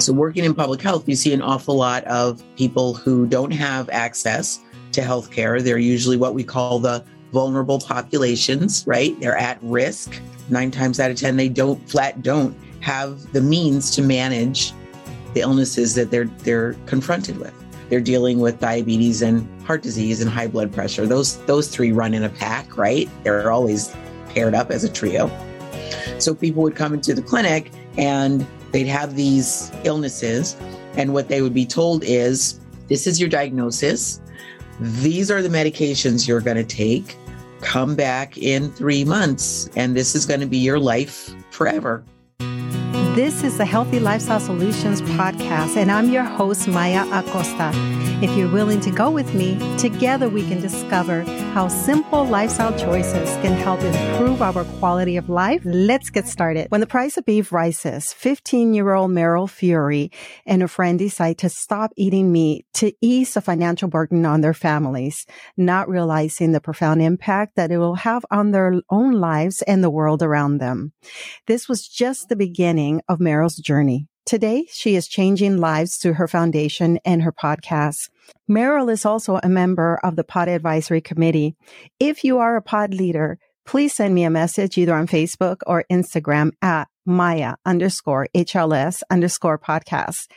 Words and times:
So, 0.00 0.12
working 0.12 0.44
in 0.44 0.54
public 0.54 0.80
health, 0.80 1.08
you 1.08 1.14
see 1.14 1.32
an 1.32 1.42
awful 1.42 1.76
lot 1.76 2.04
of 2.04 2.42
people 2.56 2.94
who 2.94 3.26
don't 3.26 3.52
have 3.52 3.88
access 3.90 4.58
to 4.92 5.00
healthcare. 5.00 5.62
They're 5.62 5.78
usually 5.78 6.16
what 6.16 6.34
we 6.34 6.42
call 6.42 6.78
the 6.78 7.04
vulnerable 7.32 7.78
populations, 7.78 8.84
right? 8.86 9.18
They're 9.20 9.36
at 9.36 9.58
risk. 9.62 10.20
Nine 10.50 10.70
times 10.70 10.98
out 10.98 11.10
of 11.10 11.16
10, 11.16 11.36
they 11.36 11.48
don't 11.48 11.88
flat 11.88 12.22
don't 12.22 12.56
have 12.80 13.32
the 13.32 13.40
means 13.40 13.90
to 13.92 14.02
manage 14.02 14.72
the 15.34 15.40
illnesses 15.40 15.94
that 15.94 16.10
they're 16.10 16.24
they're 16.24 16.74
confronted 16.86 17.38
with. 17.38 17.54
They're 17.88 18.00
dealing 18.00 18.40
with 18.40 18.58
diabetes 18.58 19.22
and 19.22 19.46
heart 19.64 19.82
disease 19.82 20.20
and 20.20 20.30
high 20.30 20.48
blood 20.48 20.72
pressure. 20.72 21.06
Those 21.06 21.38
those 21.44 21.68
three 21.68 21.92
run 21.92 22.14
in 22.14 22.24
a 22.24 22.28
pack, 22.28 22.76
right? 22.76 23.08
They're 23.22 23.52
always 23.52 23.94
paired 24.30 24.54
up 24.54 24.70
as 24.70 24.84
a 24.84 24.88
trio. 24.88 25.30
So 26.18 26.34
people 26.34 26.62
would 26.62 26.74
come 26.74 26.94
into 26.94 27.14
the 27.14 27.22
clinic 27.22 27.70
and 27.98 28.46
they'd 28.72 28.86
have 28.86 29.14
these 29.14 29.70
illnesses 29.84 30.56
and 30.96 31.14
what 31.14 31.28
they 31.28 31.42
would 31.42 31.54
be 31.54 31.66
told 31.66 32.04
is 32.04 32.60
this 32.88 33.06
is 33.06 33.20
your 33.20 33.28
diagnosis. 33.28 34.20
These 34.80 35.30
are 35.30 35.40
the 35.40 35.48
medications 35.48 36.26
you're 36.26 36.40
going 36.40 36.56
to 36.56 36.64
take 36.64 37.16
come 37.62 37.94
back 37.94 38.36
in 38.36 38.70
three 38.72 39.04
months, 39.04 39.70
and 39.76 39.96
this 39.96 40.14
is 40.14 40.26
going 40.26 40.40
to 40.40 40.46
be 40.46 40.58
your 40.58 40.78
life 40.78 41.34
forever. 41.50 42.04
This 43.14 43.42
is 43.42 43.56
the 43.58 43.64
Healthy 43.64 44.00
Lifestyle 44.00 44.40
Solutions 44.40 45.00
podcast, 45.02 45.76
and 45.76 45.90
I'm 45.90 46.10
your 46.10 46.24
host, 46.24 46.68
Maya 46.68 47.06
Acosta. 47.12 48.11
If 48.22 48.36
you're 48.36 48.52
willing 48.52 48.78
to 48.82 48.92
go 48.92 49.10
with 49.10 49.34
me, 49.34 49.58
together 49.78 50.28
we 50.28 50.46
can 50.46 50.60
discover 50.60 51.22
how 51.54 51.66
simple 51.66 52.24
lifestyle 52.24 52.70
choices 52.78 53.28
can 53.42 53.54
help 53.54 53.80
improve 53.80 54.40
our 54.40 54.62
quality 54.78 55.16
of 55.16 55.28
life. 55.28 55.60
Let's 55.64 56.08
get 56.08 56.28
started. 56.28 56.68
When 56.68 56.80
the 56.80 56.86
price 56.86 57.16
of 57.16 57.24
beef 57.24 57.50
rises, 57.50 58.12
15 58.12 58.74
year 58.74 58.92
old 58.92 59.10
Meryl 59.10 59.50
Fury 59.50 60.12
and 60.46 60.62
a 60.62 60.68
friend 60.68 61.00
decide 61.00 61.38
to 61.38 61.48
stop 61.48 61.90
eating 61.96 62.30
meat 62.30 62.64
to 62.74 62.92
ease 63.00 63.34
the 63.34 63.40
financial 63.40 63.88
burden 63.88 64.24
on 64.24 64.40
their 64.40 64.54
families, 64.54 65.26
not 65.56 65.88
realizing 65.88 66.52
the 66.52 66.60
profound 66.60 67.02
impact 67.02 67.56
that 67.56 67.72
it 67.72 67.78
will 67.78 67.96
have 67.96 68.24
on 68.30 68.52
their 68.52 68.82
own 68.88 69.14
lives 69.14 69.62
and 69.62 69.82
the 69.82 69.90
world 69.90 70.22
around 70.22 70.58
them. 70.58 70.92
This 71.48 71.68
was 71.68 71.88
just 71.88 72.28
the 72.28 72.36
beginning 72.36 73.00
of 73.08 73.18
Meryl's 73.18 73.56
journey. 73.56 74.06
Today, 74.24 74.66
she 74.70 74.94
is 74.94 75.08
changing 75.08 75.58
lives 75.58 75.96
through 75.96 76.14
her 76.14 76.28
foundation 76.28 76.98
and 77.04 77.22
her 77.22 77.32
podcast. 77.32 78.08
Meryl 78.48 78.90
is 78.90 79.04
also 79.04 79.40
a 79.42 79.48
member 79.48 79.98
of 80.02 80.14
the 80.14 80.24
Pod 80.24 80.48
Advisory 80.48 81.00
Committee. 81.00 81.56
If 81.98 82.22
you 82.22 82.38
are 82.38 82.56
a 82.56 82.62
pod 82.62 82.94
leader, 82.94 83.38
please 83.66 83.94
send 83.94 84.14
me 84.14 84.24
a 84.24 84.30
message 84.30 84.78
either 84.78 84.94
on 84.94 85.08
Facebook 85.08 85.58
or 85.66 85.84
Instagram 85.90 86.52
at 86.62 86.88
Maya 87.04 87.54
underscore 87.66 88.28
HLS 88.34 89.02
underscore 89.10 89.58
podcast. 89.58 90.28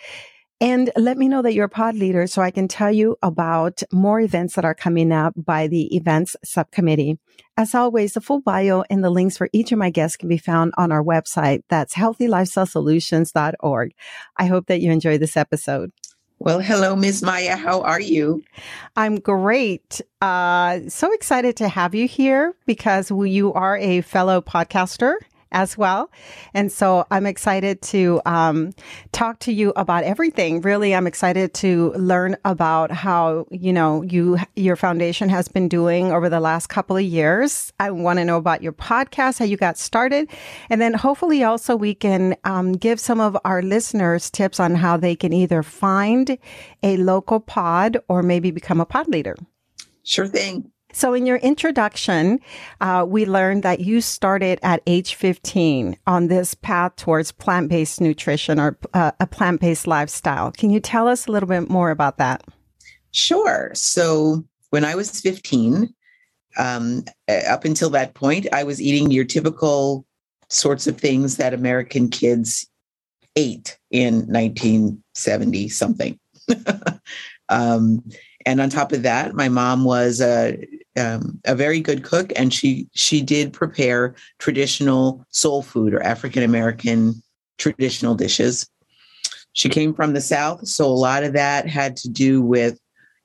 And 0.61 0.89
let 0.95 1.17
me 1.17 1.27
know 1.27 1.41
that 1.41 1.53
you're 1.53 1.65
a 1.65 1.69
pod 1.69 1.95
leader 1.95 2.27
so 2.27 2.41
I 2.41 2.49
can 2.49 2.69
tell 2.69 2.91
you 2.91 3.17
about 3.21 3.83
more 3.91 4.21
events 4.21 4.55
that 4.55 4.63
are 4.63 4.73
coming 4.73 5.11
up 5.11 5.33
by 5.35 5.67
the 5.67 5.93
events 5.95 6.37
subcommittee. 6.45 7.19
As 7.57 7.75
always, 7.75 8.13
the 8.13 8.21
full 8.21 8.39
bio 8.39 8.83
and 8.89 9.03
the 9.03 9.09
links 9.09 9.37
for 9.37 9.49
each 9.51 9.73
of 9.73 9.77
my 9.77 9.89
guests 9.89 10.15
can 10.15 10.29
be 10.29 10.37
found 10.37 10.73
on 10.77 10.93
our 10.93 11.03
website. 11.03 11.63
That's 11.69 11.95
healthylifestylesolutions.org. 11.95 13.91
I 14.37 14.45
hope 14.45 14.67
that 14.67 14.79
you 14.79 14.91
enjoy 14.91 15.17
this 15.17 15.35
episode. 15.35 15.91
Well, 16.39 16.59
hello, 16.59 16.95
Ms. 16.95 17.21
Maya. 17.23 17.55
How 17.55 17.81
are 17.81 17.99
you? 17.99 18.43
I'm 18.95 19.19
great. 19.19 20.01
Uh, 20.21 20.81
so 20.89 21.13
excited 21.13 21.57
to 21.57 21.69
have 21.69 21.95
you 21.95 22.07
here 22.07 22.55
because 22.65 23.09
you 23.09 23.53
are 23.53 23.77
a 23.77 24.01
fellow 24.01 24.41
podcaster 24.41 25.15
as 25.55 25.77
well. 25.77 26.11
And 26.53 26.71
so 26.71 27.07
I'm 27.09 27.25
excited 27.25 27.81
to 27.83 28.21
um, 28.25 28.73
talk 29.13 29.39
to 29.39 29.53
you 29.53 29.73
about 29.75 30.03
everything. 30.03 30.61
Really, 30.61 30.93
I'm 30.93 31.07
excited 31.07 31.53
to 31.55 31.93
learn 31.93 32.35
about 32.45 32.91
how, 32.91 33.47
you 33.49 33.73
know, 33.73 34.03
you, 34.03 34.37
your 34.55 34.75
foundation 34.75 35.29
has 35.29 35.47
been 35.47 35.67
doing 35.67 36.11
over 36.11 36.29
the 36.29 36.41
last 36.41 36.67
couple 36.67 36.97
of 36.97 37.03
years. 37.03 37.73
I 37.79 37.89
want 37.89 38.19
to 38.19 38.25
know 38.25 38.37
about 38.37 38.61
your 38.61 38.73
podcast, 38.73 39.39
how 39.39 39.45
you 39.45 39.57
got 39.57 39.77
started. 39.77 40.29
And 40.69 40.81
then 40.81 40.93
hopefully 40.93 41.43
also 41.43 41.75
we 41.75 41.95
can 41.95 42.35
um, 42.43 42.73
give 42.73 42.99
some 42.99 43.21
of 43.21 43.37
our 43.45 43.61
listeners 43.61 44.29
tips 44.29 44.59
on 44.59 44.75
how 44.75 44.97
they 44.97 45.15
can 45.15 45.31
either 45.31 45.63
find 45.63 46.37
a 46.83 46.97
local 46.97 47.39
pod 47.39 47.97
or 48.09 48.21
maybe 48.21 48.51
become 48.51 48.81
a 48.81 48.85
pod 48.85 49.07
leader. 49.07 49.35
Sure 50.03 50.27
thing. 50.27 50.71
So, 50.95 51.13
in 51.13 51.25
your 51.25 51.35
introduction, 51.35 52.39
uh, 52.79 53.05
we 53.05 53.25
learned 53.25 53.63
that 53.63 53.81
you 53.81 53.99
started 53.99 54.59
at 54.63 54.81
age 54.87 55.15
15 55.15 55.97
on 56.07 56.27
this 56.27 56.53
path 56.53 56.95
towards 56.95 57.33
plant 57.33 57.67
based 57.67 57.99
nutrition 57.99 58.61
or 58.61 58.77
uh, 58.93 59.11
a 59.19 59.27
plant 59.27 59.59
based 59.59 59.87
lifestyle. 59.87 60.53
Can 60.53 60.69
you 60.69 60.79
tell 60.79 61.09
us 61.09 61.27
a 61.27 61.33
little 61.33 61.49
bit 61.49 61.69
more 61.69 61.91
about 61.91 62.17
that? 62.19 62.45
Sure. 63.11 63.71
So, 63.73 64.45
when 64.69 64.85
I 64.85 64.95
was 64.95 65.19
15, 65.19 65.93
um, 66.57 67.03
up 67.45 67.65
until 67.65 67.89
that 67.89 68.13
point, 68.13 68.47
I 68.53 68.63
was 68.63 68.81
eating 68.81 69.11
your 69.11 69.25
typical 69.25 70.05
sorts 70.47 70.87
of 70.87 70.97
things 70.97 71.35
that 71.35 71.53
American 71.53 72.07
kids 72.07 72.69
ate 73.35 73.77
in 73.91 74.27
1970 74.27 75.67
something. 75.67 76.17
um, 77.49 78.01
and 78.45 78.61
on 78.61 78.69
top 78.69 78.93
of 78.93 79.03
that, 79.03 79.33
my 79.33 79.49
mom 79.49 79.83
was 79.83 80.21
a 80.21 80.57
um, 80.97 81.39
a 81.45 81.55
very 81.55 81.79
good 81.79 82.03
cook, 82.03 82.31
and 82.35 82.53
she 82.53 82.87
she 82.93 83.21
did 83.21 83.53
prepare 83.53 84.15
traditional 84.39 85.25
soul 85.29 85.61
food 85.61 85.93
or 85.93 86.01
African 86.01 86.43
American 86.43 87.21
traditional 87.57 88.15
dishes. 88.15 88.69
She 89.53 89.69
came 89.69 89.93
from 89.93 90.13
the 90.13 90.21
South, 90.21 90.67
so 90.67 90.85
a 90.85 90.87
lot 90.87 91.23
of 91.23 91.33
that 91.33 91.67
had 91.67 91.95
to 91.97 92.09
do 92.09 92.41
with 92.41 92.79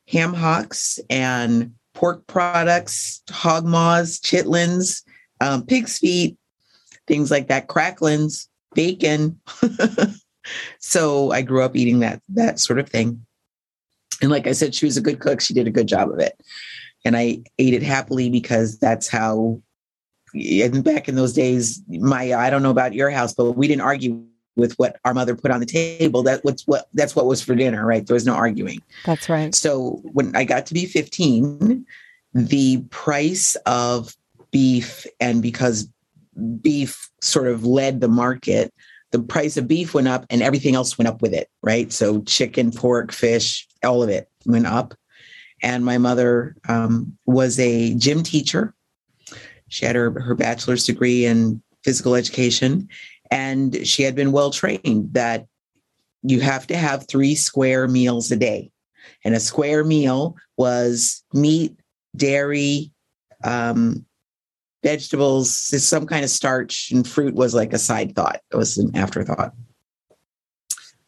ham 0.09 0.35
hocks 0.35 0.99
and 1.09 1.73
pork 1.95 2.27
products, 2.27 3.23
hog 3.31 3.65
maws, 3.65 4.21
chitlins, 4.21 5.03
um, 5.41 5.65
pig's 5.67 5.99
feet, 5.99 6.37
things 7.07 7.31
like 7.31 7.49
that, 7.49 7.69
cracklins, 7.69 8.49
bacon. 8.75 9.41
so 10.79 11.33
I 11.33 11.43
grew 11.43 11.63
up 11.63 11.77
eating 11.77 12.01
that 12.01 12.23
that 12.31 12.59
sort 12.59 12.79
of 12.79 12.89
thing. 12.89 13.25
And 14.23 14.31
like 14.31 14.47
I 14.47 14.53
said, 14.53 14.75
she 14.75 14.87
was 14.87 14.97
a 14.97 15.03
good 15.03 15.21
cook. 15.21 15.41
She 15.41 15.55
did 15.55 15.67
a 15.67 15.73
good 15.73 15.89
job 15.89 16.11
of 16.11 16.19
it. 16.19 16.39
And 17.05 17.17
I 17.17 17.43
ate 17.59 17.75
it 17.75 17.83
happily 17.83 18.31
because 18.31 18.79
that's 18.79 19.09
how, 19.09 19.63
and 20.35 20.85
back 20.85 21.09
in 21.09 21.17
those 21.17 21.33
days, 21.33 21.83
my, 21.89 22.35
I 22.35 22.51
don't 22.51 22.63
know 22.63 22.71
about 22.71 22.95
your 22.95 23.11
house, 23.11 23.35
but 23.35 23.53
we 23.53 23.67
didn't 23.69 23.83
argue 23.83 24.23
with 24.57 24.75
what 24.75 24.97
our 25.05 25.15
mother 25.15 25.35
put 25.35 25.51
on 25.51 25.61
the 25.61 25.67
table. 25.67 26.23
That 26.23 26.45
what's 26.45 26.67
what 26.67 26.89
that's 26.93 27.17
what 27.17 27.27
was 27.27 27.43
for 27.43 27.55
dinner, 27.55 27.85
right? 27.85 28.07
There 28.07 28.15
was 28.15 28.27
no 28.27 28.35
arguing. 28.35 28.83
That's 29.05 29.29
right. 29.29 29.55
So 29.55 30.01
when 30.13 30.35
I 30.37 30.45
got 30.45 30.67
to 30.67 30.75
be 30.75 30.87
15, 30.87 31.87
the 32.35 32.83
price 32.91 33.57
of 33.67 34.15
beef 34.51 35.07
and 35.21 35.43
because 35.43 35.89
beef 36.61 37.11
sort 37.23 37.49
of 37.49 37.65
led 37.65 38.01
the 38.01 38.09
market, 38.09 38.73
the 39.11 39.21
price 39.21 39.57
of 39.57 39.67
beef 39.67 39.95
went 39.95 40.09
up 40.09 40.27
and 40.31 40.43
everything 40.43 40.75
else 40.75 40.97
went 40.99 41.09
up 41.09 41.23
with 41.23 41.35
it, 41.35 41.49
right? 41.63 41.93
So 41.93 42.23
chicken, 42.23 42.71
pork, 42.71 43.13
fish, 43.13 43.67
all 43.85 44.03
of 44.03 44.09
it 44.09 44.29
went 44.47 44.67
up. 44.67 44.95
And 45.63 45.85
my 45.85 45.99
mother 45.99 46.57
um, 46.69 47.17
was 47.27 47.59
a 47.59 47.95
gym 47.95 48.23
teacher. 48.23 48.75
She 49.69 49.85
had 49.85 49.95
her, 49.95 50.11
her 50.21 50.35
bachelor's 50.35 50.85
degree 50.85 51.27
in 51.27 51.63
physical 51.85 52.15
education, 52.15 52.89
and 53.31 53.87
she 53.87 54.03
had 54.03 54.15
been 54.15 54.33
well 54.33 54.51
trained 54.51 55.15
that 55.15 55.47
you 56.23 56.41
have 56.41 56.67
to 56.69 56.77
have 56.77 57.07
three 57.07 57.35
square 57.35 57.89
meals 57.89 58.31
a 58.31 58.37
day. 58.37 58.71
And 59.25 59.35
a 59.35 59.41
square 59.41 59.85
meal 59.85 60.37
was 60.57 61.23
meat, 61.33 61.79
dairy, 62.17 62.91
um, 63.45 64.05
vegetables, 64.83 65.55
some 65.55 66.07
kind 66.07 66.25
of 66.25 66.31
starch, 66.31 66.91
and 66.91 67.07
fruit 67.07 67.35
was 67.35 67.55
like 67.55 67.73
a 67.73 67.79
side 67.79 68.15
thought. 68.15 68.41
It 68.51 68.57
was 68.57 68.79
an 68.79 68.97
afterthought. 68.97 69.53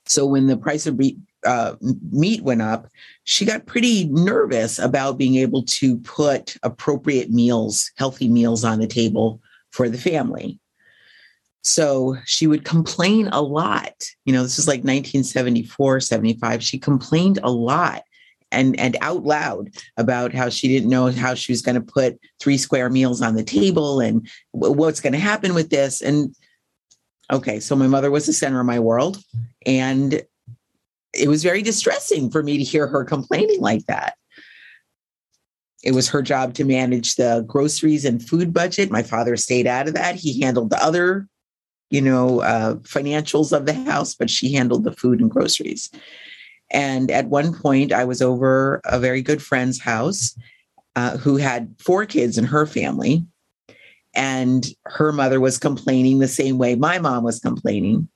So 0.07 0.27
when 0.27 0.47
the 0.47 0.57
price 0.57 0.87
of 0.87 0.99
uh, 1.45 1.75
meat 2.11 2.43
went 2.43 2.63
up, 2.63 2.89
she 3.25 3.45
got 3.45 3.67
pretty 3.67 4.07
nervous 4.07 4.79
about 4.79 5.19
being 5.19 5.37
able 5.37 5.63
to 5.65 5.99
put 5.99 6.57
appropriate 6.63 7.31
meals, 7.31 7.91
healthy 7.97 8.29
meals 8.29 8.65
on 8.65 8.79
the 8.79 8.87
table 8.87 9.41
for 9.71 9.89
the 9.89 9.99
family. 9.99 10.59
So 11.63 12.17
she 12.25 12.47
would 12.47 12.65
complain 12.65 13.29
a 13.29 13.41
lot. 13.41 13.95
You 14.25 14.33
know, 14.33 14.43
this 14.43 14.59
is 14.59 14.67
like 14.67 14.81
1974, 14.81 16.01
75. 16.01 16.63
She 16.63 16.79
complained 16.79 17.39
a 17.43 17.51
lot 17.51 18.03
and 18.53 18.79
and 18.79 18.97
out 19.01 19.25
loud 19.25 19.71
about 19.97 20.33
how 20.33 20.49
she 20.49 20.69
didn't 20.69 20.91
know 20.91 21.11
how 21.11 21.35
she 21.35 21.51
was 21.51 21.63
going 21.63 21.75
to 21.75 21.81
put 21.81 22.21
three 22.39 22.59
square 22.59 22.91
meals 22.91 23.23
on 23.23 23.35
the 23.35 23.43
table 23.43 23.99
and 24.01 24.29
w- 24.55 24.75
what's 24.75 25.01
going 25.01 25.15
to 25.15 25.19
happen 25.19 25.55
with 25.55 25.71
this 25.71 26.03
and 26.03 26.37
okay 27.33 27.59
so 27.59 27.75
my 27.75 27.87
mother 27.87 28.11
was 28.11 28.27
the 28.27 28.33
center 28.33 28.61
of 28.61 28.67
my 28.67 28.79
world 28.79 29.19
and 29.65 30.23
it 31.15 31.29
was 31.29 31.43
very 31.43 31.63
distressing 31.63 32.31
for 32.31 32.43
me 32.43 32.59
to 32.59 32.65
hear 32.65 32.87
her 32.87 33.05
complaining 33.05 33.61
like 33.61 33.85
that 33.87 34.15
it 35.85 35.95
was 35.95 36.09
her 36.09 36.23
job 36.23 36.55
to 36.55 36.65
manage 36.65 37.17
the 37.17 37.45
groceries 37.47 38.05
and 38.05 38.27
food 38.27 38.53
budget 38.53 38.91
my 38.91 39.03
father 39.03 39.37
stayed 39.37 39.67
out 39.67 39.89
of 39.89 39.95
that 39.95 40.15
he 40.15 40.41
handled 40.41 40.71
the 40.71 40.83
other 40.83 41.29
you 41.93 42.01
know, 42.01 42.41
uh, 42.41 42.77
financials 42.77 43.55
of 43.55 43.67
the 43.67 43.75
house, 43.75 44.15
but 44.15 44.31
she 44.31 44.55
handled 44.55 44.83
the 44.83 44.93
food 44.93 45.21
and 45.21 45.31
groceries. 45.31 45.91
And 46.71 47.11
at 47.11 47.27
one 47.27 47.55
point, 47.55 47.93
I 47.93 48.05
was 48.05 48.23
over 48.23 48.81
a 48.87 48.99
very 48.99 49.21
good 49.21 49.43
friend's 49.43 49.79
house 49.79 50.35
uh, 50.97 51.19
who 51.19 51.37
had 51.37 51.75
four 51.79 52.07
kids 52.07 52.39
in 52.39 52.45
her 52.45 52.65
family. 52.65 53.27
And 54.15 54.67
her 54.87 55.13
mother 55.13 55.39
was 55.39 55.59
complaining 55.59 56.19
the 56.19 56.29
same 56.29 56.57
way 56.57 56.75
my 56.77 56.99
mom 56.99 57.25
was 57.25 57.41
complaining. 57.41 58.09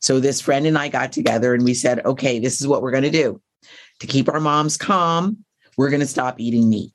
So 0.00 0.20
this 0.20 0.40
friend 0.40 0.66
and 0.66 0.78
I 0.78 0.88
got 0.88 1.12
together 1.12 1.54
and 1.54 1.64
we 1.64 1.74
said, 1.74 2.04
okay, 2.04 2.38
this 2.38 2.60
is 2.60 2.66
what 2.66 2.82
we're 2.82 2.90
going 2.90 3.04
to 3.04 3.10
do. 3.10 3.40
To 4.00 4.06
keep 4.06 4.28
our 4.28 4.40
moms 4.40 4.76
calm, 4.76 5.44
we're 5.76 5.90
going 5.90 6.00
to 6.00 6.06
stop 6.06 6.40
eating 6.40 6.68
meat. 6.68 6.92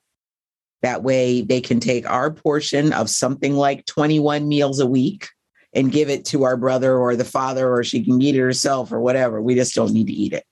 That 0.81 1.03
way 1.03 1.41
they 1.41 1.61
can 1.61 1.79
take 1.79 2.09
our 2.09 2.31
portion 2.31 2.93
of 2.93 3.09
something 3.09 3.55
like 3.55 3.85
21 3.85 4.47
meals 4.47 4.79
a 4.79 4.85
week 4.85 5.27
and 5.73 5.91
give 5.91 6.09
it 6.09 6.25
to 6.25 6.43
our 6.43 6.55
brother 6.57 6.97
or 6.97 7.15
the 7.15 7.25
father, 7.25 7.71
or 7.71 7.83
she 7.83 8.03
can 8.03 8.21
eat 8.21 8.35
it 8.35 8.39
herself 8.39 8.91
or 8.91 8.99
whatever. 8.99 9.41
We 9.41 9.55
just 9.55 9.75
don't 9.75 9.93
need 9.93 10.07
to 10.07 10.13
eat 10.13 10.33
it. 10.33 10.45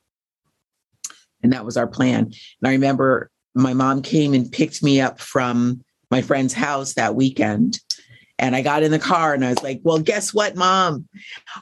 And 1.41 1.53
that 1.53 1.65
was 1.65 1.77
our 1.77 1.87
plan. 1.87 2.25
And 2.25 2.33
I 2.65 2.71
remember 2.71 3.29
my 3.55 3.73
mom 3.73 4.01
came 4.01 4.33
and 4.33 4.51
picked 4.51 4.83
me 4.83 4.99
up 4.99 5.19
from 5.19 5.81
my 6.09 6.21
friend's 6.21 6.53
house 6.53 6.93
that 6.93 7.15
weekend. 7.15 7.79
And 8.39 8.55
I 8.55 8.61
got 8.61 8.83
in 8.83 8.91
the 8.91 8.99
car 8.99 9.33
and 9.33 9.45
I 9.45 9.49
was 9.49 9.63
like, 9.63 9.81
well, 9.83 9.99
guess 9.99 10.33
what, 10.33 10.55
mom? 10.55 11.07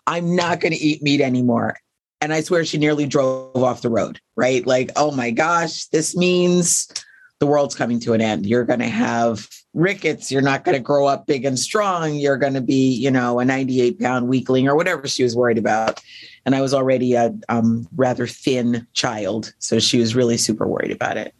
I'm 0.08 0.36
not 0.36 0.62
going 0.62 0.74
to 0.74 0.80
eat 0.80 1.04
meat 1.04 1.22
anymore. 1.22 1.78
And 2.22 2.34
I 2.34 2.42
swear 2.42 2.64
she 2.66 2.78
nearly 2.78 3.06
drove 3.06 3.56
off 3.56 3.82
the 3.82 3.90
road, 3.90 4.20
right? 4.36 4.66
Like, 4.66 4.92
oh 4.96 5.12
my 5.12 5.32
gosh, 5.32 5.86
this 5.88 6.16
means 6.16 6.88
the 7.40 7.48
world's 7.48 7.76
coming 7.76 8.00
to 8.02 8.14
an 8.14 8.22
end. 8.22 8.46
You're 8.46 8.64
going 8.64 8.80
to 8.80 8.88
have 8.88 9.48
rickets. 9.74 10.32
You're 10.32 10.42
not 10.42 10.64
going 10.64 10.76
to 10.76 10.84
grow 10.84 11.08
up 11.08 11.26
big 11.26 11.46
and 11.46 11.58
strong. 11.58 12.14
You're 12.14 12.38
going 12.38 12.54
to 12.54 12.62
be, 12.62 12.94
you 12.94 13.10
know, 13.10 13.40
a 13.40 13.46
98 13.46 14.00
pound 14.00 14.28
weakling 14.28 14.68
or 14.68 14.76
whatever 14.76 15.08
she 15.08 15.24
was 15.24 15.36
worried 15.36 15.58
about. 15.58 16.00
And 16.46 16.56
I 16.56 16.62
was 16.62 16.74
already 16.74 17.14
a 17.14 17.34
um, 17.50 17.88
rather 17.96 18.28
thin 18.28 18.86
child. 18.94 19.54
So 19.60 19.80
she 19.80 19.98
was 19.98 20.16
really 20.16 20.38
super 20.38 20.68
worried 20.68 20.92
about 20.92 21.18
it 21.18 21.34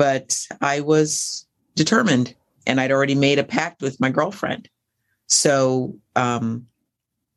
but 0.00 0.46
I 0.62 0.80
was 0.80 1.46
determined 1.74 2.34
and 2.66 2.80
I'd 2.80 2.92
already 2.92 3.14
made 3.14 3.38
a 3.38 3.44
pact 3.44 3.82
with 3.82 4.00
my 4.00 4.10
girlfriend. 4.10 4.68
So 5.26 5.96
um, 6.16 6.66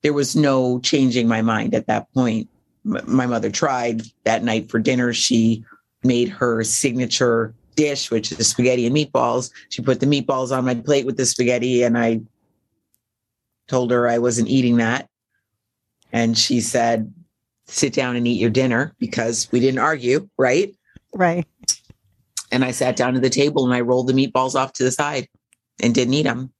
there 0.01 0.13
was 0.13 0.35
no 0.35 0.79
changing 0.79 1.27
my 1.27 1.41
mind 1.41 1.73
at 1.73 1.87
that 1.87 2.11
point. 2.13 2.49
M- 2.85 3.01
my 3.07 3.25
mother 3.25 3.49
tried 3.49 4.01
that 4.23 4.43
night 4.43 4.69
for 4.69 4.79
dinner. 4.79 5.13
She 5.13 5.63
made 6.03 6.29
her 6.29 6.63
signature 6.63 7.53
dish, 7.75 8.11
which 8.11 8.31
is 8.31 8.47
spaghetti 8.47 8.85
and 8.85 8.95
meatballs. 8.95 9.51
She 9.69 9.81
put 9.81 9.99
the 9.99 10.05
meatballs 10.05 10.55
on 10.55 10.65
my 10.65 10.75
plate 10.75 11.05
with 11.05 11.17
the 11.17 11.25
spaghetti, 11.25 11.83
and 11.83 11.97
I 11.97 12.21
told 13.67 13.91
her 13.91 14.07
I 14.07 14.19
wasn't 14.19 14.49
eating 14.49 14.77
that. 14.77 15.07
And 16.11 16.37
she 16.37 16.61
said, 16.61 17.13
Sit 17.65 17.93
down 17.93 18.17
and 18.17 18.27
eat 18.27 18.41
your 18.41 18.49
dinner 18.49 18.93
because 18.99 19.49
we 19.51 19.61
didn't 19.61 19.79
argue, 19.79 20.29
right? 20.37 20.75
Right. 21.13 21.47
And 22.53 22.63
I 22.63 22.71
sat 22.71 22.95
down 22.95 23.15
at 23.15 23.23
the 23.23 23.29
table 23.31 23.65
and 23.65 23.73
I 23.73 23.81
rolled 23.81 24.07
the 24.07 24.13
meatballs 24.13 24.53
off 24.53 24.73
to 24.73 24.83
the 24.83 24.91
side 24.91 25.27
and 25.81 25.93
didn't 25.93 26.13
eat 26.13 26.23
them. 26.23 26.53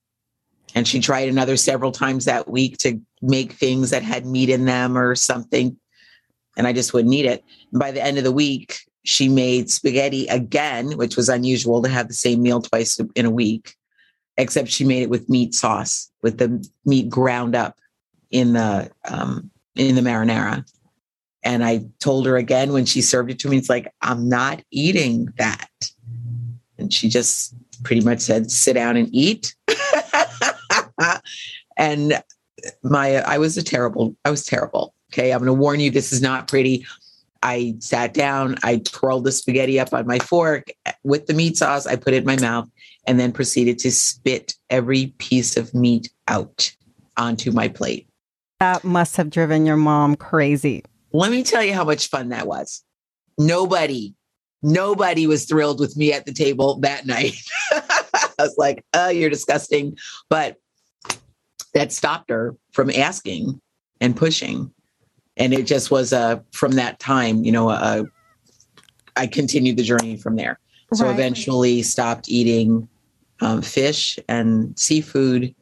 And 0.76 0.88
she 0.88 1.00
tried 1.00 1.30
another 1.30 1.56
several 1.56 1.92
times 1.92 2.26
that 2.26 2.50
week 2.50 2.78
to 2.80 3.00
make 3.22 3.54
things 3.54 3.92
that 3.92 4.02
had 4.02 4.26
meat 4.26 4.50
in 4.50 4.66
them 4.66 4.98
or 4.98 5.14
something. 5.16 5.78
And 6.58 6.66
I 6.66 6.74
just 6.74 6.94
wouldn't 6.94 7.14
eat 7.14 7.26
it. 7.26 7.44
And 7.72 7.80
by 7.80 7.92
the 7.92 8.04
end 8.04 8.18
of 8.18 8.24
the 8.24 8.32
week, 8.32 8.80
she 9.04 9.30
made 9.30 9.70
spaghetti 9.70 10.26
again, 10.28 10.98
which 10.98 11.16
was 11.16 11.30
unusual 11.30 11.84
to 11.84 11.90
have 11.90 12.08
the 12.08 12.14
same 12.14 12.42
meal 12.42 12.62
twice 12.62 13.00
in 13.16 13.26
a 13.28 13.32
week, 13.32 13.76
except 14.38 14.70
she 14.70 14.86
made 14.86 15.04
it 15.04 15.10
with 15.10 15.30
meat 15.30 15.54
sauce, 15.54 16.10
with 16.24 16.40
the 16.40 16.68
meat 16.86 17.08
ground 17.08 17.56
up 17.56 17.78
in 18.32 18.54
the 18.54 18.90
um, 19.08 19.52
in 19.76 19.94
the 19.94 20.02
marinara. 20.02 20.66
And 21.44 21.64
I 21.64 21.82
told 22.00 22.26
her 22.26 22.38
again 22.38 22.72
when 22.72 22.86
she 22.86 23.02
served 23.02 23.30
it 23.30 23.40
to 23.40 23.50
me, 23.50 23.58
it's 23.58 23.70
like, 23.70 23.92
I'm 24.02 24.30
not 24.30 24.62
eating 24.72 25.28
that. 25.38 25.70
And 26.78 26.94
she 26.94 27.10
just 27.10 27.56
pretty 27.84 28.04
much 28.04 28.22
said, 28.22 28.50
sit 28.50 28.74
down 28.74 28.98
and 28.98 29.10
eat. 29.12 29.54
and 31.78 32.24
my, 32.84 33.18
I 33.18 33.38
was 33.38 33.58
a 33.58 33.64
terrible, 33.64 34.16
I 34.24 34.30
was 34.30 34.46
terrible. 34.46 34.94
Okay. 35.12 35.32
I'm 35.32 35.40
going 35.40 35.48
to 35.48 35.54
warn 35.54 35.80
you, 35.80 35.92
this 35.92 36.14
is 36.14 36.22
not 36.22 36.48
pretty. 36.48 36.86
I 37.44 37.76
sat 37.80 38.14
down, 38.14 38.56
I 38.64 38.78
twirled 38.78 39.26
the 39.26 39.32
spaghetti 39.32 39.80
up 39.80 39.94
on 39.94 40.08
my 40.08 40.18
fork 40.20 40.70
eh, 40.86 40.94
with 41.04 41.26
the 41.26 41.34
meat 41.34 41.58
sauce. 41.58 41.86
I 41.86 41.98
put 41.98 42.14
it 42.14 42.20
in 42.20 42.26
my 42.26 42.40
mouth 42.40 42.70
and 43.06 43.20
then 43.20 43.34
proceeded 43.34 43.78
to 43.80 43.92
spit 43.92 44.56
every 44.70 45.08
piece 45.18 45.58
of 45.58 45.74
meat 45.74 46.10
out 46.30 46.74
onto 47.18 47.52
my 47.52 47.68
plate. 47.68 48.08
That 48.62 48.86
must 48.86 49.18
have 49.18 49.30
driven 49.30 49.66
your 49.66 49.76
mom 49.76 50.16
crazy. 50.16 50.86
Let 51.14 51.32
me 51.32 51.44
tell 51.44 51.64
you 51.64 51.74
how 51.74 51.86
much 51.86 52.10
fun 52.10 52.30
that 52.30 52.48
was. 52.48 52.84
Nobody, 53.38 54.16
nobody 54.62 55.28
was 55.28 55.46
thrilled 55.46 55.80
with 55.80 55.96
me 55.96 56.12
at 56.12 56.26
the 56.26 56.34
table 56.34 56.80
that 56.80 57.06
night. 57.06 57.36
I 57.72 58.30
was 58.40 58.56
like, 58.58 58.84
oh, 58.94 59.10
you're 59.10 59.30
disgusting. 59.30 59.98
But 60.30 60.58
that 61.74 61.92
stopped 61.92 62.30
her 62.30 62.56
from 62.72 62.90
asking 62.90 63.62
and 64.02 64.16
pushing. 64.16 64.74
And 65.38 65.54
it 65.54 65.66
just 65.66 65.92
was 65.92 66.14
a, 66.14 66.44
from 66.52 66.74
that 66.74 67.00
time, 67.00 67.44
you 67.44 67.52
know, 67.52 67.70
a, 67.70 68.06
I 69.16 69.28
continued 69.28 69.78
the 69.78 69.84
journey 69.84 70.18
from 70.18 70.36
there. 70.36 70.60
So 70.94 71.06
right. 71.06 71.14
eventually 71.14 71.82
stopped 71.82 72.30
eating 72.30 72.88
um, 73.42 73.62
fish 73.62 74.20
and 74.28 74.78
seafood, 74.78 75.54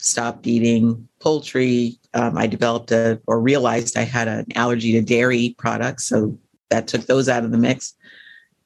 stopped 0.00 0.46
eating 0.46 1.08
poultry, 1.20 1.98
um, 2.14 2.36
I 2.36 2.46
developed 2.46 2.90
a 2.90 3.20
or 3.26 3.40
realized 3.40 3.96
I 3.96 4.02
had 4.02 4.28
an 4.28 4.46
allergy 4.56 4.92
to 4.92 5.02
dairy 5.02 5.54
products. 5.58 6.06
So 6.06 6.36
that 6.70 6.88
took 6.88 7.06
those 7.06 7.28
out 7.28 7.44
of 7.44 7.50
the 7.50 7.58
mix. 7.58 7.94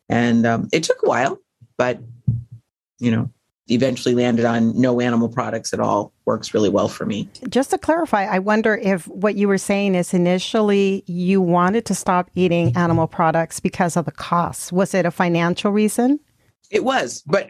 And 0.08 0.46
um, 0.46 0.68
it 0.72 0.82
took 0.82 1.02
a 1.02 1.08
while, 1.08 1.38
but, 1.76 1.98
you 2.98 3.10
know, 3.10 3.30
eventually 3.68 4.14
landed 4.14 4.44
on 4.44 4.78
no 4.78 5.00
animal 5.00 5.28
products 5.28 5.72
at 5.72 5.80
all 5.80 6.12
works 6.26 6.52
really 6.52 6.68
well 6.68 6.88
for 6.88 7.06
me. 7.06 7.28
Just 7.48 7.70
to 7.70 7.78
clarify, 7.78 8.26
I 8.26 8.38
wonder 8.38 8.76
if 8.76 9.08
what 9.08 9.36
you 9.36 9.48
were 9.48 9.58
saying 9.58 9.94
is 9.94 10.12
initially 10.12 11.02
you 11.06 11.40
wanted 11.40 11.86
to 11.86 11.94
stop 11.94 12.30
eating 12.34 12.76
animal 12.76 13.06
products 13.06 13.60
because 13.60 13.96
of 13.96 14.04
the 14.04 14.12
costs. 14.12 14.70
Was 14.70 14.92
it 14.92 15.06
a 15.06 15.10
financial 15.10 15.72
reason? 15.72 16.20
It 16.70 16.84
was, 16.84 17.22
but 17.26 17.48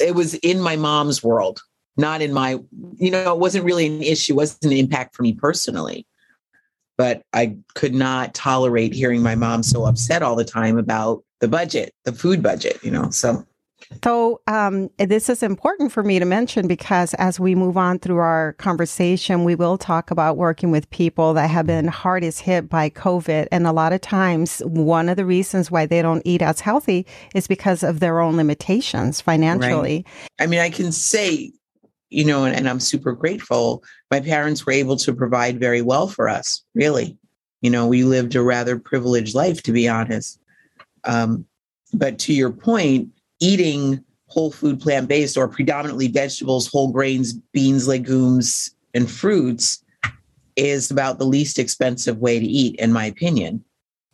it 0.00 0.14
was 0.16 0.34
in 0.34 0.60
my 0.60 0.74
mom's 0.74 1.22
world 1.22 1.60
not 1.96 2.22
in 2.22 2.32
my, 2.32 2.58
you 2.96 3.10
know, 3.10 3.32
it 3.32 3.38
wasn't 3.38 3.64
really 3.64 3.86
an 3.86 4.02
issue, 4.02 4.34
wasn't 4.34 4.72
an 4.72 4.78
impact 4.78 5.14
for 5.14 5.22
me 5.22 5.32
personally. 5.32 6.06
But 6.98 7.22
I 7.32 7.56
could 7.74 7.94
not 7.94 8.34
tolerate 8.34 8.94
hearing 8.94 9.22
my 9.22 9.34
mom 9.34 9.62
so 9.62 9.84
upset 9.84 10.22
all 10.22 10.34
the 10.34 10.44
time 10.44 10.78
about 10.78 11.22
the 11.40 11.48
budget, 11.48 11.94
the 12.04 12.12
food 12.12 12.42
budget, 12.42 12.78
you 12.82 12.90
know. 12.90 13.10
So 13.10 13.46
so, 14.02 14.40
um, 14.46 14.90
this 14.98 15.28
is 15.28 15.42
important 15.42 15.92
for 15.92 16.02
me 16.02 16.18
to 16.18 16.24
mention 16.24 16.66
because 16.66 17.14
as 17.14 17.38
we 17.38 17.54
move 17.54 17.76
on 17.76 17.98
through 17.98 18.18
our 18.18 18.54
conversation, 18.54 19.44
we 19.44 19.54
will 19.54 19.78
talk 19.78 20.10
about 20.10 20.36
working 20.36 20.70
with 20.70 20.88
people 20.90 21.34
that 21.34 21.48
have 21.50 21.66
been 21.66 21.86
hardest 21.86 22.40
hit 22.40 22.68
by 22.68 22.90
COVID. 22.90 23.48
And 23.52 23.66
a 23.66 23.72
lot 23.72 23.92
of 23.92 24.00
times, 24.00 24.60
one 24.66 25.08
of 25.08 25.16
the 25.16 25.24
reasons 25.24 25.70
why 25.70 25.86
they 25.86 26.02
don't 26.02 26.22
eat 26.24 26.42
as 26.42 26.60
healthy 26.60 27.06
is 27.34 27.46
because 27.46 27.82
of 27.82 28.00
their 28.00 28.20
own 28.20 28.36
limitations 28.36 29.20
financially. 29.20 30.04
Right. 30.06 30.44
I 30.44 30.46
mean, 30.46 30.60
I 30.60 30.70
can 30.70 30.90
say 30.90 31.52
you 32.16 32.24
know, 32.24 32.46
and, 32.46 32.56
and 32.56 32.66
I'm 32.66 32.80
super 32.80 33.12
grateful. 33.12 33.84
My 34.10 34.20
parents 34.20 34.64
were 34.64 34.72
able 34.72 34.96
to 34.96 35.12
provide 35.12 35.60
very 35.60 35.82
well 35.82 36.08
for 36.08 36.30
us, 36.30 36.64
really. 36.74 37.18
You 37.60 37.68
know, 37.68 37.86
we 37.86 38.04
lived 38.04 38.34
a 38.34 38.42
rather 38.42 38.78
privileged 38.78 39.34
life, 39.34 39.62
to 39.64 39.72
be 39.72 39.86
honest. 39.86 40.40
Um, 41.04 41.44
but 41.92 42.18
to 42.20 42.32
your 42.32 42.50
point, 42.50 43.10
eating 43.38 44.02
whole 44.28 44.50
food 44.50 44.80
plant 44.80 45.08
based 45.08 45.36
or 45.36 45.46
predominantly 45.46 46.08
vegetables, 46.08 46.66
whole 46.68 46.90
grains, 46.90 47.34
beans, 47.52 47.86
legumes, 47.86 48.74
and 48.94 49.10
fruits 49.10 49.84
is 50.56 50.90
about 50.90 51.18
the 51.18 51.26
least 51.26 51.58
expensive 51.58 52.16
way 52.16 52.40
to 52.40 52.46
eat, 52.46 52.76
in 52.76 52.94
my 52.94 53.04
opinion, 53.04 53.62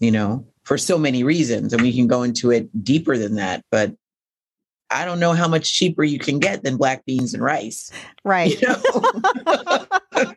you 0.01 0.11
know, 0.11 0.45
for 0.65 0.77
so 0.77 0.99
many 0.99 1.23
reasons. 1.23 1.73
And 1.73 1.81
we 1.81 1.95
can 1.95 2.09
go 2.09 2.25
into 2.25 2.51
it 2.51 2.83
deeper 2.83 3.17
than 3.17 3.37
that. 3.37 3.65
But 3.71 3.95
I 4.93 5.05
don't 5.05 5.21
know 5.21 5.33
how 5.33 5.49
much 5.49 5.73
cheaper 5.73 6.05
you 6.05 6.19
can 6.19 6.39
get 6.39 6.63
than 6.63 6.77
black 6.77 7.05
beans 7.05 7.35
and 7.35 7.43
rice. 7.43 7.91
Right. 8.25 8.61
You 8.61 8.69
know? 8.69 9.87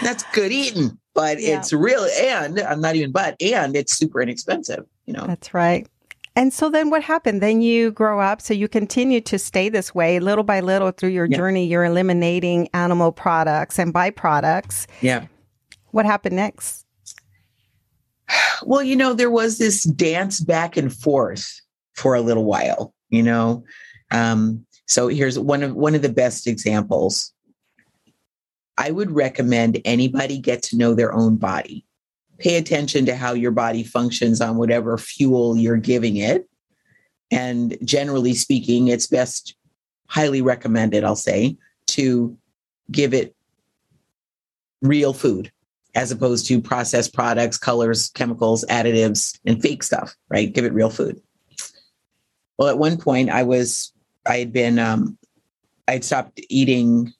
That's 0.00 0.22
good 0.32 0.52
eating, 0.52 0.96
but 1.12 1.40
yeah. 1.40 1.58
it's 1.58 1.72
real. 1.72 2.06
and 2.20 2.60
I'm 2.60 2.80
not 2.80 2.94
even 2.94 3.10
but, 3.10 3.34
and 3.42 3.74
it's 3.74 3.96
super 3.96 4.20
inexpensive, 4.20 4.86
you 5.06 5.12
know? 5.12 5.26
That's 5.26 5.52
right. 5.52 5.88
And 6.36 6.52
so 6.52 6.70
then 6.70 6.90
what 6.90 7.02
happened? 7.02 7.40
Then 7.42 7.62
you 7.62 7.90
grow 7.90 8.20
up. 8.20 8.42
So 8.42 8.54
you 8.54 8.68
continue 8.68 9.20
to 9.22 9.38
stay 9.38 9.68
this 9.68 9.94
way 9.94 10.20
little 10.20 10.44
by 10.44 10.60
little 10.60 10.92
through 10.92 11.08
your 11.08 11.24
yeah. 11.24 11.36
journey. 11.36 11.66
You're 11.66 11.84
eliminating 11.84 12.68
animal 12.74 13.10
products 13.10 13.78
and 13.78 13.92
byproducts. 13.92 14.86
Yeah. 15.00 15.26
What 15.90 16.04
happened 16.04 16.36
next? 16.36 16.84
Well, 18.62 18.82
you 18.82 18.96
know, 18.96 19.14
there 19.14 19.30
was 19.30 19.58
this 19.58 19.84
dance 19.84 20.40
back 20.40 20.76
and 20.76 20.94
forth 20.94 21.60
for 21.94 22.14
a 22.14 22.20
little 22.20 22.44
while, 22.44 22.92
you 23.08 23.22
know. 23.22 23.64
Um, 24.10 24.66
so 24.86 25.08
here's 25.08 25.38
one 25.38 25.62
of 25.62 25.74
one 25.74 25.94
of 25.94 26.02
the 26.02 26.08
best 26.08 26.46
examples. 26.46 27.32
I 28.78 28.90
would 28.90 29.10
recommend 29.10 29.80
anybody 29.84 30.38
get 30.38 30.62
to 30.64 30.76
know 30.76 30.94
their 30.94 31.12
own 31.12 31.36
body. 31.36 31.84
Pay 32.38 32.56
attention 32.56 33.06
to 33.06 33.16
how 33.16 33.32
your 33.32 33.50
body 33.50 33.82
functions 33.82 34.40
on 34.40 34.56
whatever 34.56 34.98
fuel 34.98 35.56
you're 35.56 35.78
giving 35.78 36.16
it. 36.16 36.48
And 37.30 37.76
generally 37.82 38.34
speaking, 38.34 38.88
it's 38.88 39.06
best, 39.06 39.56
highly 40.08 40.42
recommended, 40.42 41.02
I'll 41.02 41.16
say, 41.16 41.56
to 41.88 42.36
give 42.90 43.14
it 43.14 43.34
real 44.82 45.12
food 45.12 45.50
as 45.94 46.12
opposed 46.12 46.46
to 46.46 46.60
processed 46.60 47.14
products, 47.14 47.56
colors, 47.56 48.10
chemicals, 48.10 48.64
additives, 48.68 49.40
and 49.46 49.62
fake 49.62 49.82
stuff, 49.82 50.14
right? 50.28 50.52
Give 50.52 50.66
it 50.66 50.74
real 50.74 50.90
food. 50.90 51.20
Well, 52.58 52.68
at 52.68 52.78
one 52.78 52.98
point, 52.98 53.30
I 53.30 53.42
was, 53.42 53.92
I 54.28 54.38
had 54.38 54.52
been, 54.52 54.78
um, 54.78 55.18
I'd 55.88 56.04
stopped 56.04 56.40
eating 56.48 57.12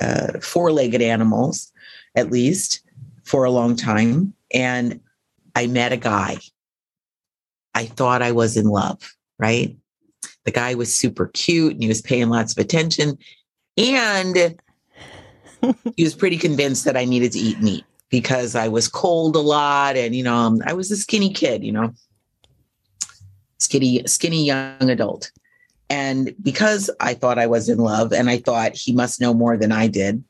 uh, 0.00 0.38
four 0.40 0.72
legged 0.72 1.02
animals, 1.02 1.72
at 2.14 2.30
least, 2.30 2.82
for 3.24 3.44
a 3.44 3.50
long 3.50 3.76
time. 3.76 4.34
And 4.52 5.00
I 5.54 5.66
met 5.66 5.92
a 5.92 5.96
guy. 5.96 6.38
I 7.74 7.86
thought 7.86 8.22
I 8.22 8.32
was 8.32 8.56
in 8.56 8.66
love, 8.66 9.14
right? 9.38 9.76
The 10.44 10.50
guy 10.50 10.74
was 10.74 10.94
super 10.94 11.28
cute 11.28 11.74
and 11.74 11.82
he 11.82 11.88
was 11.88 12.02
paying 12.02 12.28
lots 12.28 12.52
of 12.52 12.58
attention. 12.58 13.18
And 13.76 14.58
he 15.96 16.04
was 16.04 16.14
pretty 16.14 16.36
convinced 16.36 16.84
that 16.84 16.96
I 16.96 17.04
needed 17.04 17.32
to 17.32 17.38
eat 17.38 17.60
meat 17.60 17.84
because 18.08 18.56
I 18.56 18.68
was 18.68 18.88
cold 18.88 19.36
a 19.36 19.40
lot. 19.40 19.96
And, 19.96 20.14
you 20.14 20.24
know, 20.24 20.58
I 20.66 20.72
was 20.72 20.90
a 20.90 20.96
skinny 20.96 21.32
kid, 21.32 21.62
you 21.62 21.72
know, 21.72 21.92
skinny, 23.58 24.06
skinny 24.06 24.44
young 24.44 24.90
adult. 24.90 25.30
And 25.90 26.32
because 26.40 26.88
I 27.00 27.14
thought 27.14 27.38
I 27.38 27.48
was 27.48 27.68
in 27.68 27.78
love 27.78 28.12
and 28.12 28.30
I 28.30 28.38
thought 28.38 28.76
he 28.76 28.92
must 28.92 29.20
know 29.20 29.34
more 29.34 29.56
than 29.56 29.72
I 29.72 29.88
did, 29.88 30.22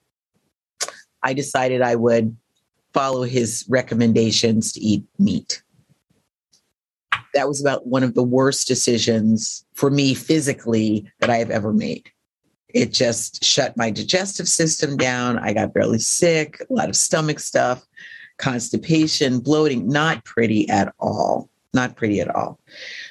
I 1.22 1.34
decided 1.34 1.82
I 1.82 1.96
would 1.96 2.34
follow 2.94 3.22
his 3.22 3.66
recommendations 3.68 4.72
to 4.72 4.80
eat 4.80 5.04
meat. 5.18 5.62
That 7.34 7.46
was 7.46 7.60
about 7.60 7.86
one 7.86 8.02
of 8.02 8.14
the 8.14 8.22
worst 8.22 8.66
decisions 8.66 9.64
for 9.74 9.90
me 9.90 10.14
physically 10.14 11.12
that 11.20 11.30
I 11.30 11.36
have 11.36 11.50
ever 11.50 11.74
made. 11.74 12.10
It 12.70 12.92
just 12.92 13.44
shut 13.44 13.76
my 13.76 13.90
digestive 13.90 14.48
system 14.48 14.96
down. 14.96 15.38
I 15.38 15.52
got 15.52 15.74
barely 15.74 15.98
sick, 15.98 16.60
a 16.68 16.72
lot 16.72 16.88
of 16.88 16.96
stomach 16.96 17.38
stuff, 17.38 17.86
constipation, 18.38 19.40
bloating, 19.40 19.88
not 19.88 20.24
pretty 20.24 20.68
at 20.70 20.94
all. 20.98 21.49
Not 21.72 21.96
pretty 21.96 22.20
at 22.20 22.34
all. 22.34 22.58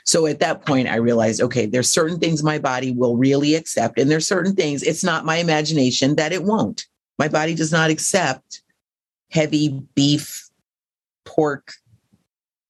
So 0.06 0.26
at 0.26 0.40
that 0.40 0.66
point, 0.66 0.90
I 0.90 0.98
realized, 0.98 1.42
okay, 1.42 1.66
there's 1.66 1.90
certain 1.90 2.20
things 2.20 2.44
my 2.44 2.60
body 2.60 2.92
will 2.92 3.16
really 3.16 3.56
accept, 3.56 3.98
and 3.98 4.12
there's 4.12 4.28
certain 4.28 4.56
things 4.56 4.84
it's 4.84 5.04
not 5.04 5.26
my 5.26 5.38
imagination 5.38 6.16
that 6.16 6.34
it 6.34 6.44
won't. 6.44 6.86
My 7.18 7.28
body 7.28 7.56
does 7.56 7.72
not 7.72 7.90
accept 7.90 8.62
heavy 9.32 9.80
beef, 9.96 10.50
pork, 11.26 11.74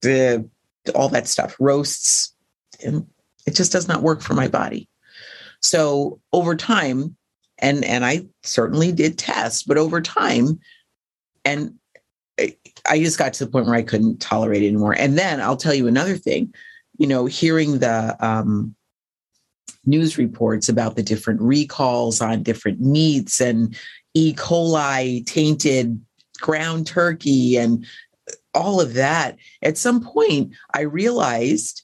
the, 0.02 0.48
all 0.94 1.10
that 1.10 1.28
stuff, 1.28 1.56
roasts. 1.60 2.36
And 2.84 3.08
it 3.48 3.56
just 3.56 3.72
does 3.72 3.88
not 3.88 4.04
work 4.04 4.22
for 4.22 4.34
my 4.34 4.48
body. 4.48 4.88
So 5.62 6.22
over 6.32 6.56
time, 6.56 7.16
and 7.58 7.84
and 7.84 8.06
I 8.06 8.26
certainly 8.44 8.92
did 8.92 9.18
test, 9.18 9.68
but 9.68 9.78
over 9.78 10.02
time, 10.02 10.60
and 11.44 11.79
I 12.88 13.00
just 13.00 13.18
got 13.18 13.34
to 13.34 13.46
the 13.46 13.52
point 13.52 13.66
where 13.66 13.76
I 13.76 13.82
couldn't 13.82 14.20
tolerate 14.20 14.64
it 14.64 14.68
anymore. 14.68 14.94
And 14.94 15.18
then 15.18 15.42
I'll 15.42 15.58
tell 15.58 15.74
you 15.74 15.88
another 15.88 16.18
thing 16.18 16.54
you 17.00 17.08
know, 17.08 17.26
hearing 17.26 17.80
the 17.80 18.16
um, 18.20 18.76
news 19.86 20.18
reports 20.20 20.70
about 20.70 20.96
the 20.96 21.02
different 21.02 21.42
recalls 21.42 22.22
on 22.22 22.44
different 22.44 22.80
meats 22.82 23.42
and 23.42 23.76
E. 24.14 24.34
coli 24.34 25.26
tainted 25.26 26.00
ground 26.40 26.86
turkey 26.86 27.58
and 27.58 27.86
all 28.54 28.82
of 28.82 28.94
that, 28.96 29.38
at 29.62 29.78
some 29.78 30.02
point, 30.02 30.54
I 30.74 30.82
realized 30.82 31.84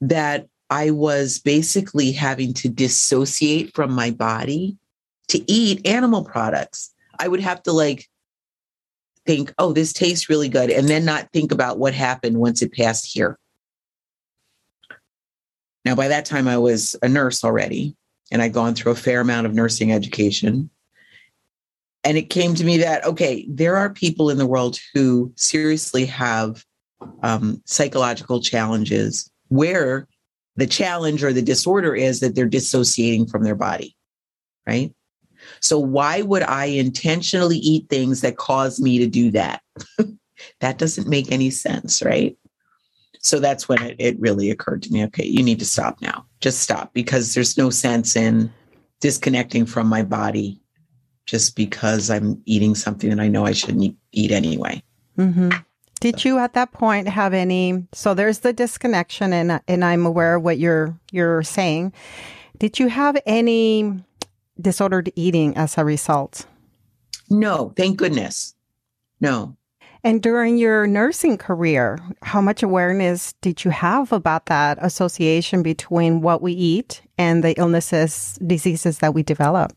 that 0.00 0.46
I 0.70 0.90
was 0.90 1.38
basically 1.38 2.12
having 2.12 2.54
to 2.54 2.68
dissociate 2.68 3.74
from 3.74 3.92
my 3.92 4.10
body 4.10 4.76
to 5.28 5.42
eat 5.50 5.86
animal 5.86 6.22
products. 6.24 6.92
I 7.18 7.28
would 7.28 7.40
have 7.40 7.62
to 7.64 7.72
like 7.72 8.08
think, 9.26 9.52
oh, 9.58 9.72
this 9.72 9.92
tastes 9.92 10.28
really 10.28 10.48
good, 10.48 10.70
and 10.70 10.88
then 10.88 11.04
not 11.04 11.28
think 11.32 11.52
about 11.52 11.78
what 11.78 11.94
happened 11.94 12.38
once 12.38 12.62
it 12.62 12.72
passed 12.72 13.06
here. 13.12 13.38
Now, 15.84 15.94
by 15.94 16.08
that 16.08 16.24
time, 16.24 16.48
I 16.48 16.58
was 16.58 16.96
a 17.02 17.08
nurse 17.08 17.44
already, 17.44 17.96
and 18.30 18.40
I'd 18.40 18.52
gone 18.52 18.74
through 18.74 18.92
a 18.92 18.96
fair 18.96 19.20
amount 19.20 19.46
of 19.46 19.54
nursing 19.54 19.92
education. 19.92 20.70
And 22.04 22.16
it 22.16 22.30
came 22.30 22.54
to 22.54 22.64
me 22.64 22.78
that, 22.78 23.04
okay, 23.04 23.46
there 23.48 23.76
are 23.76 23.90
people 23.90 24.30
in 24.30 24.38
the 24.38 24.46
world 24.46 24.78
who 24.94 25.32
seriously 25.36 26.04
have 26.06 26.64
um, 27.22 27.62
psychological 27.64 28.40
challenges 28.40 29.30
where 29.48 30.08
the 30.56 30.66
challenge 30.66 31.22
or 31.22 31.32
the 31.32 31.42
disorder 31.42 31.94
is 31.94 32.20
that 32.20 32.34
they're 32.34 32.46
dissociating 32.46 33.26
from 33.26 33.44
their 33.44 33.54
body, 33.54 33.96
right? 34.66 34.92
So, 35.60 35.78
why 35.78 36.22
would 36.22 36.42
I 36.42 36.66
intentionally 36.66 37.58
eat 37.58 37.88
things 37.88 38.20
that 38.20 38.36
cause 38.36 38.80
me 38.80 38.98
to 38.98 39.06
do 39.06 39.30
that? 39.32 39.62
that 40.60 40.78
doesn't 40.78 41.08
make 41.08 41.30
any 41.30 41.50
sense, 41.50 42.02
right? 42.02 42.36
So 43.20 43.38
that's 43.38 43.68
when 43.68 43.80
it, 43.82 43.96
it 43.98 44.20
really 44.20 44.50
occurred 44.50 44.82
to 44.82 44.92
me 44.92 45.04
okay, 45.04 45.24
you 45.24 45.42
need 45.42 45.60
to 45.60 45.64
stop 45.64 46.00
now. 46.02 46.26
Just 46.40 46.60
stop 46.60 46.92
because 46.92 47.34
there's 47.34 47.56
no 47.56 47.70
sense 47.70 48.16
in 48.16 48.52
disconnecting 49.00 49.66
from 49.66 49.86
my 49.86 50.02
body 50.02 50.60
just 51.26 51.54
because 51.54 52.10
I'm 52.10 52.42
eating 52.46 52.74
something 52.74 53.10
that 53.10 53.20
I 53.20 53.28
know 53.28 53.46
I 53.46 53.52
shouldn't 53.52 53.96
eat 54.10 54.30
anyway. 54.32 54.82
Mm-hmm. 55.16 55.50
Did 56.00 56.24
you 56.24 56.38
at 56.38 56.54
that 56.54 56.72
point 56.72 57.06
have 57.08 57.32
any? 57.32 57.86
So 57.92 58.12
there's 58.12 58.40
the 58.40 58.52
disconnection, 58.52 59.32
and 59.32 59.60
and 59.68 59.84
I'm 59.84 60.04
aware 60.04 60.34
of 60.34 60.42
what 60.42 60.58
you're 60.58 60.98
you're 61.12 61.44
saying. 61.44 61.92
Did 62.58 62.80
you 62.80 62.88
have 62.88 63.16
any 63.24 64.02
disordered 64.60 65.12
eating 65.16 65.56
as 65.56 65.78
a 65.78 65.84
result? 65.84 66.46
No, 67.30 67.72
thank 67.76 67.96
goodness. 67.96 68.54
No, 69.20 69.56
and 70.04 70.20
during 70.20 70.58
your 70.58 70.86
nursing 70.86 71.38
career, 71.38 71.98
how 72.22 72.40
much 72.40 72.62
awareness 72.62 73.34
did 73.34 73.64
you 73.64 73.70
have 73.70 74.12
about 74.12 74.46
that 74.46 74.78
association 74.80 75.62
between 75.62 76.22
what 76.22 76.42
we 76.42 76.52
eat 76.52 77.02
and 77.18 77.44
the 77.44 77.52
illnesses, 77.52 78.36
diseases 78.44 78.98
that 78.98 79.14
we 79.14 79.22
develop? 79.22 79.72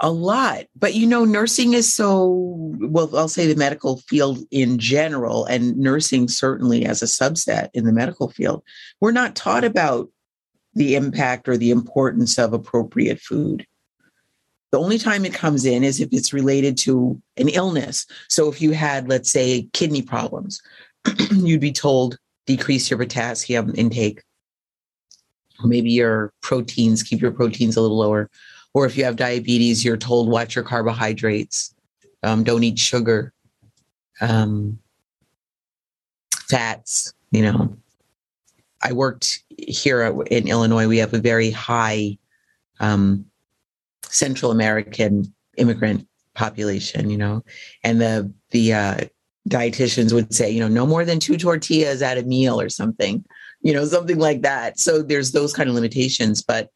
A 0.00 0.10
lot. 0.10 0.64
But 0.74 0.94
you 0.94 1.06
know, 1.06 1.24
nursing 1.24 1.72
is 1.72 1.92
so, 1.92 2.74
well, 2.80 3.16
I'll 3.16 3.28
say 3.28 3.46
the 3.46 3.54
medical 3.54 3.98
field 4.08 4.40
in 4.50 4.80
general, 4.80 5.44
and 5.44 5.76
nursing 5.76 6.26
certainly 6.26 6.84
as 6.84 7.00
a 7.00 7.06
subset 7.06 7.68
in 7.74 7.84
the 7.84 7.92
medical 7.92 8.30
field, 8.30 8.64
we're 9.00 9.12
not 9.12 9.36
taught 9.36 9.62
about 9.62 10.10
the 10.74 10.96
impact 10.96 11.48
or 11.48 11.56
the 11.56 11.70
importance 11.70 12.40
of 12.40 12.52
appropriate 12.52 13.20
food. 13.20 13.64
The 14.74 14.80
only 14.80 14.98
time 14.98 15.24
it 15.24 15.32
comes 15.32 15.64
in 15.66 15.84
is 15.84 16.00
if 16.00 16.08
it's 16.10 16.32
related 16.32 16.76
to 16.78 17.22
an 17.36 17.48
illness. 17.48 18.06
So 18.28 18.50
if 18.50 18.60
you 18.60 18.72
had, 18.72 19.08
let's 19.08 19.30
say, 19.30 19.68
kidney 19.72 20.02
problems, 20.02 20.60
you'd 21.30 21.60
be 21.60 21.70
told 21.70 22.18
decrease 22.44 22.90
your 22.90 22.98
potassium 22.98 23.72
intake. 23.76 24.24
Maybe 25.64 25.92
your 25.92 26.32
proteins, 26.42 27.04
keep 27.04 27.20
your 27.20 27.30
proteins 27.30 27.76
a 27.76 27.82
little 27.82 27.96
lower. 27.96 28.28
Or 28.72 28.84
if 28.84 28.98
you 28.98 29.04
have 29.04 29.14
diabetes, 29.14 29.84
you're 29.84 29.96
told 29.96 30.28
watch 30.28 30.56
your 30.56 30.64
carbohydrates, 30.64 31.72
um, 32.24 32.42
don't 32.42 32.64
eat 32.64 32.76
sugar, 32.76 33.32
um, 34.20 34.80
fats, 36.48 37.14
you 37.30 37.42
know. 37.42 37.76
I 38.82 38.92
worked 38.92 39.44
here 39.56 40.02
in 40.32 40.48
Illinois. 40.48 40.88
We 40.88 40.98
have 40.98 41.14
a 41.14 41.20
very 41.20 41.52
high 41.52 42.18
um, 42.80 43.26
Central 44.14 44.50
American 44.50 45.34
immigrant 45.56 46.06
population, 46.34 47.10
you 47.10 47.18
know, 47.18 47.44
and 47.82 48.00
the 48.00 48.32
the 48.50 48.72
uh, 48.72 48.96
dietitians 49.48 50.12
would 50.12 50.32
say, 50.32 50.50
you 50.50 50.60
know, 50.60 50.68
no 50.68 50.86
more 50.86 51.04
than 51.04 51.20
two 51.20 51.36
tortillas 51.36 52.02
at 52.02 52.18
a 52.18 52.22
meal 52.22 52.60
or 52.60 52.68
something, 52.68 53.24
you 53.60 53.72
know, 53.72 53.84
something 53.84 54.18
like 54.18 54.42
that. 54.42 54.78
So 54.78 55.02
there's 55.02 55.32
those 55.32 55.52
kind 55.52 55.68
of 55.68 55.74
limitations, 55.74 56.42
but 56.42 56.70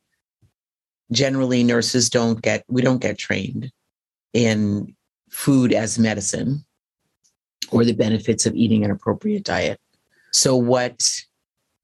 generally 1.10 1.64
nurses 1.64 2.10
don't 2.10 2.42
get 2.42 2.64
we 2.68 2.82
don't 2.82 3.00
get 3.00 3.18
trained 3.18 3.72
in 4.34 4.94
food 5.30 5.72
as 5.72 5.98
medicine 5.98 6.64
or 7.70 7.84
the 7.84 7.94
benefits 7.94 8.46
of 8.46 8.54
eating 8.54 8.84
an 8.84 8.90
appropriate 8.90 9.44
diet. 9.44 9.80
So 10.32 10.56
what 10.56 11.08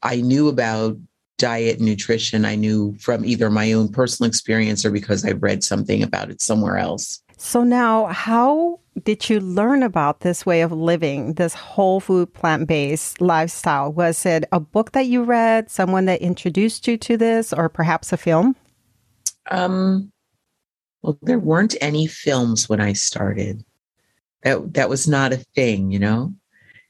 I 0.03 0.21
knew 0.21 0.49
about 0.49 0.99
diet 1.38 1.79
and 1.79 1.87
nutrition 1.87 2.45
I 2.45 2.55
knew 2.55 2.95
from 3.00 3.25
either 3.25 3.50
my 3.50 3.73
own 3.73 3.88
personal 3.88 4.29
experience 4.29 4.85
or 4.85 4.91
because 4.91 5.25
I've 5.25 5.43
read 5.43 5.64
something 5.64 6.03
about 6.03 6.31
it 6.31 6.41
somewhere 6.41 6.79
else. 6.79 7.21
So 7.37 7.64
now, 7.64 8.07
how 8.07 8.81
did 9.03 9.29
you 9.29 9.41
learn 9.41 9.83
about 9.83 10.21
this 10.21 10.47
way 10.47 10.62
of 10.62 10.71
living, 10.71 11.35
this 11.35 11.53
whole 11.53 11.99
food 12.00 12.33
plant 12.33 12.69
based 12.69 13.21
lifestyle? 13.21 13.93
Was 13.93 14.25
it 14.25 14.45
a 14.53 14.61
book 14.61 14.93
that 14.93 15.07
you 15.07 15.25
read, 15.25 15.71
someone 15.71 16.05
that 16.05 16.23
introduced 16.23 16.87
you 16.87 16.97
to 16.99 17.17
this, 17.17 17.53
or 17.53 17.69
perhaps 17.69 18.12
a 18.12 18.17
film? 18.17 18.55
Um, 19.50 20.12
Well, 21.03 21.19
there 21.21 21.38
weren't 21.41 21.76
any 21.83 22.07
films 22.07 22.69
when 22.69 22.81
I 22.81 22.95
started. 22.95 23.62
That 24.43 24.73
that 24.75 24.88
was 24.88 25.07
not 25.07 25.33
a 25.33 25.45
thing, 25.55 25.91
you 25.91 25.99
know. 25.99 26.33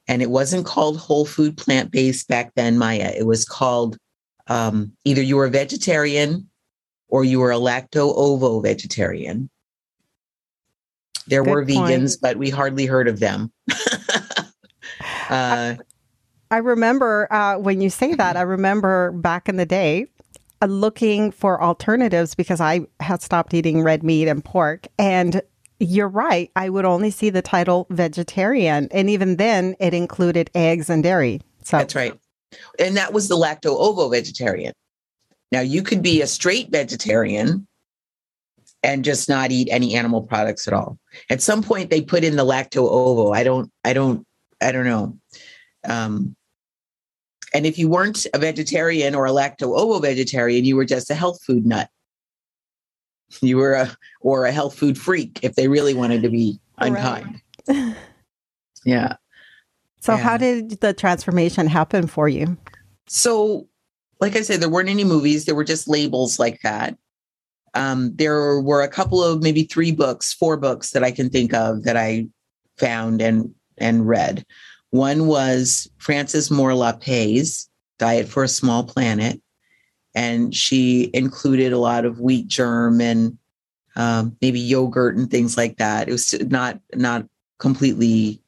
And 0.06 0.22
it 0.22 0.30
wasn't 0.30 0.66
called 0.66 0.98
whole 0.98 1.24
food 1.24 1.56
plant 1.56 1.90
based 1.90 2.28
back 2.28 2.52
then, 2.54 2.78
Maya. 2.78 3.12
It 3.16 3.26
was 3.26 3.44
called 3.44 3.96
um, 4.46 4.92
either 5.04 5.22
you 5.22 5.36
were 5.36 5.46
a 5.46 5.50
vegetarian 5.50 6.48
or 7.08 7.24
you 7.24 7.40
were 7.40 7.52
a 7.52 7.56
lacto 7.56 8.12
ovo 8.16 8.60
vegetarian. 8.60 9.50
There 11.26 11.42
Good 11.42 11.50
were 11.50 11.64
point. 11.64 11.90
vegans, 11.90 12.18
but 12.20 12.36
we 12.36 12.50
hardly 12.50 12.86
heard 12.86 13.08
of 13.08 13.20
them. 13.20 13.52
uh, 15.30 15.74
I 16.50 16.58
remember 16.58 17.32
uh, 17.32 17.58
when 17.58 17.80
you 17.80 17.90
say 17.90 18.14
that, 18.14 18.36
I 18.36 18.42
remember 18.42 19.12
back 19.12 19.48
in 19.48 19.56
the 19.56 19.66
day 19.66 20.06
uh, 20.60 20.66
looking 20.66 21.30
for 21.30 21.62
alternatives 21.62 22.34
because 22.34 22.60
I 22.60 22.82
had 23.00 23.22
stopped 23.22 23.54
eating 23.54 23.82
red 23.82 24.02
meat 24.02 24.28
and 24.28 24.44
pork. 24.44 24.86
And 24.98 25.40
you're 25.80 26.08
right, 26.08 26.50
I 26.54 26.68
would 26.68 26.84
only 26.84 27.10
see 27.10 27.30
the 27.30 27.42
title 27.42 27.86
vegetarian. 27.90 28.88
And 28.90 29.08
even 29.10 29.36
then, 29.36 29.76
it 29.80 29.94
included 29.94 30.50
eggs 30.54 30.88
and 30.88 31.02
dairy. 31.02 31.40
So 31.62 31.78
That's 31.78 31.94
right. 31.94 32.18
And 32.78 32.96
that 32.96 33.12
was 33.12 33.28
the 33.28 33.36
lacto 33.36 33.76
ovo 33.78 34.08
vegetarian. 34.08 34.72
Now 35.52 35.60
you 35.60 35.82
could 35.82 36.02
be 36.02 36.22
a 36.22 36.26
straight 36.26 36.70
vegetarian 36.70 37.66
and 38.82 39.04
just 39.04 39.28
not 39.28 39.50
eat 39.50 39.68
any 39.70 39.94
animal 39.94 40.22
products 40.22 40.66
at 40.68 40.74
all. 40.74 40.98
At 41.30 41.42
some 41.42 41.62
point 41.62 41.90
they 41.90 42.00
put 42.02 42.24
in 42.24 42.36
the 42.36 42.44
lacto 42.44 42.88
ovo. 42.88 43.32
I 43.32 43.44
don't 43.44 43.70
I 43.84 43.92
don't 43.92 44.26
I 44.60 44.72
don't 44.72 44.84
know. 44.84 45.18
Um 45.84 46.36
and 47.54 47.66
if 47.66 47.78
you 47.78 47.88
weren't 47.88 48.26
a 48.34 48.38
vegetarian 48.38 49.14
or 49.14 49.26
a 49.26 49.30
lacto 49.30 49.78
ovo 49.78 50.00
vegetarian, 50.00 50.64
you 50.64 50.76
were 50.76 50.84
just 50.84 51.10
a 51.10 51.14
health 51.14 51.40
food 51.42 51.64
nut. 51.64 51.88
You 53.40 53.56
were 53.56 53.74
a 53.74 53.96
or 54.20 54.46
a 54.46 54.52
health 54.52 54.76
food 54.76 54.98
freak 54.98 55.40
if 55.42 55.54
they 55.54 55.68
really 55.68 55.94
wanted 55.94 56.22
to 56.22 56.30
be 56.30 56.58
Right. 56.80 56.88
unkind. 56.88 57.40
Yeah. 58.84 59.16
So 60.04 60.16
Yeah. 60.16 60.22
how 60.22 60.36
did 60.36 60.82
the 60.82 60.92
transformation 60.92 61.66
happen 61.66 62.06
for 62.06 62.28
you? 62.28 62.58
So, 63.06 63.66
like 64.20 64.36
I 64.36 64.42
said, 64.42 64.60
there 64.60 64.68
weren't 64.68 64.90
any 64.90 65.02
movies. 65.02 65.46
There 65.46 65.54
were 65.54 65.64
just 65.64 65.88
labels 65.88 66.38
like 66.38 66.60
that. 66.62 66.98
Um, 67.72 68.14
there 68.14 68.60
were 68.60 68.82
a 68.82 68.88
couple 68.88 69.24
of 69.24 69.42
maybe 69.42 69.62
three 69.62 69.92
books, 69.92 70.30
four 70.30 70.58
books 70.58 70.90
that 70.90 71.02
I 71.02 71.10
can 71.10 71.30
think 71.30 71.54
of 71.54 71.84
that 71.84 71.96
I 71.96 72.28
found 72.76 73.22
and 73.22 73.54
and 73.78 74.06
read. 74.06 74.44
One 74.90 75.26
was 75.26 75.88
Frances 75.96 76.50
Moore 76.50 76.72
Lappé's 76.72 77.70
Diet 77.98 78.28
for 78.28 78.44
a 78.44 78.48
Small 78.48 78.84
Planet, 78.84 79.40
and 80.14 80.54
she 80.54 81.10
included 81.14 81.72
a 81.72 81.78
lot 81.78 82.04
of 82.04 82.20
wheat 82.20 82.46
germ 82.46 83.00
and 83.00 83.38
um, 83.96 84.36
maybe 84.42 84.60
yogurt 84.60 85.16
and 85.16 85.30
things 85.30 85.56
like 85.56 85.78
that. 85.78 86.10
It 86.10 86.12
was 86.12 86.34
not 86.50 86.78
not 86.94 87.24
completely 87.58 88.42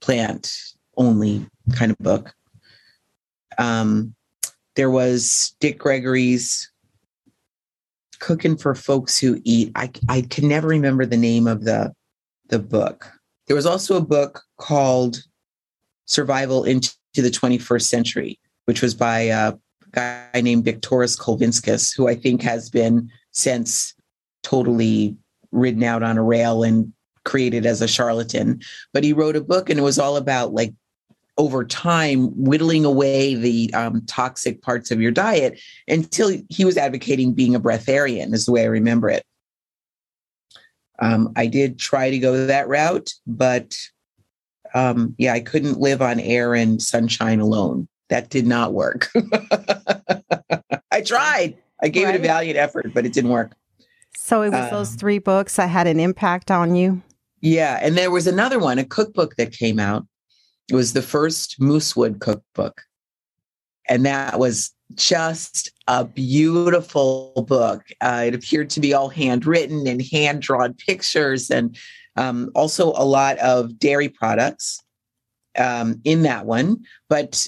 plant 0.00 0.75
only 0.96 1.46
kind 1.74 1.90
of 1.90 1.98
book. 1.98 2.34
Um, 3.58 4.14
there 4.74 4.90
was 4.90 5.54
Dick 5.60 5.78
Gregory's 5.78 6.70
Cooking 8.18 8.56
for 8.56 8.74
Folks 8.74 9.18
Who 9.18 9.40
Eat. 9.44 9.72
I, 9.74 9.90
I 10.08 10.22
can 10.22 10.48
never 10.48 10.68
remember 10.68 11.06
the 11.06 11.16
name 11.16 11.46
of 11.46 11.64
the, 11.64 11.92
the 12.48 12.58
book. 12.58 13.10
There 13.46 13.56
was 13.56 13.66
also 13.66 13.96
a 13.96 14.02
book 14.02 14.42
called 14.58 15.22
Survival 16.06 16.64
into 16.64 16.92
the 17.14 17.30
21st 17.30 17.82
Century, 17.82 18.38
which 18.66 18.82
was 18.82 18.94
by 18.94 19.20
a 19.20 19.54
guy 19.92 20.40
named 20.40 20.64
Viktoras 20.64 21.18
Kulvinskas, 21.18 21.96
who 21.96 22.08
I 22.08 22.14
think 22.14 22.42
has 22.42 22.68
been 22.68 23.10
since 23.32 23.94
totally 24.42 25.16
ridden 25.52 25.82
out 25.82 26.02
on 26.02 26.18
a 26.18 26.22
rail 26.22 26.62
and 26.62 26.92
created 27.24 27.66
as 27.66 27.82
a 27.82 27.88
charlatan. 27.88 28.60
But 28.92 29.04
he 29.04 29.12
wrote 29.12 29.36
a 29.36 29.40
book 29.40 29.68
and 29.68 29.78
it 29.78 29.82
was 29.82 29.98
all 29.98 30.16
about 30.16 30.52
like 30.52 30.72
over 31.38 31.64
time 31.64 32.28
whittling 32.34 32.84
away 32.84 33.34
the 33.34 33.72
um, 33.74 34.02
toxic 34.06 34.62
parts 34.62 34.90
of 34.90 35.00
your 35.00 35.10
diet 35.12 35.60
until 35.88 36.32
he 36.48 36.64
was 36.64 36.76
advocating 36.76 37.34
being 37.34 37.54
a 37.54 37.60
breatharian 37.60 38.32
is 38.32 38.46
the 38.46 38.52
way 38.52 38.62
i 38.62 38.66
remember 38.66 39.08
it. 39.10 39.22
Um, 40.98 41.32
i 41.36 41.46
did 41.46 41.78
try 41.78 42.10
to 42.10 42.18
go 42.18 42.46
that 42.46 42.68
route 42.68 43.10
but 43.26 43.76
um, 44.74 45.14
yeah 45.18 45.32
i 45.34 45.40
couldn't 45.40 45.78
live 45.78 46.00
on 46.00 46.20
air 46.20 46.54
and 46.54 46.80
sunshine 46.80 47.40
alone. 47.40 47.88
That 48.08 48.30
did 48.30 48.46
not 48.46 48.72
work. 48.72 49.10
I 50.92 51.00
tried. 51.04 51.56
I 51.82 51.88
gave 51.88 52.08
it 52.08 52.14
a 52.14 52.18
valiant 52.18 52.56
effort 52.56 52.94
but 52.94 53.04
it 53.04 53.12
didn't 53.12 53.30
work. 53.30 53.52
So 54.16 54.42
it 54.42 54.50
was 54.50 54.70
those 54.70 54.92
Um, 54.92 54.98
three 54.98 55.18
books 55.18 55.56
that 55.56 55.68
had 55.68 55.86
an 55.86 56.00
impact 56.00 56.50
on 56.50 56.74
you. 56.74 57.02
Yeah, 57.42 57.78
and 57.82 57.96
there 57.96 58.10
was 58.10 58.26
another 58.26 58.58
one, 58.58 58.78
a 58.78 58.84
cookbook 58.84 59.36
that 59.36 59.52
came 59.52 59.78
out. 59.78 60.06
It 60.68 60.74
was 60.74 60.92
the 60.92 61.02
first 61.02 61.60
Moosewood 61.60 62.20
cookbook. 62.20 62.82
And 63.88 64.04
that 64.04 64.38
was 64.38 64.72
just 64.94 65.70
a 65.86 66.04
beautiful 66.04 67.44
book. 67.46 67.82
Uh, 68.00 68.24
it 68.26 68.34
appeared 68.34 68.70
to 68.70 68.80
be 68.80 68.94
all 68.94 69.08
handwritten 69.08 69.86
and 69.86 70.02
hand 70.02 70.42
drawn 70.42 70.74
pictures, 70.74 71.50
and 71.50 71.76
um, 72.16 72.50
also 72.54 72.88
a 72.96 73.04
lot 73.04 73.38
of 73.38 73.78
dairy 73.78 74.08
products 74.08 74.82
um, 75.56 76.00
in 76.04 76.22
that 76.22 76.46
one. 76.46 76.84
But 77.08 77.46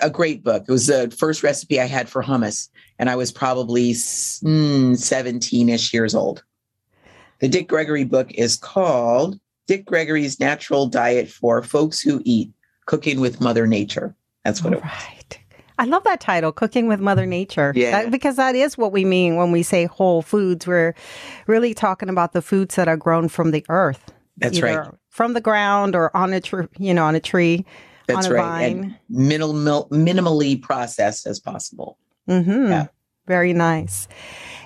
a 0.00 0.10
great 0.10 0.44
book. 0.44 0.64
It 0.68 0.72
was 0.72 0.86
the 0.86 1.14
first 1.18 1.42
recipe 1.42 1.80
I 1.80 1.86
had 1.86 2.08
for 2.08 2.22
hummus, 2.22 2.68
and 2.98 3.10
I 3.10 3.16
was 3.16 3.32
probably 3.32 3.94
17 3.94 5.68
ish 5.68 5.92
years 5.92 6.14
old. 6.14 6.44
The 7.40 7.48
Dick 7.48 7.68
Gregory 7.68 8.04
book 8.04 8.32
is 8.32 8.56
called 8.56 9.38
Dick 9.68 9.84
Gregory's 9.84 10.40
Natural 10.40 10.86
Diet 10.86 11.28
for 11.28 11.62
Folks 11.62 12.00
Who 12.00 12.20
Eat 12.24 12.50
Cooking 12.86 13.20
with 13.20 13.40
Mother 13.40 13.66
Nature. 13.66 14.16
That's 14.44 14.64
what 14.64 14.72
it 14.72 14.82
was. 14.82 14.90
Right. 14.90 15.38
I 15.78 15.84
love 15.84 16.02
that 16.04 16.20
title, 16.20 16.50
Cooking 16.50 16.88
with 16.88 16.98
Mother 17.00 17.26
Nature. 17.26 17.72
Yeah. 17.76 17.90
That- 18.02 18.10
because 18.10 18.36
that 18.36 18.56
is 18.56 18.76
what 18.76 18.90
we 18.92 19.04
mean 19.04 19.36
when 19.36 19.52
we 19.52 19.62
say 19.62 19.84
whole 19.84 20.22
foods. 20.22 20.66
We're 20.66 20.94
really 21.46 21.74
talking 21.74 22.08
about 22.08 22.32
the 22.32 22.42
foods 22.42 22.74
that 22.74 22.88
are 22.88 22.96
grown 22.96 23.28
from 23.28 23.52
the 23.52 23.64
earth. 23.68 24.10
That's 24.38 24.60
right. 24.60 24.88
From 25.10 25.34
the 25.34 25.40
ground 25.40 25.94
or 25.94 26.16
on 26.16 26.32
a 26.32 26.40
tree, 26.40 26.66
you 26.78 26.94
know, 26.94 27.04
on 27.04 27.14
a 27.14 27.20
tree, 27.20 27.64
That's 28.06 28.26
on 28.26 28.32
a 28.32 28.34
right. 28.36 28.42
vine. 28.42 28.78
And 28.84 28.96
minimal, 29.28 29.88
minimally 29.90 30.60
processed 30.60 31.26
as 31.26 31.38
possible. 31.38 31.98
Mm-hmm. 32.28 32.66
Yeah. 32.68 32.86
Very 33.28 33.52
nice. 33.52 34.08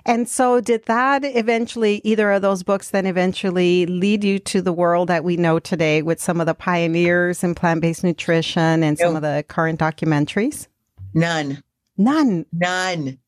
And 0.05 0.29
so, 0.29 0.61
did 0.61 0.85
that 0.87 1.25
eventually, 1.25 2.01
either 2.03 2.33
of 2.33 2.43
those 2.43 2.63
books 2.63 2.91
then 2.91 3.07
eventually 3.07 3.87
lead 3.87 4.25
you 4.25 4.39
to 4.41 4.63
the 4.63 4.73
world 4.73 5.09
that 5.09 5.23
we 5.23 5.37
know 5.37 5.59
today 5.59 6.03
with 6.03 6.21
some 6.21 6.41
of 6.41 6.47
the 6.47 6.55
pioneers 6.55 7.45
in 7.45 7.55
plant 7.55 7.83
based 7.83 8.03
nutrition 8.03 8.83
and 8.83 8.99
some 8.99 9.15
of 9.15 9.23
the 9.23 9.45
current 9.49 9.79
documentaries? 9.79 10.67
None, 11.15 11.63
None. 11.99 12.47
none. 12.53 13.19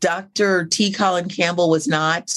Dr. 0.00 0.66
T. 0.66 0.92
Colin 0.92 1.28
Campbell 1.28 1.70
was 1.70 1.86
not 1.86 2.30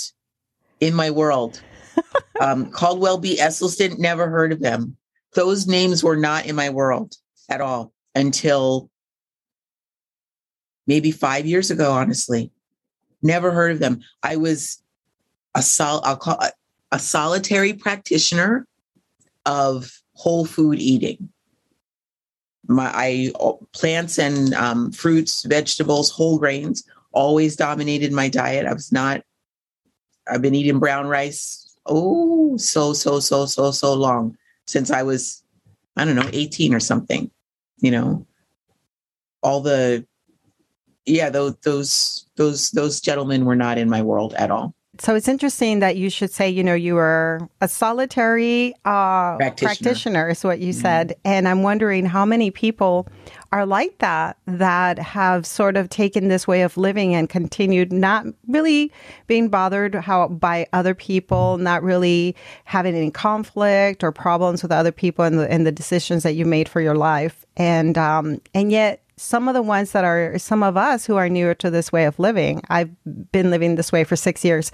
in 0.79 0.93
my 0.93 1.09
world. 1.09 1.61
um, 2.41 2.69
Caldwell 2.71 3.17
B. 3.17 3.37
Esselstyn, 3.37 3.97
never 3.97 4.29
heard 4.29 4.51
of 4.51 4.61
them. 4.61 4.97
Those 5.33 5.67
names 5.67 6.03
were 6.03 6.17
not 6.17 6.45
in 6.45 6.55
my 6.55 6.69
world 6.69 7.15
at 7.49 7.61
all 7.61 7.93
until 8.13 8.89
maybe 10.87 11.11
five 11.11 11.45
years 11.45 11.71
ago, 11.71 11.91
honestly. 11.91 12.51
Never 13.21 13.51
heard 13.51 13.71
of 13.71 13.79
them. 13.79 14.01
I 14.21 14.35
was 14.35 14.81
a 15.55 15.61
sol 15.61 16.01
I'll 16.03 16.17
call 16.17 16.37
a, 16.39 16.51
a 16.91 16.99
solitary 16.99 17.73
practitioner 17.73 18.67
of 19.45 19.91
whole 20.13 20.45
food 20.45 20.79
eating. 20.79 21.29
My 22.67 22.91
I 22.93 23.31
plants 23.73 24.19
and 24.19 24.53
um, 24.53 24.91
fruits, 24.91 25.43
vegetables, 25.45 26.09
whole 26.09 26.37
grains 26.39 26.83
always 27.11 27.55
dominated 27.55 28.11
my 28.11 28.29
diet. 28.29 28.65
I 28.65 28.73
was 28.73 28.91
not. 28.91 29.23
I've 30.27 30.41
been 30.41 30.55
eating 30.55 30.79
brown 30.79 31.07
rice. 31.07 31.75
Oh, 31.85 32.57
so 32.57 32.93
so 32.93 33.19
so 33.19 33.45
so 33.45 33.71
so 33.71 33.93
long 33.93 34.37
since 34.65 34.89
I 34.89 35.03
was, 35.03 35.43
I 35.95 36.05
don't 36.05 36.15
know, 36.15 36.29
eighteen 36.33 36.73
or 36.73 36.79
something. 36.79 37.31
You 37.77 37.91
know, 37.91 38.25
all 39.43 39.61
the, 39.61 40.05
yeah, 41.05 41.29
those 41.29 41.55
those 41.63 42.25
those 42.35 42.71
those 42.71 42.99
gentlemen 43.01 43.45
were 43.45 43.55
not 43.55 43.77
in 43.77 43.89
my 43.89 44.01
world 44.01 44.33
at 44.35 44.51
all. 44.51 44.73
So 44.97 45.13
it's 45.13 45.27
interesting 45.27 45.79
that 45.79 45.97
you 45.97 46.09
should 46.09 46.31
say, 46.31 46.49
you 46.49 46.63
know, 46.63 46.73
you 46.73 46.95
were 46.95 47.49
a 47.59 47.67
solitary 47.67 48.73
uh, 48.85 49.35
Practitioner. 49.35 49.67
practitioner. 49.67 50.29
is 50.29 50.43
what 50.45 50.59
you 50.59 50.71
Mhm. 50.71 50.81
said. 50.81 51.15
And 51.25 51.49
I'm 51.49 51.63
wondering 51.63 52.05
how 52.05 52.23
many 52.25 52.49
people 52.49 53.05
are 53.51 53.65
like 53.65 53.97
that, 53.97 54.37
that 54.47 54.97
have 54.97 55.45
sort 55.45 55.75
of 55.75 55.89
taken 55.89 56.29
this 56.29 56.47
way 56.47 56.61
of 56.61 56.77
living 56.77 57.13
and 57.13 57.27
continued 57.27 57.91
not 57.91 58.25
really 58.47 58.89
being 59.27 59.49
bothered 59.49 59.95
how 59.95 60.29
by 60.29 60.65
other 60.71 60.93
people, 60.95 61.57
not 61.57 61.83
really 61.83 62.33
having 62.63 62.95
any 62.95 63.11
conflict 63.11 64.01
or 64.01 64.13
problems 64.13 64.63
with 64.63 64.71
other 64.71 64.93
people 64.93 65.25
and 65.25 65.39
the, 65.39 65.51
and 65.51 65.65
the 65.67 65.73
decisions 65.73 66.23
that 66.23 66.35
you 66.35 66.45
made 66.45 66.69
for 66.69 66.79
your 66.79 66.95
life. 66.95 67.45
And, 67.57 67.97
um, 67.97 68.39
and 68.53 68.71
yet 68.71 69.01
some 69.17 69.47
of 69.47 69.53
the 69.53 69.61
ones 69.61 69.91
that 69.91 70.03
are 70.03 70.37
some 70.37 70.61
of 70.61 70.75
us 70.75 71.05
who 71.05 71.15
are 71.15 71.29
newer 71.29 71.53
to 71.55 71.69
this 71.69 71.91
way 71.91 72.05
of 72.05 72.19
living 72.19 72.61
i've 72.69 72.91
been 73.31 73.49
living 73.49 73.75
this 73.75 73.91
way 73.91 74.03
for 74.03 74.15
six 74.15 74.43
years 74.43 74.71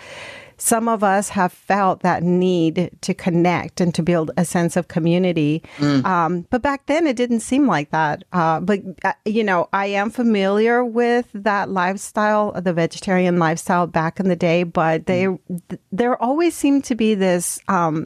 some 0.62 0.88
of 0.88 1.04
us 1.04 1.30
have 1.30 1.52
felt 1.52 2.02
that 2.02 2.21
need 2.21 2.95
to 3.02 3.15
connect 3.15 3.82
and 3.82 3.95
to 3.95 4.04
build 4.04 4.30
a 4.38 4.45
sense 4.45 4.78
of 4.78 4.88
community. 4.88 5.63
Mm. 5.78 6.06
Um, 6.06 6.47
but 6.52 6.62
back 6.62 6.86
then, 6.86 7.08
it 7.08 7.15
didn't 7.15 7.39
seem 7.39 7.65
like 7.65 7.89
that. 7.89 8.24
Uh, 8.32 8.60
but, 8.60 8.80
uh, 9.04 9.13
you 9.26 9.43
know, 9.43 9.69
I 9.74 9.88
am 9.88 10.12
familiar 10.12 10.86
with 10.86 11.28
that 11.34 11.69
lifestyle, 11.69 12.52
the 12.52 12.74
vegetarian 12.74 13.39
lifestyle 13.39 13.88
back 13.88 14.19
in 14.19 14.30
the 14.30 14.36
day, 14.36 14.62
but 14.62 15.08
they, 15.08 15.24
mm. 15.24 15.39
th- 15.67 15.82
there 15.91 16.21
always 16.21 16.54
seemed 16.54 16.84
to 16.86 16.95
be 16.95 17.15
this, 17.15 17.60
um, 17.67 18.06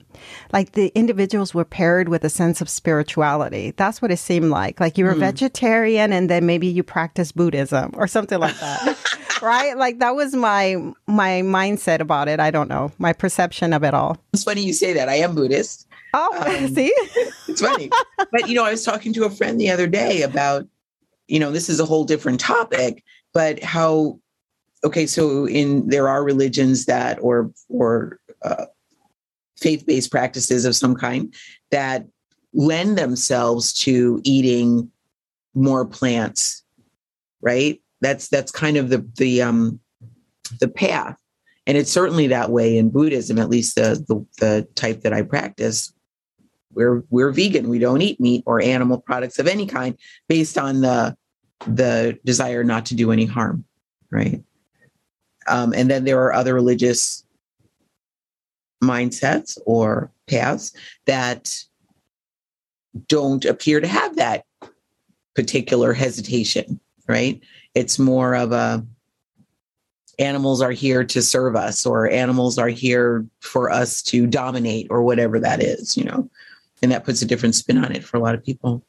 like 0.53 0.71
the 0.71 0.93
individuals 0.95 1.53
were 1.53 1.65
paired 1.65 2.07
with 2.07 2.23
a 2.23 2.29
sense 2.29 2.61
of 2.61 2.69
spirituality. 2.69 3.73
That's 3.75 4.01
what 4.01 4.11
it 4.11 4.17
seemed 4.17 4.49
like. 4.49 4.79
Like 4.79 4.97
you 4.97 5.03
were 5.03 5.15
mm. 5.15 5.19
vegetarian 5.19 6.13
and 6.13 6.29
then 6.29 6.45
maybe 6.45 6.67
you 6.67 6.83
practice 6.83 7.33
Buddhism 7.33 7.91
or 7.95 8.07
something 8.07 8.39
like 8.39 8.57
that. 8.61 8.97
right? 9.41 9.77
Like 9.77 9.99
that 9.99 10.15
was 10.15 10.33
my 10.33 10.77
my 11.07 11.41
mindset 11.43 11.99
about 11.99 12.27
it. 12.27 12.39
I 12.45 12.51
don't 12.51 12.69
know 12.69 12.91
my 12.99 13.11
perception 13.11 13.73
of 13.73 13.83
it 13.83 13.95
all. 13.95 14.17
It's 14.31 14.43
funny 14.43 14.61
you 14.61 14.73
say 14.73 14.93
that. 14.93 15.09
I 15.09 15.15
am 15.15 15.33
Buddhist. 15.33 15.87
Oh, 16.13 16.43
um, 16.45 16.67
see, 16.67 16.93
it's 17.47 17.59
funny. 17.59 17.89
But 18.31 18.47
you 18.47 18.53
know, 18.53 18.63
I 18.63 18.69
was 18.69 18.83
talking 18.83 19.13
to 19.13 19.25
a 19.25 19.31
friend 19.31 19.59
the 19.59 19.71
other 19.71 19.87
day 19.87 20.21
about, 20.21 20.67
you 21.27 21.39
know, 21.39 21.51
this 21.51 21.69
is 21.69 21.79
a 21.79 21.85
whole 21.85 22.05
different 22.05 22.39
topic, 22.39 23.03
but 23.33 23.63
how. 23.63 24.19
Okay, 24.83 25.07
so 25.07 25.47
in 25.47 25.87
there 25.89 26.07
are 26.07 26.23
religions 26.23 26.85
that 26.85 27.17
or 27.19 27.51
or 27.67 28.19
uh, 28.43 28.65
faith-based 29.57 30.11
practices 30.11 30.65
of 30.65 30.75
some 30.75 30.93
kind 30.93 31.33
that 31.71 32.05
lend 32.53 32.95
themselves 32.95 33.73
to 33.73 34.21
eating 34.23 34.91
more 35.55 35.85
plants 35.85 36.63
right 37.41 37.81
that's 38.01 38.27
that's 38.27 38.51
kind 38.51 38.77
of 38.77 38.89
the 38.89 39.05
the 39.15 39.41
um 39.41 39.79
the 40.59 40.67
path 40.67 41.17
and 41.67 41.77
it's 41.77 41.91
certainly 41.91 42.27
that 42.27 42.51
way 42.51 42.77
in 42.77 42.89
buddhism 42.89 43.39
at 43.39 43.49
least 43.49 43.75
the 43.75 44.03
the, 44.07 44.25
the 44.39 44.67
type 44.75 45.01
that 45.01 45.13
i 45.13 45.21
practice. 45.21 45.91
We're 46.73 47.03
we're 47.09 47.31
vegan. 47.31 47.69
We 47.69 47.79
don't 47.79 48.01
eat 48.01 48.19
meat 48.19 48.43
or 48.45 48.61
animal 48.61 48.99
products 48.99 49.39
of 49.39 49.47
any 49.47 49.65
kind 49.65 49.97
based 50.27 50.57
on 50.57 50.81
the 50.81 51.15
the 51.67 52.19
desire 52.25 52.63
not 52.63 52.85
to 52.87 52.95
do 52.95 53.11
any 53.11 53.25
harm 53.25 53.63
right? 54.11 54.43
Um, 55.47 55.73
and 55.73 55.89
then 55.89 56.05
there 56.05 56.21
are 56.23 56.33
other 56.33 56.53
religious 56.53 57.23
mindsets 58.83 59.57
or 59.65 60.11
paths 60.27 60.73
that 61.05 61.55
don't 63.07 63.45
appear 63.45 63.79
to 63.79 63.87
have 63.87 64.15
that 64.15 64.45
particular 65.35 65.93
hesitation 65.93 66.79
right? 67.07 67.39
It's 67.73 67.99
more 67.99 68.35
of 68.35 68.51
a 68.51 68.85
animals 70.19 70.61
are 70.61 70.71
here 70.71 71.03
to 71.03 71.21
serve 71.21 71.55
us 71.55 71.85
or 71.85 72.09
animals 72.09 72.57
are 72.57 72.69
here 72.69 73.25
for 73.39 73.69
us 73.69 74.01
to 74.03 74.27
dominate 74.27 74.87
or 74.89 75.03
whatever 75.03 75.39
that 75.39 75.61
is, 75.61 75.95
you 75.97 76.03
know. 76.03 76.29
And 76.81 76.91
that 76.91 77.05
puts 77.05 77.21
a 77.21 77.25
different 77.25 77.55
spin 77.55 77.77
on 77.77 77.91
it 77.91 78.03
for 78.03 78.17
a 78.17 78.19
lot 78.19 78.35
of 78.35 78.43
people. 78.43 78.83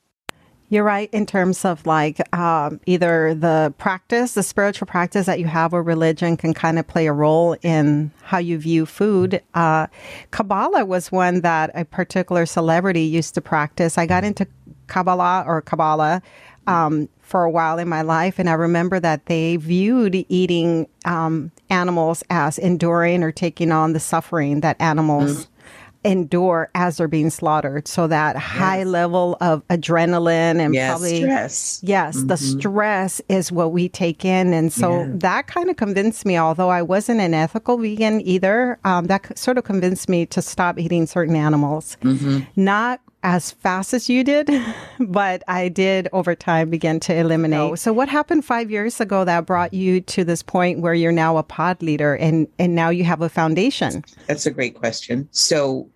You're 0.69 0.85
right 0.85 1.09
in 1.13 1.27
terms 1.27 1.65
of 1.65 1.87
like 1.87 2.21
um, 2.35 2.81
either 2.87 3.35
the 3.35 3.73
practice, 3.79 4.35
the 4.35 4.43
spiritual 4.43 4.87
practice 4.87 5.27
that 5.27 5.39
you 5.39 5.47
have 5.47 5.73
or 5.73 5.81
religion 5.81 6.37
can 6.37 6.55
kind 6.55 6.77
of 6.79 6.89
play 6.89 7.07
a 7.07 7.13
role 7.13 7.57
in 7.63 8.11
how 8.23 8.39
you 8.39 8.59
view 8.59 8.85
food. 8.85 9.41
Uh, 9.55 9.87
Kabbalah 10.33 10.85
was 10.85 11.13
one 11.13 11.43
that 11.43 11.71
a 11.75 11.85
particular 11.85 12.47
celebrity 12.47 13.03
used 13.03 13.35
to 13.35 13.41
practice. 13.41 13.97
I 13.97 14.07
got 14.07 14.25
into 14.25 14.49
Kabbalah 14.89 15.45
or 15.47 15.63
Kabbalah 15.63 16.21
um, 16.67 17.09
for 17.21 17.45
a 17.45 17.51
while 17.51 17.79
in 17.79 17.89
my 17.89 18.03
life, 18.03 18.39
and 18.39 18.49
I 18.49 18.55
remember 18.55 19.01
that 19.01 19.27
they 19.27 19.57
viewed 19.57 20.15
eating 20.29 20.87
um, 21.05 21.51
animals 21.71 22.23
as 22.31 22.59
enduring 22.59 23.23
or 23.23 23.33
taking 23.33 23.73
on 23.73 23.93
the 23.93 24.01
suffering 24.01 24.61
that 24.61 24.77
animals. 24.81 25.47
Mm. 25.47 25.49
Endure 26.05 26.71
as 26.77 26.99
they're 26.99 27.09
being 27.09 27.31
slaughtered. 27.31 27.89
So 27.89 28.07
that 28.07 28.37
yes. 28.37 28.45
high 28.45 28.85
level 28.85 29.37
of 29.41 29.67
adrenaline 29.67 30.61
and 30.61 30.73
yes, 30.73 30.89
probably 30.89 31.17
stress. 31.23 31.81
Yes, 31.83 32.19
mm-hmm. 32.19 32.27
the 32.29 32.37
stress 32.37 33.21
is 33.29 33.51
what 33.51 33.73
we 33.73 33.89
take 33.89 34.25
in. 34.25 34.53
And 34.53 34.73
so 34.73 35.01
yeah. 35.01 35.09
that 35.15 35.49
kind 35.49 35.69
of 35.69 35.75
convinced 35.75 36.25
me, 36.25 36.39
although 36.39 36.69
I 36.69 36.81
wasn't 36.81 37.21
an 37.21 37.35
ethical 37.35 37.77
vegan 37.77 38.21
either, 38.21 38.79
um, 38.85 39.07
that 39.07 39.37
sort 39.37 39.59
of 39.59 39.65
convinced 39.65 40.09
me 40.09 40.27
to 40.27 40.41
stop 40.41 40.79
eating 40.79 41.07
certain 41.07 41.35
animals. 41.35 41.97
Mm-hmm. 42.03 42.45
Not 42.55 43.01
as 43.27 43.51
fast 43.51 43.93
as 43.93 44.09
you 44.09 44.23
did, 44.23 44.49
but 45.01 45.43
I 45.49 45.69
did 45.69 46.09
over 46.13 46.37
time 46.37 46.71
begin 46.71 47.01
to 47.01 47.15
eliminate. 47.15 47.59
Oh. 47.59 47.75
So 47.75 47.93
what 47.93 48.09
happened 48.09 48.45
five 48.45 48.71
years 48.71 49.01
ago 49.01 49.25
that 49.25 49.45
brought 49.45 49.75
you 49.75 50.01
to 50.03 50.23
this 50.23 50.45
point 50.45 50.79
where 50.79 50.95
you're 50.95 51.11
now 51.11 51.37
a 51.37 51.43
pod 51.43 51.83
leader 51.83 52.15
and, 52.15 52.47
and 52.61 52.77
now 52.77 52.89
you 52.89 53.03
have 53.03 53.21
a 53.23 53.29
foundation? 53.29 54.05
That's 54.29 54.47
a 54.47 54.53
great 54.53 54.77
question. 54.77 55.29
So 55.33 55.91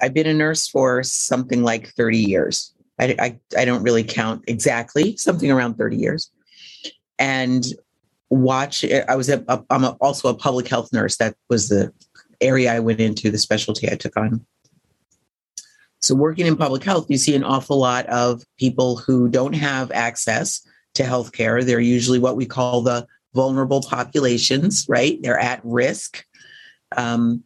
I've 0.00 0.14
been 0.14 0.28
a 0.28 0.32
nurse 0.32 0.68
for 0.68 1.02
something 1.02 1.64
like 1.64 1.88
30 1.88 2.18
years. 2.18 2.72
I, 3.00 3.16
I, 3.18 3.40
I 3.58 3.64
don't 3.64 3.82
really 3.82 4.04
count 4.04 4.44
exactly, 4.46 5.16
something 5.16 5.50
around 5.50 5.74
30 5.74 5.96
years. 5.96 6.30
And 7.18 7.66
watch, 8.30 8.84
I 9.08 9.16
was 9.16 9.28
a, 9.28 9.44
a, 9.48 9.60
I'm 9.70 9.82
a, 9.82 9.96
also 10.00 10.28
a 10.28 10.34
public 10.34 10.68
health 10.68 10.92
nurse. 10.92 11.16
That 11.16 11.34
was 11.50 11.68
the 11.68 11.92
area 12.40 12.72
I 12.72 12.78
went 12.78 13.00
into, 13.00 13.28
the 13.32 13.38
specialty 13.38 13.90
I 13.90 13.96
took 13.96 14.16
on. 14.16 14.46
So, 16.02 16.16
working 16.16 16.46
in 16.46 16.56
public 16.56 16.82
health, 16.82 17.06
you 17.08 17.16
see 17.16 17.34
an 17.36 17.44
awful 17.44 17.78
lot 17.78 18.06
of 18.06 18.42
people 18.58 18.96
who 18.96 19.28
don't 19.28 19.52
have 19.52 19.92
access 19.92 20.66
to 20.94 21.04
healthcare. 21.04 21.64
They're 21.64 21.80
usually 21.80 22.18
what 22.18 22.36
we 22.36 22.44
call 22.44 22.82
the 22.82 23.06
vulnerable 23.34 23.82
populations, 23.82 24.84
right? 24.88 25.18
They're 25.22 25.38
at 25.38 25.60
risk. 25.62 26.24
Um, 26.96 27.44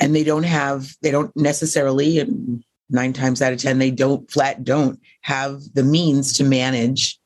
and 0.00 0.14
they 0.14 0.24
don't 0.24 0.42
have, 0.42 0.94
they 1.00 1.12
don't 1.12 1.34
necessarily, 1.36 2.18
and 2.18 2.62
nine 2.90 3.12
times 3.12 3.40
out 3.40 3.52
of 3.52 3.60
10, 3.60 3.78
they 3.78 3.92
don't 3.92 4.28
flat 4.30 4.64
don't 4.64 5.00
have 5.22 5.62
the 5.74 5.84
means 5.84 6.32
to 6.34 6.44
manage 6.44 7.18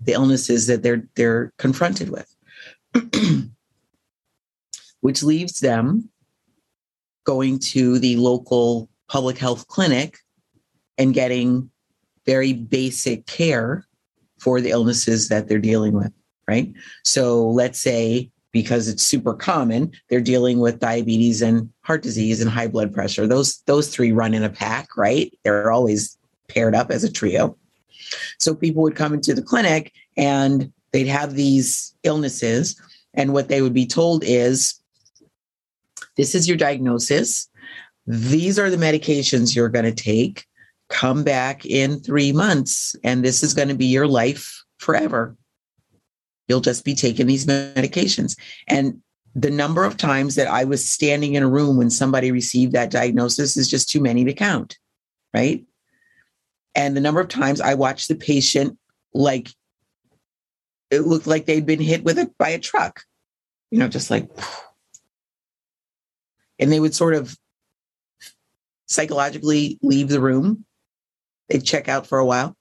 the 0.00 0.12
illnesses 0.12 0.66
that 0.66 0.82
they're 0.82 1.06
they're 1.14 1.52
confronted 1.58 2.08
with. 2.08 2.34
Which 5.00 5.22
leaves 5.22 5.60
them 5.60 6.08
going 7.24 7.58
to 7.58 7.98
the 7.98 8.16
local 8.16 8.88
public 9.08 9.38
health 9.38 9.66
clinic 9.68 10.18
and 10.98 11.14
getting 11.14 11.70
very 12.26 12.52
basic 12.52 13.26
care 13.26 13.86
for 14.38 14.60
the 14.60 14.70
illnesses 14.70 15.28
that 15.28 15.48
they're 15.48 15.58
dealing 15.58 15.94
with, 15.94 16.12
right? 16.48 16.72
So 17.02 17.48
let's 17.48 17.80
say 17.80 18.30
because 18.52 18.86
it's 18.86 19.02
super 19.02 19.34
common, 19.34 19.90
they're 20.08 20.20
dealing 20.20 20.60
with 20.60 20.78
diabetes 20.78 21.42
and 21.42 21.68
heart 21.80 22.02
disease 22.02 22.40
and 22.40 22.48
high 22.48 22.68
blood 22.68 22.94
pressure. 22.94 23.26
Those 23.26 23.62
those 23.66 23.88
three 23.88 24.12
run 24.12 24.32
in 24.32 24.44
a 24.44 24.48
pack, 24.48 24.96
right? 24.96 25.36
They're 25.42 25.72
always 25.72 26.16
paired 26.48 26.74
up 26.74 26.90
as 26.90 27.02
a 27.02 27.10
trio. 27.10 27.56
So 28.38 28.54
people 28.54 28.82
would 28.82 28.94
come 28.94 29.12
into 29.12 29.34
the 29.34 29.42
clinic 29.42 29.92
and 30.16 30.72
they'd 30.92 31.08
have 31.08 31.34
these 31.34 31.94
illnesses 32.04 32.80
and 33.14 33.32
what 33.32 33.48
they 33.48 33.62
would 33.62 33.74
be 33.74 33.86
told 33.86 34.22
is 34.24 34.80
this 36.16 36.34
is 36.34 36.46
your 36.46 36.56
diagnosis 36.56 37.48
these 38.06 38.58
are 38.58 38.70
the 38.70 38.76
medications 38.76 39.54
you're 39.54 39.68
going 39.68 39.84
to 39.84 39.92
take. 39.92 40.46
Come 40.90 41.24
back 41.24 41.64
in 41.64 42.00
three 42.00 42.32
months, 42.32 42.94
and 43.02 43.24
this 43.24 43.42
is 43.42 43.54
going 43.54 43.68
to 43.68 43.74
be 43.74 43.86
your 43.86 44.06
life 44.06 44.62
forever. 44.78 45.36
You'll 46.46 46.60
just 46.60 46.84
be 46.84 46.94
taking 46.94 47.26
these 47.26 47.46
medications. 47.46 48.38
And 48.68 49.00
the 49.34 49.50
number 49.50 49.84
of 49.84 49.96
times 49.96 50.34
that 50.34 50.46
I 50.46 50.64
was 50.64 50.86
standing 50.86 51.34
in 51.34 51.42
a 51.42 51.48
room 51.48 51.76
when 51.76 51.90
somebody 51.90 52.30
received 52.30 52.72
that 52.72 52.90
diagnosis 52.90 53.56
is 53.56 53.68
just 53.68 53.88
too 53.88 54.00
many 54.00 54.24
to 54.24 54.34
count, 54.34 54.78
right? 55.32 55.64
And 56.74 56.96
the 56.96 57.00
number 57.00 57.20
of 57.20 57.28
times 57.28 57.60
I 57.60 57.74
watched 57.74 58.08
the 58.08 58.14
patient 58.14 58.78
like 59.12 59.48
it 60.90 61.00
looked 61.00 61.26
like 61.26 61.46
they'd 61.46 61.66
been 61.66 61.80
hit 61.80 62.04
with 62.04 62.18
it 62.18 62.36
by 62.38 62.50
a 62.50 62.58
truck, 62.58 63.02
you 63.70 63.78
know, 63.78 63.88
just 63.88 64.10
like, 64.10 64.28
and 66.58 66.70
they 66.70 66.78
would 66.78 66.94
sort 66.94 67.14
of 67.14 67.36
psychologically 68.86 69.78
leave 69.82 70.08
the 70.08 70.20
room. 70.20 70.64
They 71.48 71.58
check 71.58 71.88
out 71.88 72.06
for 72.06 72.18
a 72.18 72.26
while 72.26 72.56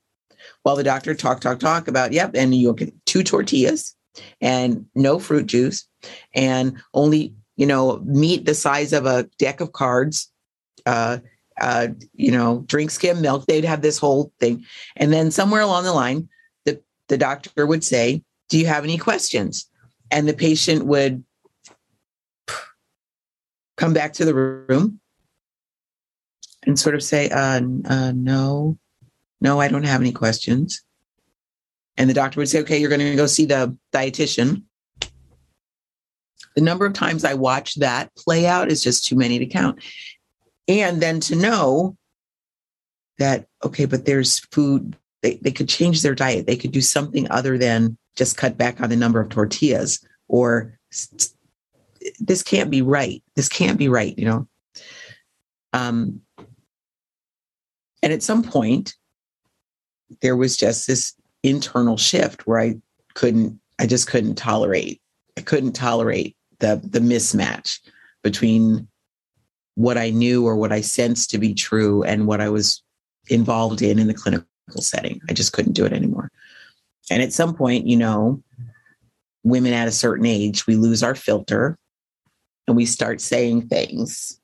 while 0.63 0.75
the 0.75 0.83
doctor 0.83 1.13
talk, 1.13 1.41
talk, 1.41 1.59
talk 1.59 1.87
about, 1.87 2.13
yep, 2.13 2.31
and 2.35 2.53
you'll 2.55 2.73
get 2.73 2.93
two 3.05 3.23
tortillas 3.23 3.95
and 4.41 4.85
no 4.95 5.19
fruit 5.19 5.45
juice 5.45 5.87
and 6.35 6.77
only, 6.93 7.33
you 7.55 7.65
know, 7.65 8.01
meat 8.05 8.45
the 8.45 8.55
size 8.55 8.93
of 8.93 9.05
a 9.05 9.23
deck 9.37 9.61
of 9.61 9.71
cards, 9.71 10.31
uh, 10.85 11.19
uh, 11.59 11.87
you 12.13 12.31
know, 12.31 12.63
drink 12.67 12.91
skim 12.91 13.21
milk. 13.21 13.45
They'd 13.45 13.65
have 13.65 13.81
this 13.81 13.97
whole 13.97 14.31
thing. 14.39 14.65
And 14.95 15.13
then 15.13 15.31
somewhere 15.31 15.61
along 15.61 15.83
the 15.83 15.93
line, 15.93 16.29
the, 16.65 16.81
the 17.09 17.17
doctor 17.17 17.65
would 17.65 17.83
say, 17.83 18.23
do 18.49 18.57
you 18.57 18.65
have 18.65 18.83
any 18.83 18.97
questions? 18.97 19.69
And 20.11 20.27
the 20.27 20.33
patient 20.33 20.85
would 20.85 21.23
come 23.77 23.93
back 23.93 24.13
to 24.13 24.25
the 24.25 24.35
room 24.35 24.99
and 26.65 26.79
sort 26.79 26.95
of 26.95 27.03
say, 27.03 27.29
uh, 27.29 27.61
uh, 27.85 28.11
no, 28.15 28.77
no, 29.41 29.59
I 29.59 29.67
don't 29.67 29.85
have 29.85 30.01
any 30.01 30.11
questions. 30.11 30.83
And 31.97 32.09
the 32.09 32.13
doctor 32.13 32.39
would 32.39 32.49
say, 32.49 32.61
okay, 32.61 32.79
you're 32.79 32.89
going 32.89 33.01
to 33.01 33.15
go 33.15 33.27
see 33.27 33.45
the 33.45 33.77
dietitian. 33.91 34.63
The 36.55 36.61
number 36.61 36.85
of 36.85 36.93
times 36.93 37.25
I 37.25 37.33
watch 37.33 37.75
that 37.75 38.15
play 38.15 38.45
out 38.47 38.69
is 38.69 38.83
just 38.83 39.05
too 39.05 39.15
many 39.15 39.39
to 39.39 39.45
count. 39.45 39.83
And 40.67 41.01
then 41.01 41.19
to 41.21 41.35
know 41.35 41.97
that, 43.19 43.47
okay, 43.63 43.85
but 43.85 44.05
there's 44.05 44.39
food, 44.39 44.95
they, 45.21 45.35
they 45.35 45.51
could 45.51 45.69
change 45.69 46.01
their 46.01 46.15
diet. 46.15 46.47
They 46.47 46.55
could 46.55 46.71
do 46.71 46.81
something 46.81 47.29
other 47.29 47.57
than 47.57 47.97
just 48.15 48.37
cut 48.37 48.57
back 48.57 48.81
on 48.81 48.89
the 48.89 48.95
number 48.95 49.19
of 49.19 49.29
tortillas 49.29 50.05
or 50.27 50.77
this 52.19 52.43
can't 52.43 52.69
be 52.69 52.81
right. 52.81 53.23
This 53.35 53.49
can't 53.49 53.77
be 53.77 53.89
right, 53.89 54.17
you 54.17 54.25
know? 54.25 54.47
Um, 55.73 56.21
and 58.03 58.11
at 58.11 58.21
some 58.21 58.43
point, 58.43 58.95
there 60.21 60.35
was 60.35 60.57
just 60.57 60.85
this 60.85 61.13
internal 61.41 61.97
shift 61.97 62.45
where 62.45 62.59
I 62.59 62.75
couldn't, 63.15 63.59
I 63.79 63.87
just 63.87 64.07
couldn't 64.07 64.35
tolerate, 64.35 65.01
I 65.37 65.41
couldn't 65.41 65.71
tolerate 65.71 66.35
the 66.59 66.79
the 66.83 66.99
mismatch 66.99 67.79
between 68.21 68.87
what 69.75 69.97
I 69.97 70.11
knew 70.11 70.45
or 70.45 70.55
what 70.55 70.71
I 70.71 70.81
sensed 70.81 71.31
to 71.31 71.37
be 71.37 71.53
true 71.53 72.03
and 72.03 72.27
what 72.27 72.41
I 72.41 72.49
was 72.49 72.83
involved 73.29 73.81
in 73.81 73.97
in 73.97 74.07
the 74.07 74.13
clinical 74.13 74.45
setting. 74.77 75.19
I 75.29 75.33
just 75.33 75.53
couldn't 75.53 75.73
do 75.73 75.85
it 75.85 75.93
anymore. 75.93 76.29
And 77.09 77.23
at 77.23 77.33
some 77.33 77.55
point, 77.55 77.87
you 77.87 77.97
know, 77.97 78.43
women 79.43 79.73
at 79.73 79.87
a 79.87 79.91
certain 79.91 80.25
age, 80.25 80.67
we 80.67 80.75
lose 80.75 81.03
our 81.03 81.15
filter 81.15 81.77
and 82.67 82.77
we 82.77 82.85
start 82.85 83.19
saying 83.19 83.67
things 83.67 84.39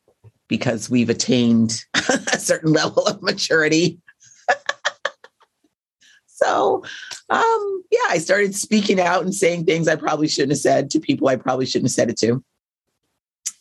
because 0.49 0.89
we've 0.89 1.09
attained 1.09 1.85
a 1.93 2.37
certain 2.37 2.73
level 2.73 3.05
of 3.05 3.21
maturity. 3.21 4.01
so, 6.25 6.83
um, 7.29 7.83
yeah, 7.89 8.07
I 8.09 8.17
started 8.17 8.53
speaking 8.53 8.99
out 8.99 9.23
and 9.23 9.33
saying 9.33 9.63
things 9.63 9.87
I 9.87 9.95
probably 9.95 10.27
shouldn't 10.27 10.51
have 10.51 10.59
said 10.59 10.91
to 10.91 10.99
people 10.99 11.29
I 11.29 11.37
probably 11.37 11.65
shouldn't 11.65 11.85
have 11.85 11.93
said 11.93 12.09
it 12.09 12.17
to. 12.17 12.43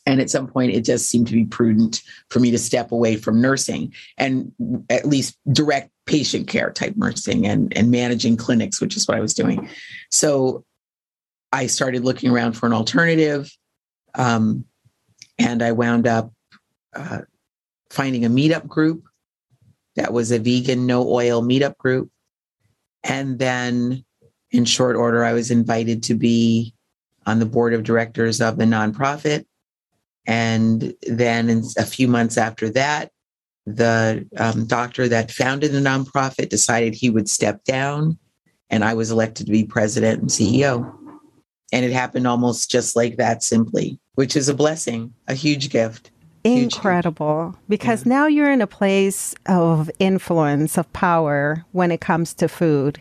And 0.06 0.22
at 0.22 0.30
some 0.30 0.46
point, 0.46 0.72
it 0.72 0.86
just 0.86 1.10
seemed 1.10 1.26
to 1.26 1.34
be 1.34 1.44
prudent 1.44 2.02
for 2.30 2.40
me 2.40 2.50
to 2.50 2.58
step 2.58 2.92
away 2.92 3.16
from 3.16 3.42
nursing 3.42 3.92
and 4.16 4.50
at 4.88 5.04
least 5.04 5.36
direct 5.52 5.90
patient 6.06 6.48
care 6.48 6.70
type 6.70 6.94
nursing 6.96 7.46
and, 7.46 7.76
and 7.76 7.90
managing 7.90 8.38
clinics, 8.38 8.80
which 8.80 8.96
is 8.96 9.06
what 9.06 9.18
I 9.18 9.20
was 9.20 9.34
doing. 9.34 9.68
So 10.10 10.64
I 11.52 11.66
started 11.66 12.06
looking 12.06 12.30
around 12.30 12.54
for 12.54 12.64
an 12.64 12.72
alternative. 12.72 13.54
Um, 14.14 14.64
and 15.38 15.62
I 15.62 15.72
wound 15.72 16.06
up 16.06 16.32
uh, 16.98 17.20
finding 17.90 18.24
a 18.24 18.30
meetup 18.30 18.66
group 18.66 19.04
that 19.96 20.12
was 20.12 20.30
a 20.30 20.38
vegan, 20.38 20.86
no 20.86 21.08
oil 21.08 21.42
meetup 21.42 21.76
group. 21.78 22.10
And 23.04 23.38
then 23.38 24.04
in 24.50 24.64
short 24.64 24.96
order, 24.96 25.24
I 25.24 25.32
was 25.32 25.50
invited 25.50 26.02
to 26.04 26.14
be 26.14 26.74
on 27.26 27.38
the 27.38 27.46
board 27.46 27.74
of 27.74 27.82
directors 27.82 28.40
of 28.40 28.56
the 28.56 28.64
nonprofit 28.64 29.44
and 30.28 30.94
then 31.08 31.48
in 31.48 31.64
a 31.78 31.86
few 31.86 32.06
months 32.06 32.36
after 32.36 32.68
that, 32.70 33.10
the 33.64 34.28
um, 34.36 34.66
doctor 34.66 35.08
that 35.08 35.30
founded 35.30 35.72
the 35.72 35.80
nonprofit 35.80 36.50
decided 36.50 36.94
he 36.94 37.08
would 37.08 37.30
step 37.30 37.64
down, 37.64 38.18
and 38.68 38.84
I 38.84 38.92
was 38.92 39.10
elected 39.10 39.46
to 39.46 39.52
be 39.52 39.64
president 39.64 40.20
and 40.20 40.28
CEO. 40.28 40.94
And 41.72 41.84
it 41.84 41.92
happened 41.92 42.26
almost 42.26 42.70
just 42.70 42.94
like 42.94 43.16
that, 43.16 43.42
simply, 43.42 43.98
which 44.16 44.36
is 44.36 44.50
a 44.50 44.54
blessing, 44.54 45.14
a 45.28 45.34
huge 45.34 45.70
gift. 45.70 46.10
Incredible. 46.56 47.54
Because 47.68 48.04
yeah. 48.04 48.10
now 48.10 48.26
you're 48.26 48.50
in 48.50 48.60
a 48.60 48.66
place 48.66 49.34
of 49.46 49.90
influence, 49.98 50.78
of 50.78 50.90
power 50.92 51.64
when 51.72 51.90
it 51.90 52.00
comes 52.00 52.34
to 52.34 52.48
food. 52.48 53.00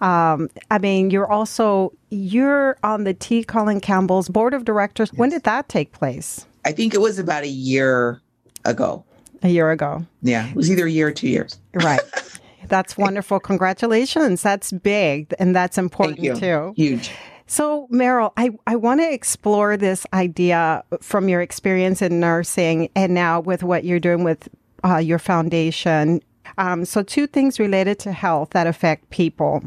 Um, 0.00 0.50
I 0.70 0.78
mean, 0.78 1.10
you're 1.10 1.30
also 1.30 1.92
you're 2.10 2.76
on 2.82 3.04
the 3.04 3.14
T. 3.14 3.44
Colin 3.44 3.80
Campbell's 3.80 4.28
board 4.28 4.54
of 4.54 4.64
directors. 4.64 5.10
Yes. 5.12 5.18
When 5.18 5.30
did 5.30 5.44
that 5.44 5.68
take 5.68 5.92
place? 5.92 6.46
I 6.64 6.72
think 6.72 6.94
it 6.94 7.00
was 7.00 7.18
about 7.18 7.44
a 7.44 7.48
year 7.48 8.20
ago. 8.64 9.04
A 9.42 9.48
year 9.48 9.70
ago. 9.70 10.04
Yeah, 10.22 10.48
it 10.48 10.56
was 10.56 10.70
either 10.70 10.86
a 10.86 10.90
year 10.90 11.08
or 11.08 11.12
two 11.12 11.28
years. 11.28 11.58
Right. 11.74 12.00
That's 12.68 12.98
wonderful. 12.98 13.40
Congratulations. 13.40 14.42
That's 14.42 14.72
big 14.72 15.32
and 15.38 15.54
that's 15.54 15.78
important 15.78 16.40
too. 16.40 16.72
Huge. 16.76 17.12
So, 17.46 17.86
Meryl, 17.92 18.32
I, 18.36 18.50
I 18.66 18.76
want 18.76 19.00
to 19.00 19.12
explore 19.12 19.76
this 19.76 20.04
idea 20.12 20.82
from 21.00 21.28
your 21.28 21.40
experience 21.40 22.02
in 22.02 22.18
nursing 22.18 22.90
and 22.96 23.14
now 23.14 23.40
with 23.40 23.62
what 23.62 23.84
you're 23.84 24.00
doing 24.00 24.24
with 24.24 24.48
uh, 24.84 24.96
your 24.96 25.18
foundation. 25.18 26.22
Um, 26.58 26.84
so, 26.84 27.02
two 27.02 27.26
things 27.26 27.60
related 27.60 27.98
to 28.00 28.12
health 28.12 28.50
that 28.50 28.66
affect 28.66 29.10
people. 29.10 29.62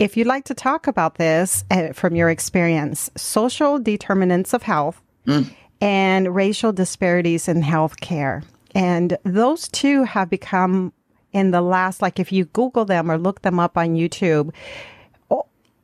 If 0.00 0.16
you'd 0.16 0.26
like 0.26 0.44
to 0.46 0.54
talk 0.54 0.86
about 0.86 1.16
this 1.16 1.64
uh, 1.70 1.92
from 1.92 2.16
your 2.16 2.30
experience, 2.30 3.10
social 3.16 3.78
determinants 3.78 4.52
of 4.52 4.62
health 4.62 5.00
mm. 5.26 5.48
and 5.80 6.34
racial 6.34 6.72
disparities 6.72 7.48
in 7.48 7.62
healthcare. 7.62 8.42
And 8.74 9.18
those 9.24 9.68
two 9.68 10.04
have 10.04 10.30
become 10.30 10.92
in 11.32 11.50
the 11.50 11.60
last, 11.60 12.02
like 12.02 12.18
if 12.18 12.32
you 12.32 12.46
Google 12.46 12.84
them 12.84 13.10
or 13.10 13.18
look 13.18 13.42
them 13.42 13.60
up 13.60 13.76
on 13.76 13.94
YouTube, 13.94 14.52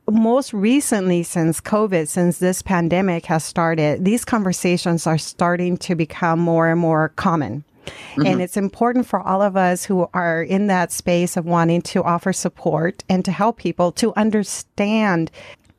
most 0.09 0.53
recently 0.53 1.23
since 1.23 1.59
COVID, 1.59 2.07
since 2.07 2.37
this 2.39 2.61
pandemic 2.61 3.25
has 3.25 3.43
started, 3.43 4.05
these 4.05 4.23
conversations 4.23 5.05
are 5.05 5.17
starting 5.17 5.77
to 5.77 5.95
become 5.95 6.39
more 6.39 6.69
and 6.69 6.79
more 6.79 7.09
common. 7.15 7.63
Mm-hmm. 7.85 8.25
And 8.25 8.41
it's 8.41 8.57
important 8.57 9.05
for 9.05 9.21
all 9.21 9.41
of 9.41 9.55
us 9.55 9.85
who 9.85 10.09
are 10.13 10.41
in 10.41 10.67
that 10.67 10.91
space 10.91 11.37
of 11.37 11.45
wanting 11.45 11.81
to 11.83 12.03
offer 12.03 12.33
support 12.33 13.03
and 13.09 13.23
to 13.25 13.31
help 13.31 13.57
people 13.57 13.91
to 13.93 14.13
understand 14.15 15.31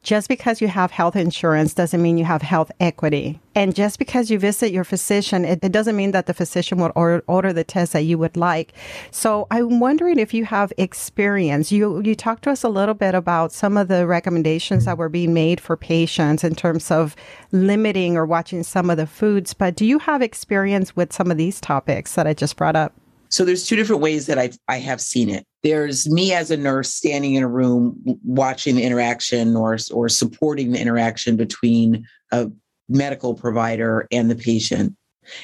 just 0.03 0.29
because 0.29 0.61
you 0.61 0.69
have 0.69 0.91
health 0.91 1.17
insurance 1.17 1.75
doesn't 1.75 2.01
mean 2.01 2.19
you 2.19 2.25
have 2.25 2.43
health 2.43 2.71
equity. 2.81 3.41
And 3.55 3.75
just 3.75 3.99
because 3.99 4.31
you 4.31 4.39
visit 4.39 4.71
your 4.71 4.85
physician, 4.85 5.45
it, 5.45 5.59
it 5.63 5.73
doesn't 5.73 5.97
mean 5.97 6.13
that 6.13 6.27
the 6.27 6.35
physician 6.35 6.79
will 6.79 6.93
order, 6.95 7.25
order 7.27 7.53
the 7.53 7.65
test 7.65 7.93
that 7.93 8.03
you 8.03 8.17
would 8.17 8.37
like. 8.37 8.73
So 9.11 9.47
I'm 9.51 9.81
wondering 9.81 10.19
if 10.19 10.33
you 10.33 10.45
have 10.45 10.73
experience. 10.79 11.73
You 11.73 12.01
you 12.01 12.15
talked 12.15 12.45
to 12.45 12.51
us 12.51 12.63
a 12.63 12.69
little 12.69 12.95
bit 12.95 13.15
about 13.15 13.53
some 13.53 13.77
of 13.77 13.89
the 13.89 14.07
recommendations 14.07 14.85
that 14.85 14.99
were 14.99 15.09
being 15.09 15.35
made 15.35 15.61
for 15.61 15.77
patients 15.77 16.45
in 16.45 16.55
terms 16.55 16.91
of 16.91 17.17
limiting 17.51 18.17
or 18.17 18.25
watching 18.25 18.63
some 18.63 18.91
of 18.91 18.97
the 18.97 19.07
foods. 19.07 19.55
But 19.55 19.75
do 19.75 19.85
you 19.85 19.99
have 19.99 20.23
experience 20.23 20.95
with 20.95 21.13
some 21.13 21.31
of 21.31 21.37
these 21.37 21.61
topics 21.61 22.15
that 22.15 22.27
I 22.27 22.35
just 22.35 22.57
brought 22.57 22.77
up? 22.77 22.95
So 23.31 23.45
there's 23.45 23.67
two 23.67 23.77
different 23.77 24.03
ways 24.03 24.27
that 24.27 24.39
I 24.39 24.51
I 24.69 24.79
have 24.79 25.01
seen 25.01 25.29
it. 25.29 25.47
There's 25.63 26.09
me 26.09 26.33
as 26.33 26.51
a 26.51 26.57
nurse 26.57 26.93
standing 26.93 27.35
in 27.35 27.43
a 27.43 27.49
room 27.49 28.01
watching 28.25 28.77
the 28.77 28.83
interaction 28.83 29.57
or 29.57 29.79
or 29.93 30.09
supporting 30.09 30.73
the 30.73 30.81
interaction 30.81 31.37
between 31.37 32.07
a 32.33 32.51
medical 32.89 33.35
provider 33.35 34.07
and 34.11 34.31
the 34.31 34.37
patient. 34.37 34.97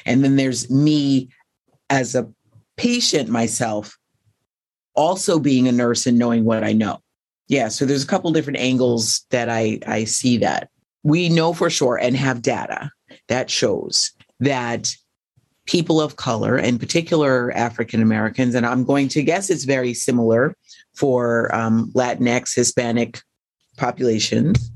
And 0.05 0.23
then 0.23 0.35
there's 0.35 0.69
me 0.69 1.29
as 1.89 2.15
a 2.15 2.27
patient 2.77 3.29
myself 3.29 3.97
also 4.95 5.39
being 5.39 5.67
a 5.67 5.71
nurse 5.71 6.05
and 6.05 6.17
knowing 6.17 6.45
what 6.45 6.63
I 6.63 6.73
know. 6.73 6.99
Yeah, 7.47 7.67
so 7.67 7.85
there's 7.85 8.03
a 8.03 8.07
couple 8.07 8.31
different 8.31 8.59
angles 8.59 9.25
that 9.29 9.49
I 9.49 9.79
I 9.85 10.05
see 10.05 10.37
that. 10.39 10.69
We 11.03 11.29
know 11.29 11.53
for 11.53 11.69
sure 11.69 11.97
and 11.97 12.17
have 12.17 12.41
data 12.41 12.89
that 13.27 13.51
shows 13.51 14.11
that 14.39 14.95
people 15.65 15.99
of 15.99 16.15
color, 16.15 16.57
in 16.57 16.77
particular 16.77 17.51
African 17.51 18.01
Americans, 18.01 18.55
and 18.55 18.65
I'm 18.65 18.83
going 18.83 19.07
to 19.09 19.23
guess 19.23 19.49
it's 19.49 19.63
very 19.63 19.93
similar 19.93 20.55
for 20.95 21.53
um, 21.55 21.91
Latinx, 21.93 22.55
Hispanic 22.55 23.21
populations, 23.77 24.71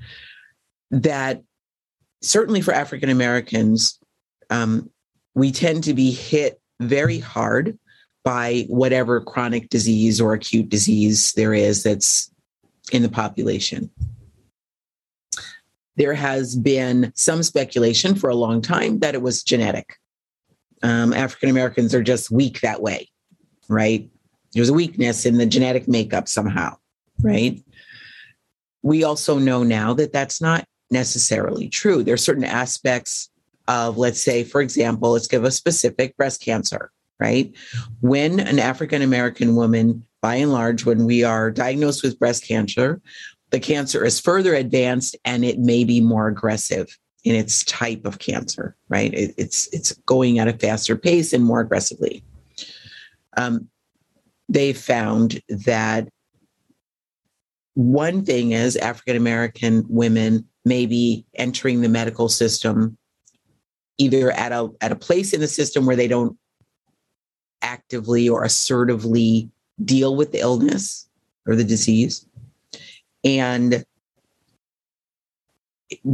that 0.91 1.43
certainly 2.21 2.61
for 2.61 2.73
African 2.73 3.09
Americans, 3.09 3.99
um, 4.49 4.89
we 5.35 5.51
tend 5.51 5.83
to 5.83 5.93
be 5.93 6.11
hit 6.11 6.59
very 6.79 7.19
hard 7.19 7.77
by 8.23 8.65
whatever 8.67 9.21
chronic 9.21 9.69
disease 9.69 10.19
or 10.19 10.33
acute 10.33 10.69
disease 10.69 11.33
there 11.33 11.53
is 11.53 11.83
that's 11.83 12.31
in 12.91 13.03
the 13.03 13.09
population. 13.09 13.89
There 15.95 16.13
has 16.13 16.55
been 16.55 17.11
some 17.15 17.43
speculation 17.43 18.15
for 18.15 18.29
a 18.29 18.35
long 18.35 18.61
time 18.61 18.99
that 18.99 19.15
it 19.15 19.21
was 19.21 19.43
genetic 19.43 19.97
um, 20.83 21.13
African 21.13 21.49
Americans 21.49 21.93
are 21.93 22.03
just 22.03 22.31
weak 22.31 22.61
that 22.61 22.81
way, 22.81 23.09
right? 23.67 24.09
There's 24.53 24.69
a 24.69 24.73
weakness 24.73 25.25
in 25.25 25.37
the 25.37 25.45
genetic 25.45 25.87
makeup 25.87 26.27
somehow, 26.27 26.77
right? 27.21 27.61
We 28.81 29.03
also 29.03 29.37
know 29.37 29.63
now 29.63 29.93
that 29.93 30.13
that's 30.13 30.41
not 30.41 30.65
necessarily 30.89 31.69
true. 31.69 32.03
There 32.03 32.13
are 32.13 32.17
certain 32.17 32.43
aspects 32.43 33.29
of, 33.67 33.97
let's 33.97 34.21
say, 34.21 34.43
for 34.43 34.61
example, 34.61 35.11
let's 35.11 35.27
give 35.27 35.43
a 35.43 35.51
specific 35.51 36.17
breast 36.17 36.41
cancer, 36.41 36.91
right? 37.19 37.53
When 38.01 38.39
an 38.39 38.57
African 38.57 39.01
American 39.01 39.55
woman, 39.55 40.05
by 40.21 40.35
and 40.35 40.51
large, 40.51 40.85
when 40.85 41.05
we 41.05 41.23
are 41.23 41.51
diagnosed 41.51 42.03
with 42.03 42.19
breast 42.19 42.47
cancer, 42.47 43.01
the 43.51 43.59
cancer 43.59 44.05
is 44.05 44.19
further 44.19 44.55
advanced 44.55 45.15
and 45.25 45.43
it 45.45 45.59
may 45.59 45.83
be 45.83 46.01
more 46.01 46.27
aggressive 46.27 46.97
in 47.23 47.35
its 47.35 47.63
type 47.65 48.05
of 48.05 48.19
cancer, 48.19 48.75
right? 48.87 49.13
It, 49.13 49.33
it's 49.37 49.67
it's 49.73 49.93
going 50.05 50.39
at 50.39 50.47
a 50.47 50.53
faster 50.53 50.95
pace 50.95 51.33
and 51.33 51.43
more 51.43 51.59
aggressively. 51.59 52.23
Um, 53.37 53.69
they 54.47 54.73
found 54.73 55.41
that 55.49 56.09
one 57.75 58.25
thing 58.25 58.51
is 58.51 58.75
African 58.77 59.15
American 59.15 59.85
women 59.87 60.45
maybe 60.65 61.25
entering 61.35 61.81
the 61.81 61.89
medical 61.89 62.29
system 62.29 62.97
either 63.97 64.31
at 64.31 64.51
a 64.51 64.69
at 64.81 64.91
a 64.91 64.95
place 64.95 65.33
in 65.33 65.41
the 65.41 65.47
system 65.47 65.85
where 65.85 65.95
they 65.95 66.07
don't 66.07 66.37
actively 67.61 68.27
or 68.27 68.43
assertively 68.43 69.49
deal 69.83 70.15
with 70.15 70.31
the 70.31 70.39
illness 70.39 71.07
or 71.45 71.55
the 71.55 71.63
disease 71.63 72.25
and 73.23 73.83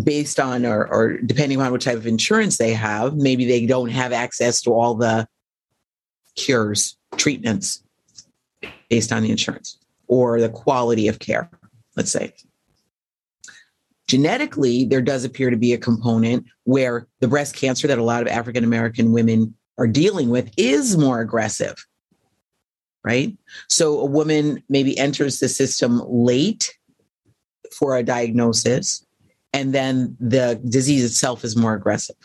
based 0.04 0.40
on 0.40 0.66
or, 0.66 0.88
or 0.88 1.18
depending 1.18 1.60
on 1.60 1.72
what 1.72 1.82
type 1.82 1.98
of 1.98 2.08
insurance 2.08 2.58
they 2.58 2.74
have 2.74 3.16
maybe 3.16 3.46
they 3.46 3.66
don't 3.66 3.90
have 3.90 4.14
access 4.14 4.62
to 4.62 4.72
all 4.72 4.96
the 4.96 5.28
cures 6.36 6.98
treatments 7.18 7.84
based 8.90 9.12
on 9.12 9.22
the 9.22 9.32
insurance 9.32 9.78
or 10.08 10.40
the 10.40 10.50
quality 10.50 11.08
of 11.08 11.20
care 11.20 11.50
let's 11.96 12.12
say. 12.12 12.34
Genetically 14.08 14.86
there 14.86 15.02
does 15.02 15.26
appear 15.26 15.50
to 15.50 15.58
be 15.58 15.74
a 15.74 15.78
component 15.78 16.46
where 16.64 17.08
the 17.20 17.28
breast 17.28 17.56
cancer 17.56 17.88
that 17.88 17.98
a 17.98 18.04
lot 18.04 18.22
of 18.22 18.28
african 18.28 18.64
american 18.64 19.12
women 19.12 19.54
are 19.78 19.88
dealing 19.88 20.30
with 20.30 20.52
is 20.58 20.98
more 20.98 21.20
aggressive 21.20 21.76
right? 23.06 23.38
So 23.70 24.00
a 24.00 24.06
woman 24.06 24.64
maybe 24.68 24.98
enters 24.98 25.40
the 25.40 25.48
system 25.48 26.02
late 26.08 26.76
for 27.72 27.96
a 27.96 28.04
diagnosis 28.04 29.06
and 29.56 29.74
then 29.74 30.18
the 30.20 30.60
disease 30.68 31.06
itself 31.06 31.46
is 31.46 31.56
more 31.56 31.74
aggressive. 31.74 32.18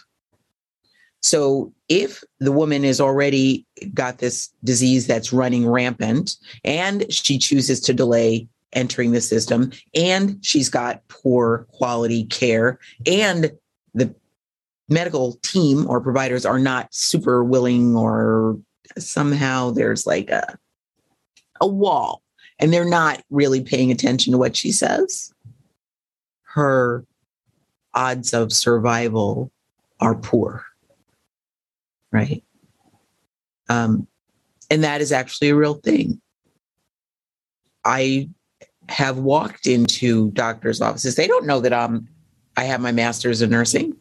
So 1.22 1.72
if 1.88 2.24
the 2.40 2.50
woman 2.50 2.82
has 2.82 3.00
already 3.00 3.64
got 3.94 4.18
this 4.18 4.48
disease 4.64 5.06
that's 5.06 5.32
running 5.32 5.68
rampant 5.68 6.36
and 6.64 7.10
she 7.12 7.38
chooses 7.38 7.78
to 7.82 7.94
delay 7.94 8.48
entering 8.72 9.12
the 9.12 9.20
system 9.20 9.70
and 9.94 10.44
she's 10.44 10.68
got 10.68 11.06
poor 11.06 11.68
quality 11.70 12.24
care 12.24 12.80
and 13.06 13.52
the 13.94 14.12
medical 14.88 15.34
team 15.42 15.88
or 15.88 16.00
providers 16.00 16.44
are 16.44 16.58
not 16.58 16.92
super 16.92 17.44
willing 17.44 17.94
or 17.94 18.58
somehow 18.98 19.70
there's 19.70 20.04
like 20.04 20.30
a 20.30 20.58
a 21.60 21.66
wall 21.66 22.22
and 22.58 22.72
they're 22.72 22.84
not 22.84 23.22
really 23.30 23.62
paying 23.62 23.92
attention 23.92 24.32
to 24.32 24.38
what 24.38 24.56
she 24.56 24.72
says 24.72 25.32
her 26.42 27.04
odds 27.94 28.32
of 28.32 28.52
survival 28.52 29.50
are 30.00 30.14
poor 30.14 30.64
right 32.12 32.42
um, 33.68 34.06
and 34.70 34.84
that 34.84 35.00
is 35.00 35.12
actually 35.12 35.50
a 35.50 35.56
real 35.56 35.74
thing 35.74 36.20
i 37.84 38.28
have 38.90 39.18
walked 39.18 39.66
into 39.66 40.30
doctors' 40.32 40.80
offices. 40.80 41.14
They 41.14 41.26
don't 41.26 41.46
know 41.46 41.60
that 41.60 41.72
I'm 41.72 42.08
I 42.56 42.64
have 42.64 42.80
my 42.80 42.92
master's 42.92 43.40
in 43.40 43.50
nursing. 43.50 43.96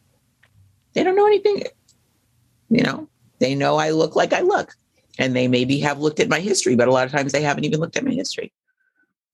They 0.93 1.04
don't 1.04 1.15
know 1.15 1.28
anything. 1.28 1.63
You 2.69 2.84
know, 2.84 3.08
they 3.39 3.56
know 3.56 3.78
I 3.78 3.91
look 3.91 4.15
like 4.15 4.34
I 4.34 4.41
look. 4.41 4.75
And 5.19 5.36
they 5.36 5.47
maybe 5.47 5.80
have 5.80 5.99
looked 5.99 6.19
at 6.19 6.30
my 6.30 6.39
history, 6.39 6.75
but 6.75 6.88
a 6.88 6.91
lot 6.91 7.06
of 7.06 7.12
times 7.12 7.32
they 7.32 7.41
haven't 7.41 7.65
even 7.65 7.80
looked 7.80 7.97
at 7.97 8.06
my 8.06 8.12
history. 8.12 8.52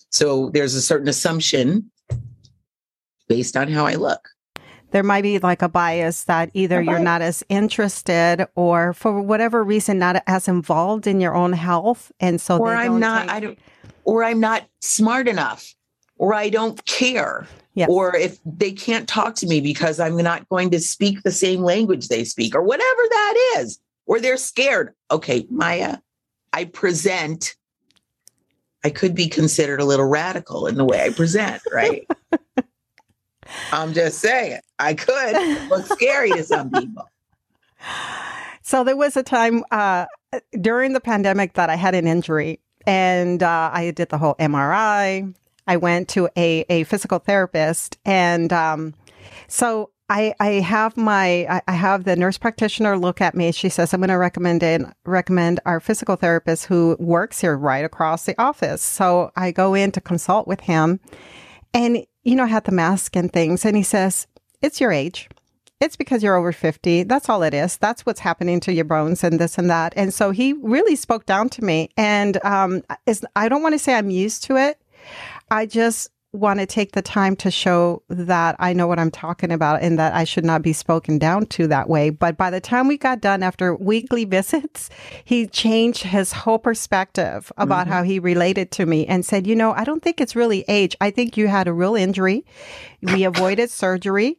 So 0.10 0.50
there's 0.50 0.74
a 0.74 0.82
certain 0.82 1.08
assumption 1.08 1.92
based 3.28 3.56
on 3.56 3.68
how 3.68 3.86
I 3.86 3.96
look. 3.96 4.28
There 4.96 5.04
might 5.04 5.24
be 5.24 5.40
like 5.40 5.62
a 5.62 5.68
bias 5.68 6.24
that 6.24 6.52
either 6.54 6.82
you're 6.82 7.00
not 7.00 7.22
as 7.22 7.44
interested 7.50 8.48
or 8.56 8.94
for 8.94 9.22
whatever 9.22 9.62
reason 9.62 10.00
not 10.00 10.24
as 10.26 10.48
involved 10.48 11.06
in 11.06 11.20
your 11.20 11.36
own 11.36 11.52
health. 11.52 12.14
And 12.22 12.40
so 12.40 12.60
or 12.60 12.74
I'm 12.74 12.98
not, 12.98 13.24
take- 13.24 13.30
I 13.30 13.40
don't 13.42 13.60
or 14.06 14.24
I'm 14.24 14.40
not 14.40 14.64
smart 14.80 15.28
enough, 15.28 15.76
or 16.18 16.34
I 16.34 16.48
don't 16.48 16.86
care. 16.86 17.46
Yes. 17.74 17.90
Or 17.92 18.16
if 18.16 18.40
they 18.46 18.72
can't 18.72 19.06
talk 19.06 19.36
to 19.36 19.48
me 19.48 19.60
because 19.60 20.00
I'm 20.00 20.16
not 20.16 20.48
going 20.48 20.70
to 20.70 20.80
speak 20.80 21.24
the 21.24 21.32
same 21.32 21.60
language 21.60 22.08
they 22.08 22.24
speak, 22.24 22.56
or 22.56 22.62
whatever 22.62 23.02
that 23.10 23.54
is, 23.58 23.78
or 24.06 24.22
they're 24.22 24.38
scared. 24.38 24.94
Okay, 25.12 25.46
Maya, 25.50 25.98
I 26.54 26.64
present. 26.64 27.58
I 28.86 28.92
could 28.92 29.14
be 29.14 29.28
considered 29.28 29.82
a 29.82 29.86
little 29.86 30.08
radical 30.08 30.68
in 30.68 30.76
the 30.76 30.86
way 30.86 31.04
I 31.04 31.10
present, 31.10 31.62
right? 31.74 32.08
I'm 33.72 33.94
just 33.94 34.20
saying, 34.20 34.60
I 34.80 34.94
could 34.94 35.70
look 35.70 35.86
scary 35.86 36.32
to 36.32 36.44
some 36.44 36.72
people. 36.72 37.10
So 38.68 38.84
there 38.84 38.98
was 38.98 39.16
a 39.16 39.22
time 39.22 39.64
uh, 39.70 40.08
during 40.60 40.94
the 40.94 41.00
pandemic 41.00 41.54
that 41.54 41.70
I 41.70 41.76
had 41.76 41.94
an 41.94 42.08
injury 42.08 42.60
and 42.88 43.44
uh, 43.44 43.70
I 43.72 43.92
did 43.92 44.10
the 44.10 44.18
whole 44.18 44.34
MRI. 44.40 45.36
I 45.68 45.78
went 45.78 46.10
to 46.10 46.30
a, 46.36 46.66
a 46.68 46.84
physical 46.86 47.20
therapist. 47.20 48.00
And 48.06 48.52
um, 48.52 48.96
so 49.48 49.92
I, 50.10 50.34
I 50.40 50.48
have 50.48 50.98
my 50.98 51.62
I 51.68 51.72
have 51.72 52.04
the 52.04 52.16
nurse 52.16 52.38
practitioner 52.38 52.98
look 52.98 53.22
at 53.22 53.36
me. 53.36 53.52
She 53.52 53.70
says 53.70 53.94
I'm 53.94 54.02
going 54.02 54.10
to 54.10 54.18
recommend 54.18 54.62
it, 54.62 54.82
recommend 55.06 55.60
our 55.66 55.80
physical 55.80 56.16
therapist 56.16 56.66
who 56.66 56.96
works 57.00 57.42
here 57.42 57.56
right 57.56 57.84
across 57.84 58.26
the 58.26 58.40
office. 58.42 58.84
So 58.84 59.32
I 59.36 59.52
go 59.52 59.74
in 59.74 59.92
to 59.94 60.02
consult 60.02 60.48
with 60.48 60.62
him, 60.62 61.00
and 61.74 62.06
you 62.26 62.36
know 62.36 62.46
had 62.46 62.66
the 62.66 62.74
mask 62.74 63.16
and 63.16 63.32
things, 63.32 63.64
and 63.64 63.78
he 63.78 63.84
says 63.84 64.28
it's 64.62 64.82
your 64.82 64.92
age 64.92 65.30
it's 65.82 65.96
because 65.96 66.24
you're 66.24 66.36
over 66.36 66.52
50. 66.52 67.04
That's 67.04 67.30
all 67.30 67.44
it 67.44 67.54
is. 67.54 67.78
That's 67.78 68.06
what's 68.06 68.20
happening 68.20 68.60
to 68.62 68.74
your 68.74 68.86
bones 68.86 69.24
and 69.24 69.40
this 69.40 69.58
and 69.58 69.70
that. 69.70 69.94
And 69.96 70.14
so 70.14 70.32
he 70.32 70.54
really 70.54 70.96
spoke 70.96 71.26
down 71.26 71.50
to 71.50 71.64
me. 71.64 71.90
And 71.98 72.44
um, 72.46 72.84
is, 73.06 73.26
I 73.36 73.50
don't 73.50 73.62
want 73.62 73.74
to 73.74 73.80
say 73.80 73.94
I'm 73.94 74.10
used 74.10 74.44
to 74.46 74.58
it. 74.58 74.82
I 75.52 75.66
just 75.66 76.10
want 76.36 76.60
to 76.60 76.66
take 76.66 76.92
the 76.92 77.02
time 77.02 77.36
to 77.38 77.50
show 77.50 78.04
that 78.10 78.56
I 78.60 78.74
know 78.74 78.88
what 78.88 79.00
I'm 79.00 79.12
talking 79.12 79.52
about 79.52 79.82
and 79.82 79.98
that 79.98 80.14
I 80.14 80.24
should 80.24 80.46
not 80.46 80.62
be 80.62 80.74
spoken 80.74 81.18
down 81.18 81.46
to 81.48 81.68
that 81.68 81.90
way. 81.90 82.10
But 82.10 82.38
by 82.38 82.50
the 82.50 82.62
time 82.62 82.88
we 82.88 82.98
got 82.98 83.22
done 83.22 83.44
after 83.44 83.76
weekly 83.76 84.26
visits, 84.36 84.90
he 85.24 85.48
changed 85.48 86.04
his 86.04 86.32
whole 86.32 86.60
perspective 86.60 87.52
about 87.58 87.86
mm-hmm. 87.86 87.94
how 87.94 88.04
he 88.04 88.20
related 88.20 88.72
to 88.72 88.86
me 88.86 89.06
and 89.08 89.26
said, 89.26 89.48
You 89.48 89.56
know, 89.56 89.74
I 89.74 89.84
don't 89.84 90.04
think 90.04 90.22
it's 90.22 90.36
really 90.36 90.64
age. 90.68 90.96
I 91.02 91.12
think 91.12 91.38
you 91.38 91.48
had 91.48 91.68
a 91.68 91.74
real 91.74 91.96
injury. 91.96 92.46
We 93.02 93.24
avoided 93.24 93.70
surgery 93.72 94.38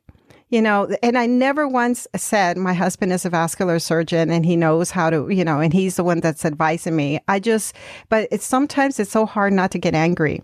you 0.49 0.63
know, 0.63 0.89
and 1.03 1.19
I 1.19 1.27
never 1.27 1.67
once 1.67 2.07
said 2.15 2.57
my 2.57 2.73
husband 2.73 3.13
is 3.13 3.25
a 3.25 3.31
vascular 3.31 3.81
surgeon 3.81 4.31
and 4.31 4.47
he 4.47 4.55
knows 4.55 4.93
how 4.93 5.11
to, 5.11 5.29
you 5.29 5.45
know, 5.45 5.59
and 5.59 5.73
he's 5.73 5.97
the 5.97 6.05
one 6.05 6.21
that's 6.21 6.45
advising 6.45 6.95
me. 6.95 7.19
I 7.27 7.41
just, 7.41 7.75
but 8.09 8.29
it's 8.31 8.47
sometimes 8.47 9.01
it's 9.01 9.11
so 9.11 9.27
hard 9.27 9.53
not 9.53 9.73
to 9.73 9.79
get 9.79 9.95
angry 9.95 10.43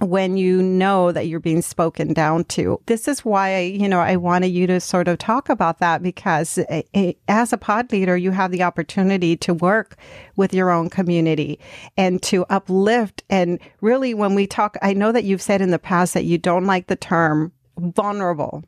when 0.00 0.36
you 0.36 0.62
know 0.62 1.12
that 1.12 1.26
you're 1.26 1.40
being 1.40 1.62
spoken 1.62 2.12
down 2.12 2.44
to. 2.44 2.80
This 2.86 3.08
is 3.08 3.24
why, 3.24 3.60
you 3.60 3.88
know, 3.88 4.00
I 4.00 4.16
wanted 4.16 4.48
you 4.48 4.66
to 4.68 4.80
sort 4.80 5.08
of 5.08 5.18
talk 5.18 5.48
about 5.48 5.78
that 5.78 6.02
because 6.02 6.58
eh, 6.68 6.82
eh, 6.94 7.12
as 7.26 7.52
a 7.52 7.58
pod 7.58 7.90
leader, 7.92 8.16
you 8.16 8.30
have 8.30 8.50
the 8.50 8.62
opportunity 8.62 9.36
to 9.38 9.54
work 9.54 9.96
with 10.36 10.54
your 10.54 10.70
own 10.70 10.88
community 10.90 11.58
and 11.96 12.22
to 12.24 12.44
uplift. 12.48 13.24
And 13.28 13.58
really, 13.80 14.14
when 14.14 14.34
we 14.34 14.46
talk, 14.46 14.76
I 14.82 14.94
know 14.94 15.12
that 15.12 15.24
you've 15.24 15.42
said 15.42 15.60
in 15.60 15.70
the 15.70 15.78
past 15.78 16.14
that 16.14 16.24
you 16.24 16.38
don't 16.38 16.66
like 16.66 16.86
the 16.86 16.96
term 16.96 17.52
vulnerable 17.78 18.64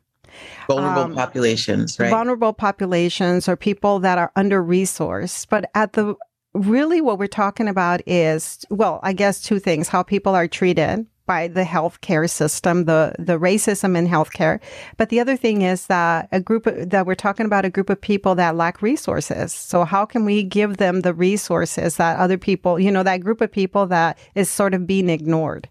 vulnerable 0.67 1.03
um, 1.03 1.13
populations, 1.15 1.99
right? 1.99 2.09
Vulnerable 2.09 2.53
populations 2.53 3.49
or 3.49 3.55
people 3.55 3.99
that 3.99 4.17
are 4.17 4.31
under 4.35 4.63
resourced. 4.63 5.47
But 5.49 5.69
at 5.75 5.93
the 5.93 6.15
really 6.53 7.01
what 7.01 7.19
we're 7.19 7.27
talking 7.27 7.67
about 7.67 8.01
is, 8.07 8.65
well, 8.69 8.99
I 9.03 9.13
guess 9.13 9.41
two 9.41 9.59
things 9.59 9.87
how 9.87 10.03
people 10.03 10.35
are 10.35 10.47
treated 10.47 11.05
by 11.31 11.47
the 11.47 11.63
healthcare 11.63 12.29
system, 12.29 12.83
the 12.91 13.15
the 13.17 13.39
racism 13.39 13.95
in 13.97 14.05
healthcare. 14.05 14.59
But 14.97 15.07
the 15.07 15.21
other 15.21 15.37
thing 15.37 15.61
is 15.61 15.87
that 15.87 16.27
a 16.33 16.41
group 16.41 16.67
of, 16.67 16.89
that 16.89 17.05
we're 17.05 17.15
talking 17.15 17.45
about 17.45 17.63
a 17.63 17.69
group 17.69 17.89
of 17.89 18.01
people 18.01 18.35
that 18.35 18.57
lack 18.57 18.81
resources. 18.81 19.53
So 19.53 19.85
how 19.85 20.03
can 20.05 20.25
we 20.25 20.43
give 20.43 20.75
them 20.75 21.01
the 21.01 21.13
resources 21.13 21.95
that 21.95 22.19
other 22.19 22.37
people, 22.37 22.77
you 22.85 22.91
know, 22.91 23.03
that 23.03 23.21
group 23.21 23.39
of 23.39 23.49
people 23.49 23.87
that 23.87 24.17
is 24.35 24.49
sort 24.49 24.73
of 24.73 24.85
being 24.85 25.09
ignored? 25.09 25.69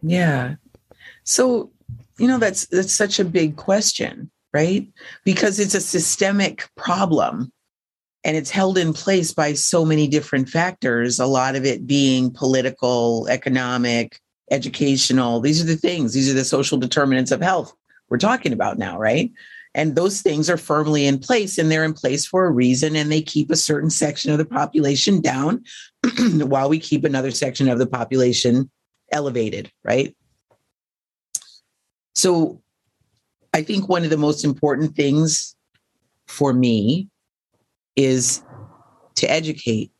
Yeah. 0.00 0.54
So 1.24 1.72
you 2.20 2.28
know 2.28 2.38
that's 2.38 2.66
that's 2.66 2.92
such 2.92 3.18
a 3.18 3.24
big 3.24 3.56
question 3.56 4.30
right 4.52 4.86
because 5.24 5.58
it's 5.58 5.74
a 5.74 5.80
systemic 5.80 6.68
problem 6.76 7.50
and 8.22 8.36
it's 8.36 8.50
held 8.50 8.76
in 8.76 8.92
place 8.92 9.32
by 9.32 9.54
so 9.54 9.84
many 9.84 10.06
different 10.06 10.48
factors 10.48 11.18
a 11.18 11.26
lot 11.26 11.56
of 11.56 11.64
it 11.64 11.86
being 11.86 12.30
political 12.30 13.26
economic 13.28 14.20
educational 14.50 15.40
these 15.40 15.62
are 15.62 15.66
the 15.66 15.76
things 15.76 16.12
these 16.12 16.30
are 16.30 16.34
the 16.34 16.44
social 16.44 16.78
determinants 16.78 17.30
of 17.30 17.40
health 17.40 17.74
we're 18.10 18.18
talking 18.18 18.52
about 18.52 18.76
now 18.76 18.98
right? 18.98 19.32
And 19.72 19.94
those 19.94 20.20
things 20.20 20.50
are 20.50 20.56
firmly 20.56 21.06
in 21.06 21.20
place 21.20 21.56
and 21.56 21.70
they're 21.70 21.84
in 21.84 21.94
place 21.94 22.26
for 22.26 22.44
a 22.44 22.50
reason 22.50 22.96
and 22.96 23.10
they 23.10 23.22
keep 23.22 23.50
a 23.50 23.56
certain 23.56 23.88
section 23.88 24.32
of 24.32 24.38
the 24.38 24.44
population 24.44 25.20
down 25.20 25.62
while 26.18 26.68
we 26.68 26.80
keep 26.80 27.04
another 27.04 27.30
section 27.30 27.68
of 27.68 27.78
the 27.78 27.86
population 27.86 28.68
elevated 29.12 29.70
right? 29.84 30.14
So 32.16 32.60
I 33.54 33.62
think 33.62 33.88
one 33.88 34.04
of 34.04 34.10
the 34.10 34.16
most 34.16 34.44
important 34.44 34.96
things 34.96 35.54
for 36.26 36.52
me 36.52 37.08
is 37.96 38.42
to 39.16 39.30
educate, 39.30 39.92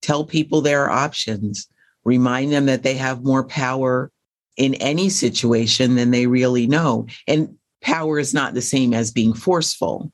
tell 0.00 0.24
people 0.24 0.60
there 0.60 0.84
are 0.84 0.90
options, 0.90 1.68
remind 2.04 2.52
them 2.52 2.66
that 2.66 2.82
they 2.82 2.94
have 2.94 3.24
more 3.24 3.44
power 3.44 4.10
in 4.56 4.74
any 4.74 5.08
situation 5.08 5.94
than 5.94 6.10
they 6.10 6.26
really 6.26 6.66
know. 6.66 7.06
And 7.26 7.56
power 7.80 8.18
is 8.18 8.34
not 8.34 8.54
the 8.54 8.62
same 8.62 8.92
as 8.92 9.10
being 9.10 9.34
forceful, 9.34 10.12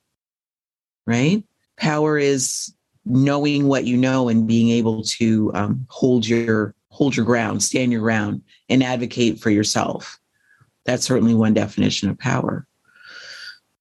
right? 1.07 1.43
Power 1.77 2.19
is 2.19 2.73
knowing 3.05 3.67
what 3.67 3.85
you 3.85 3.97
know 3.97 4.29
and 4.29 4.47
being 4.47 4.71
able 4.71 5.03
to 5.03 5.51
um, 5.55 5.87
hold 5.89 6.27
your 6.27 6.75
hold 6.91 7.17
your 7.17 7.27
ground, 7.27 7.63
stand 7.63 7.93
your 7.93 8.01
ground, 8.01 8.43
and 8.69 8.83
advocate 8.83 9.39
for 9.39 9.51
yourself. 9.51 10.19
That's 10.85 11.05
certainly 11.05 11.35
one 11.35 11.55
definition 11.55 12.09
of 12.11 12.19
power. 12.19 12.67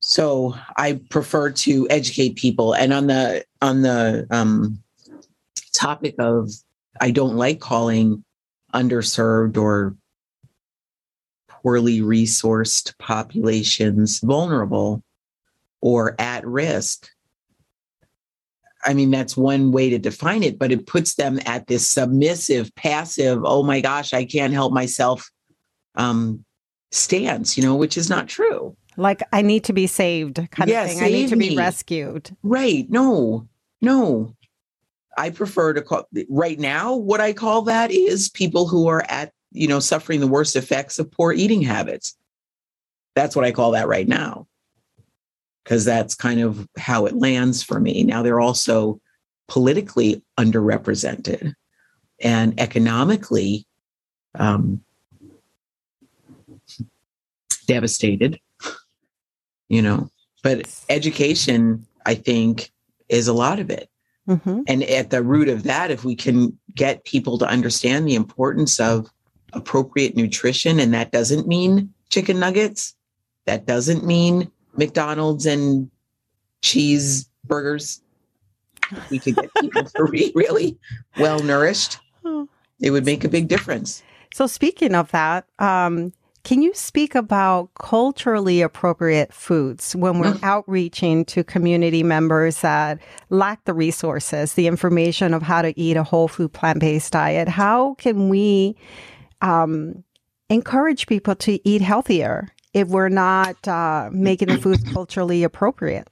So 0.01 0.55
I 0.78 1.01
prefer 1.10 1.51
to 1.51 1.88
educate 1.89 2.36
people. 2.36 2.74
And 2.74 2.93
on 2.93 3.08
the 3.08 3.43
on 3.62 3.82
the 3.82 4.28
um, 4.32 4.82
topic 5.74 6.16
of, 6.20 6.51
I 7.00 7.12
don't 7.12 7.36
like 7.36 7.60
calling 7.60 8.24
underserved 8.74 9.58
or 9.58 9.95
poorly 11.48 12.00
resourced 12.00 12.98
populations 12.98 14.20
vulnerable 14.20 15.04
or 15.82 16.16
at 16.20 16.45
risk. 16.45 17.10
I 18.86 18.93
mean, 18.93 19.12
that's 19.12 19.36
one 19.36 19.72
way 19.72 19.89
to 19.89 19.98
define 19.98 20.43
it, 20.43 20.60
but 20.60 20.72
it 20.72 20.88
puts 20.88 21.16
them 21.16 21.39
at 21.45 21.68
this 21.68 21.88
submissive, 21.88 22.74
passive, 22.76 23.41
oh 23.43 23.64
my 23.64 23.82
gosh, 23.82 24.14
I 24.14 24.24
can't 24.24 24.54
help 24.54 24.72
myself 24.72 25.30
um, 25.95 26.45
stance, 26.91 27.58
you 27.58 27.64
know, 27.64 27.76
which 27.76 27.98
is 27.98 28.10
not 28.10 28.28
true. 28.28 28.78
Like 28.95 29.22
I 29.32 29.41
need 29.41 29.64
to 29.66 29.74
be 29.74 29.88
saved 29.88 30.39
kind 30.52 30.70
yeah, 30.70 30.84
of 30.84 30.89
thing. 30.89 31.04
I 31.04 31.08
need 31.08 31.30
to 31.30 31.36
be 31.36 31.50
me. 31.50 31.58
rescued. 31.58 32.36
Right. 32.43 32.89
No, 32.89 33.48
no. 33.82 34.34
I 35.18 35.32
prefer 35.32 35.74
to 35.74 35.82
call 35.82 36.07
right 36.30 36.59
now 36.59 36.95
what 36.95 37.20
I 37.20 37.34
call 37.34 37.63
that 37.63 37.91
is 37.91 38.30
people 38.30 38.68
who 38.68 38.88
are 38.88 39.03
at, 39.09 39.34
you 39.51 39.68
know, 39.68 39.80
suffering 39.80 40.20
the 40.20 40.28
worst 40.28 40.55
effects 40.55 40.99
of 40.99 41.11
poor 41.11 41.34
eating 41.34 41.63
habits. 41.63 42.15
That's 43.15 43.36
what 43.36 43.43
I 43.43 43.51
call 43.51 43.72
that 43.72 43.88
right 43.88 44.07
now. 44.07 44.47
Because 45.63 45.84
that's 45.84 46.13
kind 46.13 46.39
of 46.39 46.70
how 46.78 47.07
it 47.07 47.15
lands 47.15 47.63
for 47.63 47.80
me. 47.80 48.03
Now 48.03 48.22
they're 48.22 48.39
also 48.39 49.01
politically 49.47 50.22
underrepresented 50.38 51.53
and 52.22 52.59
economically 52.59 53.65
um, 54.36 54.84
devastated, 57.65 58.39
you 59.68 59.82
know. 59.82 60.09
But 60.43 60.70
education, 60.89 61.86
I 62.05 62.15
think, 62.15 62.72
is 63.09 63.28
a 63.28 63.34
lot 63.34 63.59
of 63.59 63.70
it. 63.70 63.89
Mm-hmm. 64.28 64.61
And 64.67 64.84
at 64.84 65.09
the 65.09 65.23
root 65.23 65.47
of 65.47 65.63
that, 65.63 65.91
if 65.91 66.03
we 66.03 66.15
can 66.15 66.57
get 66.75 67.05
people 67.05 67.38
to 67.38 67.47
understand 67.47 68.07
the 68.07 68.15
importance 68.15 68.80
of 68.80 69.09
appropriate 69.53 70.15
nutrition, 70.15 70.80
and 70.80 70.93
that 70.93 71.11
doesn't 71.11 71.47
mean 71.47 71.93
chicken 72.09 72.39
nuggets, 72.39 72.95
that 73.45 73.65
doesn't 73.65 74.05
mean 74.05 74.51
McDonald's 74.75 75.45
and 75.45 75.89
cheeseburgers. 76.61 78.01
We 79.09 79.19
could 79.19 79.36
get 79.36 79.49
people 79.59 79.84
to 79.84 80.07
be 80.11 80.32
really 80.36 80.78
well 81.17 81.39
nourished. 81.39 81.99
It 82.80 82.91
would 82.91 83.05
make 83.05 83.23
a 83.23 83.30
big 83.30 83.47
difference. 83.47 84.03
So, 84.34 84.45
speaking 84.45 84.93
of 84.93 85.09
that, 85.11 85.45
um, 85.59 86.13
can 86.48 86.62
you 86.62 86.74
speak 86.74 87.14
about 87.14 87.70
culturally 87.78 88.62
appropriate 88.62 89.34
foods 89.34 89.93
when 89.98 90.18
we're 90.18 90.38
outreaching 90.43 91.26
to 91.26 91.43
community 91.43 92.04
members 92.04 92.62
that 92.62 93.00
lack 93.30 93.66
the 93.66 93.74
resources, 93.74 94.54
the 94.54 94.66
information 94.66 95.34
of 95.34 95.41
how 95.41 95.62
to 95.62 95.78
eat 95.78 95.98
a 95.98 96.06
whole 96.06 96.30
food 96.30 96.54
plant 96.54 96.80
based 96.80 97.12
diet? 97.12 97.50
How 97.50 97.95
can 97.95 98.30
we 98.30 98.78
um, 99.41 100.06
encourage 100.50 101.06
people 101.06 101.36
to 101.36 101.60
eat 101.68 101.82
healthier 101.82 102.48
if 102.74 102.88
we're 102.88 103.10
not 103.10 103.68
uh, 103.68 104.10
making 104.14 104.48
the 104.48 104.58
food 104.58 104.80
culturally 104.93 105.43
appropriate? 105.43 106.08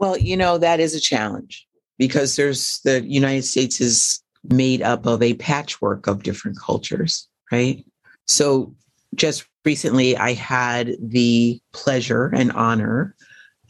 Well, 0.00 0.18
you 0.18 0.36
know, 0.36 0.58
that 0.58 0.80
is 0.80 0.96
a 0.96 1.00
challenge 1.00 1.68
because 1.98 2.34
there's 2.34 2.80
the 2.80 3.06
United 3.06 3.44
States 3.44 3.80
is 3.80 4.20
made 4.42 4.82
up 4.82 5.06
of 5.06 5.22
a 5.22 5.34
patchwork 5.34 6.08
of 6.08 6.24
different 6.24 6.58
cultures, 6.58 7.28
right? 7.52 7.84
So 8.26 8.74
just 9.14 9.46
recently, 9.64 10.16
I 10.16 10.32
had 10.34 10.96
the 11.00 11.60
pleasure 11.72 12.26
and 12.34 12.52
honor 12.52 13.14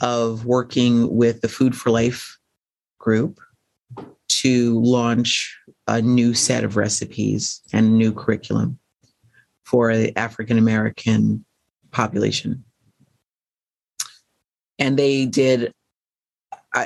of 0.00 0.44
working 0.44 1.14
with 1.16 1.40
the 1.40 1.48
Food 1.48 1.76
for 1.76 1.90
Life 1.90 2.38
group 2.98 3.40
to 4.28 4.80
launch 4.80 5.58
a 5.86 6.02
new 6.02 6.34
set 6.34 6.64
of 6.64 6.76
recipes 6.76 7.62
and 7.72 7.86
a 7.86 7.90
new 7.90 8.12
curriculum 8.12 8.78
for 9.64 9.96
the 9.96 10.16
African 10.16 10.58
American 10.58 11.44
population. 11.90 12.64
And 14.78 14.98
they 14.98 15.26
did 15.26 15.72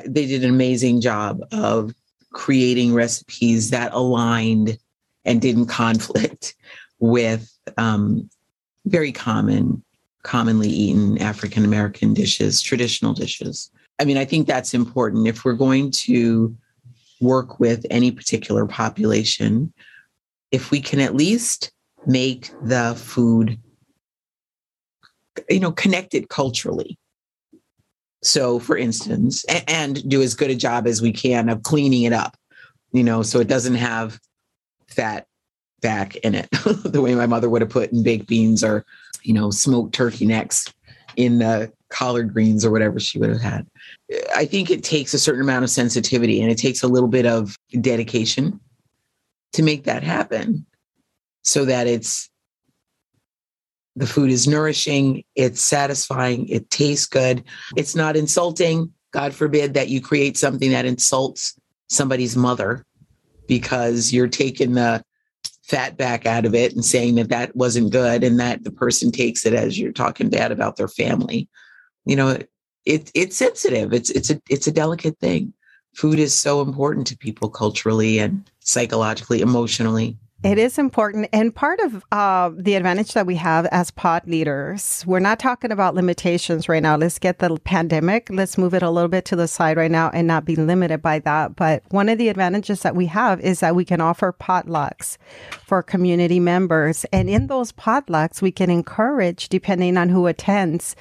they 0.06 0.26
did 0.26 0.44
an 0.44 0.50
amazing 0.50 1.00
job 1.00 1.40
of 1.52 1.92
creating 2.32 2.94
recipes 2.94 3.70
that 3.70 3.92
aligned 3.92 4.78
and 5.24 5.40
didn't 5.40 5.66
conflict 5.66 6.54
with 6.98 7.52
um, 7.76 8.30
very 8.86 9.12
common, 9.12 9.82
commonly 10.22 10.68
eaten 10.68 11.18
African 11.18 11.64
American 11.64 12.14
dishes, 12.14 12.60
traditional 12.60 13.14
dishes. 13.14 13.70
I 13.98 14.04
mean, 14.04 14.16
I 14.16 14.24
think 14.24 14.46
that's 14.46 14.74
important. 14.74 15.28
If 15.28 15.44
we're 15.44 15.52
going 15.52 15.90
to 15.92 16.56
work 17.20 17.60
with 17.60 17.86
any 17.90 18.10
particular 18.10 18.66
population, 18.66 19.72
if 20.50 20.70
we 20.70 20.80
can 20.80 21.00
at 21.00 21.14
least 21.14 21.72
make 22.06 22.50
the 22.62 22.94
food, 22.96 23.58
you 25.48 25.60
know, 25.60 25.72
connected 25.72 26.28
culturally. 26.28 26.98
So, 28.24 28.58
for 28.58 28.76
instance, 28.76 29.44
and 29.66 30.08
do 30.08 30.22
as 30.22 30.34
good 30.34 30.50
a 30.50 30.54
job 30.54 30.86
as 30.86 31.02
we 31.02 31.12
can 31.12 31.48
of 31.48 31.62
cleaning 31.62 32.02
it 32.02 32.12
up, 32.12 32.36
you 32.92 33.02
know, 33.02 33.22
so 33.22 33.40
it 33.40 33.48
doesn't 33.48 33.74
have 33.74 34.20
fat 34.86 35.26
back 35.82 36.16
in 36.16 36.34
it, 36.34 36.48
the 36.84 37.02
way 37.02 37.14
my 37.14 37.26
mother 37.26 37.50
would 37.50 37.60
have 37.60 37.70
put 37.70 37.92
in 37.92 38.02
baked 38.02 38.26
beans 38.26 38.64
or, 38.64 38.86
you 39.22 39.34
know, 39.34 39.50
smoked 39.50 39.94
turkey 39.94 40.24
necks 40.24 40.72
in 41.16 41.38
the 41.38 41.70
collard 41.90 42.32
greens 42.32 42.64
or 42.64 42.70
whatever 42.70 42.98
she 42.98 43.18
would 43.18 43.28
have 43.28 43.42
had. 43.42 43.66
I 44.34 44.46
think 44.46 44.70
it 44.70 44.82
takes 44.82 45.12
a 45.12 45.18
certain 45.18 45.42
amount 45.42 45.64
of 45.64 45.70
sensitivity 45.70 46.40
and 46.40 46.50
it 46.50 46.56
takes 46.56 46.82
a 46.82 46.88
little 46.88 47.08
bit 47.08 47.26
of 47.26 47.56
dedication 47.80 48.58
to 49.52 49.62
make 49.62 49.84
that 49.84 50.02
happen 50.02 50.64
so 51.42 51.66
that 51.66 51.86
it's 51.86 52.30
the 53.94 54.06
food 54.06 54.30
is 54.30 54.48
nourishing, 54.48 55.22
it's 55.34 55.60
satisfying, 55.60 56.48
it 56.48 56.70
tastes 56.70 57.06
good, 57.06 57.44
it's 57.76 57.94
not 57.94 58.16
insulting. 58.16 58.90
God 59.12 59.34
forbid 59.34 59.74
that 59.74 59.90
you 59.90 60.00
create 60.00 60.38
something 60.38 60.70
that 60.70 60.86
insults 60.86 61.54
somebody's 61.90 62.34
mother 62.34 62.86
because 63.46 64.14
you're 64.14 64.28
taking 64.28 64.72
the 64.72 65.04
fat 65.62 65.96
back 65.96 66.26
out 66.26 66.44
of 66.44 66.54
it 66.54 66.74
and 66.74 66.84
saying 66.84 67.14
that 67.14 67.28
that 67.28 67.54
wasn't 67.54 67.92
good 67.92 68.24
and 68.24 68.38
that 68.40 68.64
the 68.64 68.70
person 68.70 69.10
takes 69.12 69.46
it 69.46 69.54
as 69.54 69.78
you're 69.78 69.92
talking 69.92 70.28
bad 70.28 70.52
about 70.52 70.76
their 70.76 70.88
family. 70.88 71.48
You 72.04 72.16
know 72.16 72.38
it 72.84 73.10
it's 73.14 73.36
sensitive. 73.36 73.92
It's 73.92 74.10
it's 74.10 74.30
a 74.30 74.40
it's 74.48 74.66
a 74.66 74.72
delicate 74.72 75.18
thing. 75.18 75.52
Food 75.94 76.18
is 76.18 76.34
so 76.34 76.62
important 76.62 77.06
to 77.08 77.16
people 77.16 77.48
culturally 77.50 78.18
and 78.18 78.50
psychologically 78.60 79.40
emotionally 79.40 80.16
it 80.42 80.58
is 80.58 80.76
important. 80.76 81.28
And 81.32 81.54
part 81.54 81.78
of 81.80 82.04
uh, 82.10 82.50
the 82.56 82.74
advantage 82.74 83.12
that 83.12 83.26
we 83.26 83.36
have 83.36 83.66
as 83.66 83.90
pod 83.92 84.26
leaders, 84.26 85.04
we're 85.06 85.20
not 85.20 85.38
talking 85.38 85.70
about 85.70 85.94
limitations 85.94 86.68
right 86.68 86.82
now. 86.82 86.96
Let's 86.96 87.18
get 87.18 87.38
the 87.38 87.56
pandemic, 87.64 88.28
let's 88.30 88.58
move 88.58 88.74
it 88.74 88.82
a 88.82 88.90
little 88.90 89.08
bit 89.08 89.24
to 89.26 89.36
the 89.36 89.46
side 89.46 89.76
right 89.76 89.90
now 89.90 90.10
and 90.12 90.26
not 90.26 90.44
be 90.44 90.56
limited 90.56 91.00
by 91.00 91.20
that. 91.20 91.54
But 91.54 91.84
one 91.90 92.08
of 92.08 92.18
the 92.18 92.28
advantages 92.28 92.82
that 92.82 92.96
we 92.96 93.06
have 93.06 93.40
is 93.40 93.60
that 93.60 93.76
we 93.76 93.84
can 93.84 94.00
offer 94.00 94.32
potlucks 94.32 95.16
for 95.64 95.82
community 95.82 96.40
members. 96.40 97.04
And 97.12 97.30
in 97.30 97.46
those 97.46 97.70
potlucks, 97.70 98.42
we 98.42 98.50
can 98.50 98.68
encourage, 98.68 99.48
depending 99.48 99.96
on 99.96 100.08
who 100.08 100.26
attends, 100.26 100.96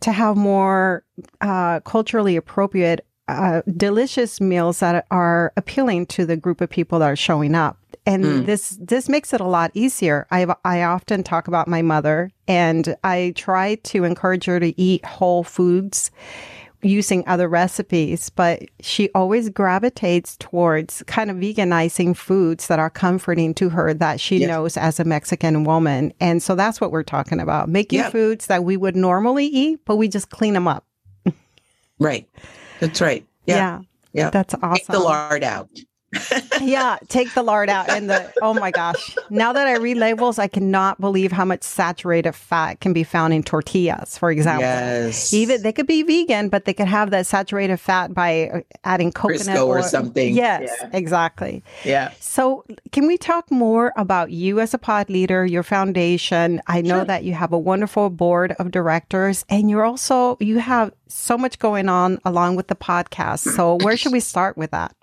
to 0.00 0.12
have 0.12 0.36
more 0.36 1.04
uh, 1.40 1.80
culturally 1.80 2.36
appropriate 2.36 3.04
uh, 3.28 3.62
delicious 3.76 4.40
meals 4.40 4.80
that 4.80 5.06
are 5.10 5.52
appealing 5.56 6.06
to 6.06 6.24
the 6.26 6.36
group 6.36 6.60
of 6.60 6.70
people 6.70 7.00
that 7.00 7.06
are 7.06 7.16
showing 7.16 7.54
up 7.54 7.78
and 8.06 8.24
mm. 8.24 8.46
this 8.46 8.78
this 8.80 9.08
makes 9.08 9.32
it 9.32 9.40
a 9.40 9.46
lot 9.46 9.72
easier. 9.74 10.26
I 10.30 10.46
I 10.64 10.84
often 10.84 11.24
talk 11.24 11.48
about 11.48 11.66
my 11.68 11.82
mother, 11.82 12.30
and 12.46 12.96
I 13.02 13.32
try 13.36 13.74
to 13.74 14.04
encourage 14.04 14.44
her 14.44 14.60
to 14.60 14.80
eat 14.80 15.04
whole 15.04 15.42
foods 15.42 16.10
using 16.82 17.26
other 17.26 17.48
recipes, 17.48 18.30
but 18.30 18.62
she 18.80 19.10
always 19.12 19.48
gravitates 19.48 20.36
towards 20.36 21.02
kind 21.08 21.30
of 21.30 21.36
veganizing 21.36 22.16
foods 22.16 22.68
that 22.68 22.78
are 22.78 22.90
comforting 22.90 23.54
to 23.54 23.68
her 23.70 23.92
that 23.94 24.20
she 24.20 24.36
yes. 24.36 24.48
knows 24.48 24.76
as 24.76 25.00
a 25.00 25.04
Mexican 25.04 25.64
woman. 25.64 26.12
And 26.20 26.40
so 26.40 26.54
that's 26.54 26.80
what 26.80 26.92
we're 26.92 27.02
talking 27.02 27.40
about 27.40 27.68
making 27.68 28.00
yep. 28.00 28.12
foods 28.12 28.46
that 28.46 28.62
we 28.62 28.76
would 28.76 28.94
normally 28.94 29.46
eat, 29.46 29.80
but 29.84 29.96
we 29.96 30.06
just 30.06 30.30
clean 30.30 30.54
them 30.54 30.68
up. 30.68 30.84
right. 31.98 32.28
That's 32.80 33.00
right. 33.00 33.26
Yeah. 33.46 33.56
Yeah. 33.56 33.80
yeah. 34.12 34.30
That's 34.30 34.54
awesome. 34.54 34.74
Take 34.74 34.86
the 34.86 34.98
lard 35.00 35.44
out. 35.44 35.70
yeah, 36.60 36.98
take 37.08 37.32
the 37.34 37.42
lard 37.42 37.68
out 37.68 37.88
and 37.90 38.08
the 38.10 38.32
oh 38.42 38.54
my 38.54 38.70
gosh. 38.70 39.16
Now 39.30 39.52
that 39.52 39.66
I 39.66 39.76
read 39.76 39.96
labels, 39.96 40.38
I 40.38 40.46
cannot 40.48 41.00
believe 41.00 41.32
how 41.32 41.44
much 41.44 41.62
saturated 41.62 42.32
fat 42.32 42.80
can 42.80 42.92
be 42.92 43.04
found 43.04 43.32
in 43.34 43.42
tortillas, 43.42 44.18
for 44.18 44.30
example. 44.30 44.62
Yes. 44.62 45.32
Even 45.32 45.62
they 45.62 45.72
could 45.72 45.86
be 45.86 46.02
vegan, 46.02 46.48
but 46.48 46.64
they 46.64 46.74
could 46.74 46.88
have 46.88 47.10
that 47.10 47.26
saturated 47.26 47.76
fat 47.78 48.14
by 48.14 48.48
uh, 48.48 48.60
adding 48.84 49.12
coconut 49.12 49.40
Crisco 49.56 49.66
or 49.66 49.82
something. 49.82 50.34
Yes, 50.34 50.70
Yeah. 50.80 50.90
exactly. 50.92 51.62
Yeah. 51.84 52.12
So, 52.20 52.64
can 52.92 53.06
we 53.06 53.16
talk 53.18 53.50
more 53.50 53.92
about 53.96 54.30
you 54.30 54.60
as 54.60 54.74
a 54.74 54.78
pod 54.78 55.08
leader, 55.10 55.44
your 55.46 55.62
foundation? 55.62 56.60
I 56.66 56.80
know 56.82 56.96
Sure. 56.98 57.04
that 57.06 57.24
you 57.24 57.34
have 57.34 57.52
a 57.52 57.58
wonderful 57.58 58.10
board 58.10 58.52
of 58.58 58.70
directors 58.70 59.44
and 59.48 59.68
you're 59.70 59.84
also 59.84 60.36
you 60.40 60.58
have 60.58 60.92
so 61.08 61.36
much 61.38 61.58
going 61.58 61.88
on 61.88 62.18
along 62.24 62.56
with 62.56 62.68
the 62.68 62.74
podcast. 62.74 63.40
So, 63.54 63.78
where 63.82 63.96
should 63.96 64.12
we 64.12 64.20
start 64.20 64.56
with 64.56 64.70
that? 64.72 64.94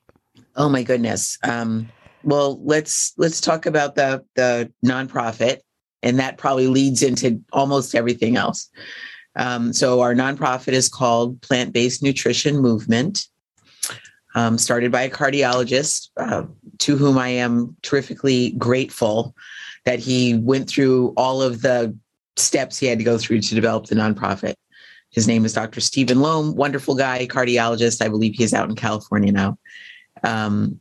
Oh 0.55 0.69
my 0.69 0.83
goodness. 0.83 1.37
Um, 1.43 1.89
well, 2.23 2.63
let's 2.63 3.13
let's 3.17 3.41
talk 3.41 3.65
about 3.65 3.95
the 3.95 4.23
the 4.35 4.71
nonprofit, 4.85 5.59
and 6.01 6.19
that 6.19 6.37
probably 6.37 6.67
leads 6.67 7.01
into 7.01 7.41
almost 7.51 7.95
everything 7.95 8.37
else. 8.37 8.69
Um, 9.35 9.73
so 9.73 10.01
our 10.01 10.13
nonprofit 10.13 10.73
is 10.73 10.89
called 10.89 11.41
Plant 11.41 11.73
Based 11.73 12.03
Nutrition 12.03 12.59
Movement, 12.59 13.25
um, 14.35 14.57
started 14.57 14.91
by 14.91 15.01
a 15.01 15.09
cardiologist 15.09 16.09
uh, 16.17 16.43
to 16.79 16.97
whom 16.97 17.17
I 17.17 17.29
am 17.29 17.75
terrifically 17.81 18.51
grateful 18.51 19.35
that 19.85 19.99
he 19.99 20.35
went 20.35 20.69
through 20.69 21.13
all 21.17 21.41
of 21.41 21.61
the 21.61 21.97
steps 22.37 22.77
he 22.77 22.85
had 22.85 22.99
to 22.99 23.03
go 23.03 23.17
through 23.17 23.41
to 23.41 23.55
develop 23.55 23.87
the 23.87 23.95
nonprofit. 23.95 24.53
His 25.09 25.27
name 25.27 25.45
is 25.45 25.53
Dr. 25.53 25.81
Stephen 25.81 26.21
Loam, 26.21 26.55
wonderful 26.55 26.95
guy, 26.95 27.27
cardiologist. 27.27 28.03
I 28.03 28.07
believe 28.07 28.35
he 28.35 28.43
is 28.43 28.53
out 28.53 28.69
in 28.69 28.75
California 28.75 29.31
now 29.31 29.57
um, 30.23 30.79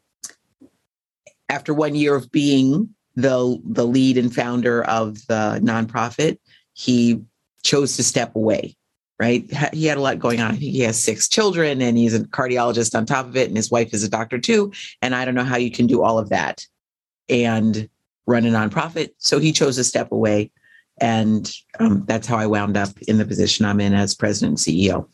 after 1.48 1.74
one 1.74 1.94
year 1.94 2.14
of 2.14 2.30
being 2.32 2.88
the 3.14 3.60
the 3.64 3.86
lead 3.86 4.16
and 4.16 4.34
founder 4.34 4.82
of 4.84 5.26
the 5.26 5.60
nonprofit, 5.62 6.38
he 6.72 7.20
chose 7.62 7.96
to 7.96 8.02
step 8.02 8.34
away. 8.34 8.76
Right, 9.20 9.44
he 9.72 9.86
had 9.86 9.98
a 9.98 10.00
lot 10.00 10.18
going 10.18 10.40
on. 10.40 10.48
I 10.48 10.56
think 10.56 10.72
he 10.72 10.80
has 10.80 11.00
six 11.00 11.28
children, 11.28 11.80
and 11.80 11.96
he's 11.96 12.14
a 12.14 12.20
cardiologist 12.20 12.96
on 12.96 13.06
top 13.06 13.26
of 13.26 13.36
it, 13.36 13.46
and 13.46 13.56
his 13.56 13.70
wife 13.70 13.94
is 13.94 14.02
a 14.02 14.08
doctor 14.08 14.38
too. 14.38 14.72
And 15.00 15.14
I 15.14 15.24
don't 15.24 15.36
know 15.36 15.44
how 15.44 15.58
you 15.58 15.70
can 15.70 15.86
do 15.86 16.02
all 16.02 16.18
of 16.18 16.30
that 16.30 16.66
and 17.28 17.88
run 18.26 18.46
a 18.46 18.50
nonprofit. 18.50 19.10
So 19.18 19.38
he 19.38 19.52
chose 19.52 19.76
to 19.76 19.84
step 19.84 20.10
away, 20.10 20.50
and 20.98 21.52
um, 21.78 22.04
that's 22.06 22.26
how 22.26 22.36
I 22.36 22.46
wound 22.46 22.76
up 22.76 22.90
in 23.02 23.18
the 23.18 23.24
position 23.24 23.64
I'm 23.64 23.80
in 23.80 23.94
as 23.94 24.14
president 24.14 24.66
and 24.66 24.76
CEO. 24.76 25.06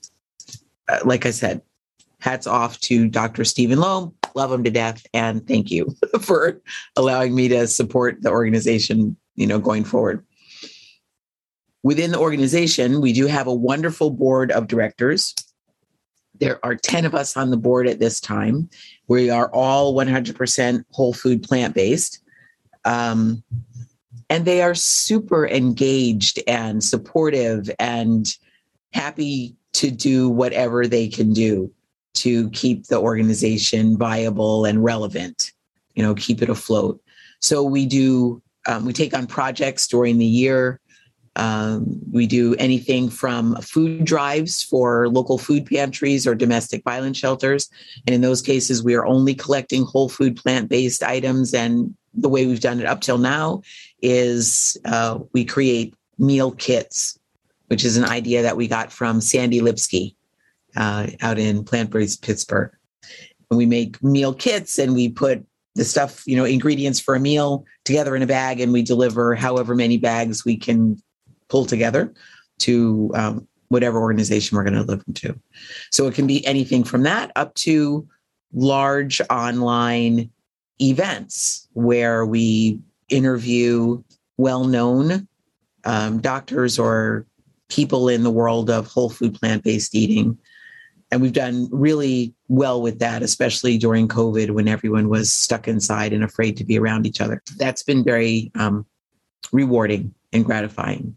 Uh, 0.88 1.00
like 1.04 1.26
I 1.26 1.30
said, 1.30 1.60
hats 2.20 2.46
off 2.46 2.80
to 2.80 3.08
Dr. 3.08 3.44
Stephen 3.44 3.80
Loam. 3.80 4.14
Love 4.34 4.50
them 4.50 4.64
to 4.64 4.70
death. 4.70 5.06
And 5.14 5.46
thank 5.46 5.70
you 5.70 5.94
for 6.20 6.60
allowing 6.96 7.34
me 7.34 7.48
to 7.48 7.66
support 7.66 8.22
the 8.22 8.30
organization, 8.30 9.16
you 9.36 9.46
know, 9.46 9.58
going 9.58 9.84
forward. 9.84 10.24
Within 11.82 12.10
the 12.10 12.18
organization, 12.18 13.00
we 13.00 13.12
do 13.12 13.26
have 13.26 13.46
a 13.46 13.54
wonderful 13.54 14.10
board 14.10 14.50
of 14.50 14.66
directors. 14.66 15.34
There 16.40 16.64
are 16.64 16.74
10 16.74 17.04
of 17.04 17.14
us 17.14 17.36
on 17.36 17.50
the 17.50 17.56
board 17.56 17.86
at 17.86 18.00
this 18.00 18.20
time. 18.20 18.68
We 19.06 19.30
are 19.30 19.50
all 19.52 19.94
100% 19.94 20.84
whole 20.90 21.12
food 21.12 21.42
plant 21.42 21.74
based. 21.74 22.20
Um, 22.84 23.42
and 24.30 24.44
they 24.44 24.62
are 24.62 24.74
super 24.74 25.46
engaged 25.46 26.40
and 26.46 26.82
supportive 26.82 27.70
and 27.78 28.28
happy 28.92 29.56
to 29.74 29.90
do 29.90 30.28
whatever 30.28 30.86
they 30.86 31.08
can 31.08 31.32
do 31.32 31.72
to 32.22 32.50
keep 32.50 32.86
the 32.86 32.98
organization 32.98 33.96
viable 33.96 34.64
and 34.64 34.82
relevant 34.84 35.52
you 35.98 36.04
know 36.04 36.14
keep 36.14 36.40
it 36.40 36.48
afloat. 36.48 37.02
So 37.40 37.64
we 37.64 37.84
do 37.84 38.40
um, 38.68 38.84
we 38.84 38.92
take 38.92 39.14
on 39.14 39.26
projects 39.26 39.88
during 39.88 40.18
the 40.18 40.24
year. 40.24 40.80
Um, 41.34 42.00
we 42.12 42.26
do 42.26 42.54
anything 42.56 43.10
from 43.10 43.56
food 43.56 44.04
drives 44.04 44.62
for 44.62 45.08
local 45.08 45.38
food 45.38 45.66
pantries 45.66 46.26
or 46.26 46.34
domestic 46.34 46.82
violence 46.84 47.18
shelters. 47.18 47.68
And 48.06 48.14
in 48.14 48.20
those 48.20 48.42
cases 48.42 48.82
we 48.82 48.94
are 48.94 49.06
only 49.06 49.34
collecting 49.34 49.84
whole 49.84 50.08
food 50.08 50.36
plant-based 50.36 51.02
items. 51.02 51.52
And 51.52 51.94
the 52.14 52.28
way 52.28 52.46
we've 52.46 52.60
done 52.60 52.80
it 52.80 52.86
up 52.86 53.00
till 53.00 53.18
now 53.18 53.62
is 54.02 54.76
uh, 54.84 55.18
we 55.32 55.44
create 55.44 55.94
meal 56.18 56.52
kits 56.52 57.18
which 57.68 57.84
is 57.84 57.98
an 57.98 58.04
idea 58.04 58.42
that 58.42 58.56
we 58.56 58.66
got 58.66 58.90
from 58.90 59.20
sandy 59.20 59.60
lipsky 59.60 60.16
uh, 60.78 61.08
out 61.20 61.38
in 61.38 61.64
Plant 61.64 61.90
Based 61.90 62.22
Pittsburgh. 62.22 62.72
And 63.50 63.58
we 63.58 63.66
make 63.66 64.02
meal 64.02 64.32
kits 64.32 64.78
and 64.78 64.94
we 64.94 65.08
put 65.08 65.44
the 65.74 65.84
stuff, 65.84 66.22
you 66.26 66.36
know, 66.36 66.44
ingredients 66.44 67.00
for 67.00 67.14
a 67.14 67.20
meal 67.20 67.64
together 67.84 68.16
in 68.16 68.22
a 68.22 68.26
bag 68.26 68.60
and 68.60 68.72
we 68.72 68.82
deliver 68.82 69.34
however 69.34 69.74
many 69.74 69.98
bags 69.98 70.44
we 70.44 70.56
can 70.56 71.00
pull 71.48 71.66
together 71.66 72.12
to 72.58 73.10
um, 73.14 73.46
whatever 73.68 74.00
organization 74.00 74.56
we're 74.56 74.64
going 74.64 74.74
to 74.74 74.84
deliver 74.84 75.04
to. 75.14 75.38
So 75.90 76.06
it 76.06 76.14
can 76.14 76.26
be 76.26 76.46
anything 76.46 76.84
from 76.84 77.02
that 77.02 77.32
up 77.36 77.54
to 77.54 78.06
large 78.52 79.20
online 79.30 80.30
events 80.80 81.68
where 81.72 82.24
we 82.24 82.80
interview 83.08 84.02
well 84.36 84.64
known 84.64 85.26
um, 85.84 86.20
doctors 86.20 86.78
or 86.78 87.26
people 87.68 88.08
in 88.08 88.22
the 88.22 88.30
world 88.30 88.70
of 88.70 88.86
whole 88.86 89.10
food 89.10 89.34
plant 89.34 89.64
based 89.64 89.94
eating 89.94 90.38
and 91.10 91.22
we've 91.22 91.32
done 91.32 91.68
really 91.70 92.34
well 92.48 92.82
with 92.82 92.98
that 92.98 93.22
especially 93.22 93.78
during 93.78 94.08
covid 94.08 94.50
when 94.50 94.68
everyone 94.68 95.08
was 95.08 95.32
stuck 95.32 95.68
inside 95.68 96.12
and 96.12 96.24
afraid 96.24 96.56
to 96.56 96.64
be 96.64 96.78
around 96.78 97.06
each 97.06 97.20
other. 97.20 97.42
That's 97.56 97.82
been 97.82 98.04
very 98.04 98.50
um, 98.54 98.86
rewarding 99.52 100.14
and 100.32 100.44
gratifying. 100.44 101.16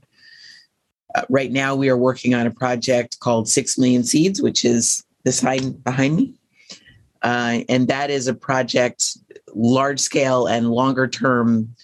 Uh, 1.14 1.24
right 1.30 1.52
now 1.52 1.76
we 1.76 1.90
are 1.90 1.98
working 1.98 2.34
on 2.34 2.48
a 2.48 2.52
project 2.52 3.20
called 3.20 3.50
six 3.50 3.78
million 3.78 4.04
seeds 4.04 4.42
which 4.42 4.64
is 4.64 5.04
this 5.24 5.42
behind, 5.42 5.84
behind 5.84 6.16
me. 6.16 6.36
Uh, 7.22 7.60
and 7.70 7.88
that 7.88 8.10
is 8.10 8.28
a 8.28 8.34
project 8.34 9.18
large 9.54 10.00
scale 10.00 10.48
and 10.48 10.72
longer 10.72 11.08
term 11.08 11.76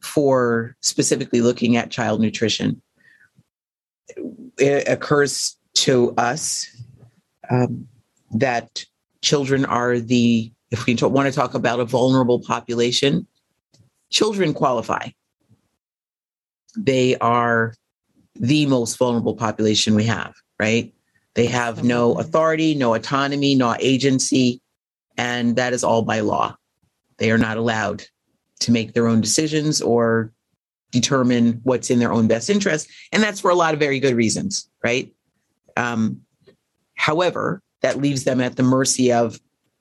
for 0.00 0.76
specifically 0.80 1.40
looking 1.40 1.76
at 1.76 1.90
child 1.90 2.20
nutrition. 2.20 2.80
It 4.58 4.88
occurs 4.88 5.56
to 5.74 6.14
us 6.16 6.66
um, 7.50 7.88
that 8.32 8.84
children 9.22 9.64
are 9.64 9.98
the, 9.98 10.52
if 10.70 10.86
we 10.86 10.94
want 10.94 11.28
to 11.28 11.34
talk 11.34 11.54
about 11.54 11.80
a 11.80 11.84
vulnerable 11.84 12.40
population, 12.40 13.26
children 14.10 14.54
qualify. 14.54 15.08
They 16.76 17.16
are 17.18 17.74
the 18.34 18.66
most 18.66 18.98
vulnerable 18.98 19.34
population 19.34 19.94
we 19.94 20.04
have, 20.04 20.34
right? 20.60 20.94
They 21.34 21.46
have 21.46 21.84
no 21.84 22.14
authority, 22.18 22.74
no 22.74 22.94
autonomy, 22.94 23.54
no 23.54 23.76
agency, 23.80 24.60
and 25.16 25.56
that 25.56 25.72
is 25.72 25.84
all 25.84 26.02
by 26.02 26.20
law. 26.20 26.56
They 27.18 27.30
are 27.30 27.38
not 27.38 27.56
allowed 27.56 28.04
to 28.60 28.72
make 28.72 28.92
their 28.92 29.06
own 29.06 29.20
decisions 29.20 29.80
or 29.80 30.32
determine 30.90 31.60
what's 31.64 31.90
in 31.90 31.98
their 31.98 32.12
own 32.12 32.28
best 32.28 32.48
interest. 32.50 32.88
And 33.12 33.22
that's 33.22 33.40
for 33.40 33.50
a 33.50 33.54
lot 33.54 33.74
of 33.74 33.80
very 33.80 34.00
good 34.00 34.14
reasons, 34.14 34.68
right? 34.82 35.12
Um, 35.76 36.22
however, 36.98 37.62
that 37.80 37.98
leaves 37.98 38.24
them 38.24 38.40
at 38.40 38.56
the 38.56 38.62
mercy 38.62 39.12
of 39.12 39.40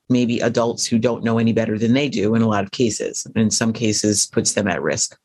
maybe 0.09 0.39
adults 0.39 0.86
who 0.86 0.97
don't 0.97 1.24
know 1.24 1.38
any 1.38 1.51
better 1.51 1.78
than 1.78 1.93
they 1.93 2.07
do 2.07 2.34
in 2.34 2.41
a 2.41 2.47
lot 2.47 2.63
of 2.63 2.72
cases. 2.72 3.26
And 3.26 3.36
in 3.38 3.51
some 3.51 3.74
cases, 3.74 4.28
puts 4.28 4.53
them 4.53 4.68
at 4.68 4.82
risk 4.82 5.18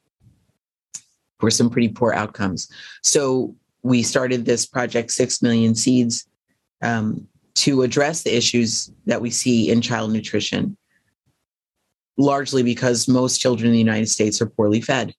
for 1.38 1.50
some 1.50 1.70
pretty 1.70 1.88
poor 1.88 2.12
outcomes. 2.12 2.68
So 3.02 3.54
we 3.82 4.02
started 4.02 4.44
this 4.44 4.66
project, 4.66 5.12
Six 5.12 5.42
Million 5.42 5.74
Seeds, 5.74 6.26
um, 6.82 7.28
to 7.54 7.82
address 7.82 8.22
the 8.22 8.36
issues 8.36 8.90
that 9.06 9.20
we 9.20 9.30
see 9.30 9.70
in 9.70 9.80
child 9.80 10.12
nutrition, 10.12 10.76
largely 12.16 12.62
because 12.62 13.06
most 13.06 13.38
children 13.38 13.68
in 13.68 13.72
the 13.72 13.78
United 13.78 14.08
States 14.08 14.40
are 14.40 14.46
poorly 14.46 14.80
fed 14.80 15.14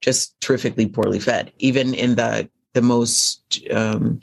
just 0.00 0.40
terrifically 0.40 0.86
poorly 0.86 1.18
fed. 1.18 1.52
Even 1.58 1.94
in 1.94 2.14
the 2.14 2.48
the 2.72 2.82
most 2.82 3.60
um, 3.70 4.20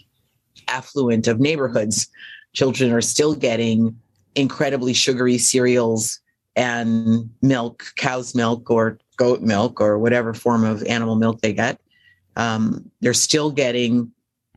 affluent 0.67 1.27
of 1.27 1.39
neighborhoods, 1.39 2.07
children 2.53 2.91
are 2.91 3.01
still 3.01 3.35
getting 3.35 3.97
incredibly 4.35 4.93
sugary 4.93 5.37
cereals 5.37 6.19
and 6.55 7.29
milk, 7.41 7.85
cow's 7.95 8.33
milk 8.33 8.69
or 8.69 8.99
goat 9.17 9.41
milk 9.41 9.79
or 9.81 9.97
whatever 9.99 10.33
form 10.33 10.63
of 10.63 10.83
animal 10.83 11.15
milk 11.15 11.41
they 11.41 11.53
get. 11.53 11.79
Um, 12.35 12.89
they're 13.01 13.13
still 13.13 13.51
getting 13.51 14.11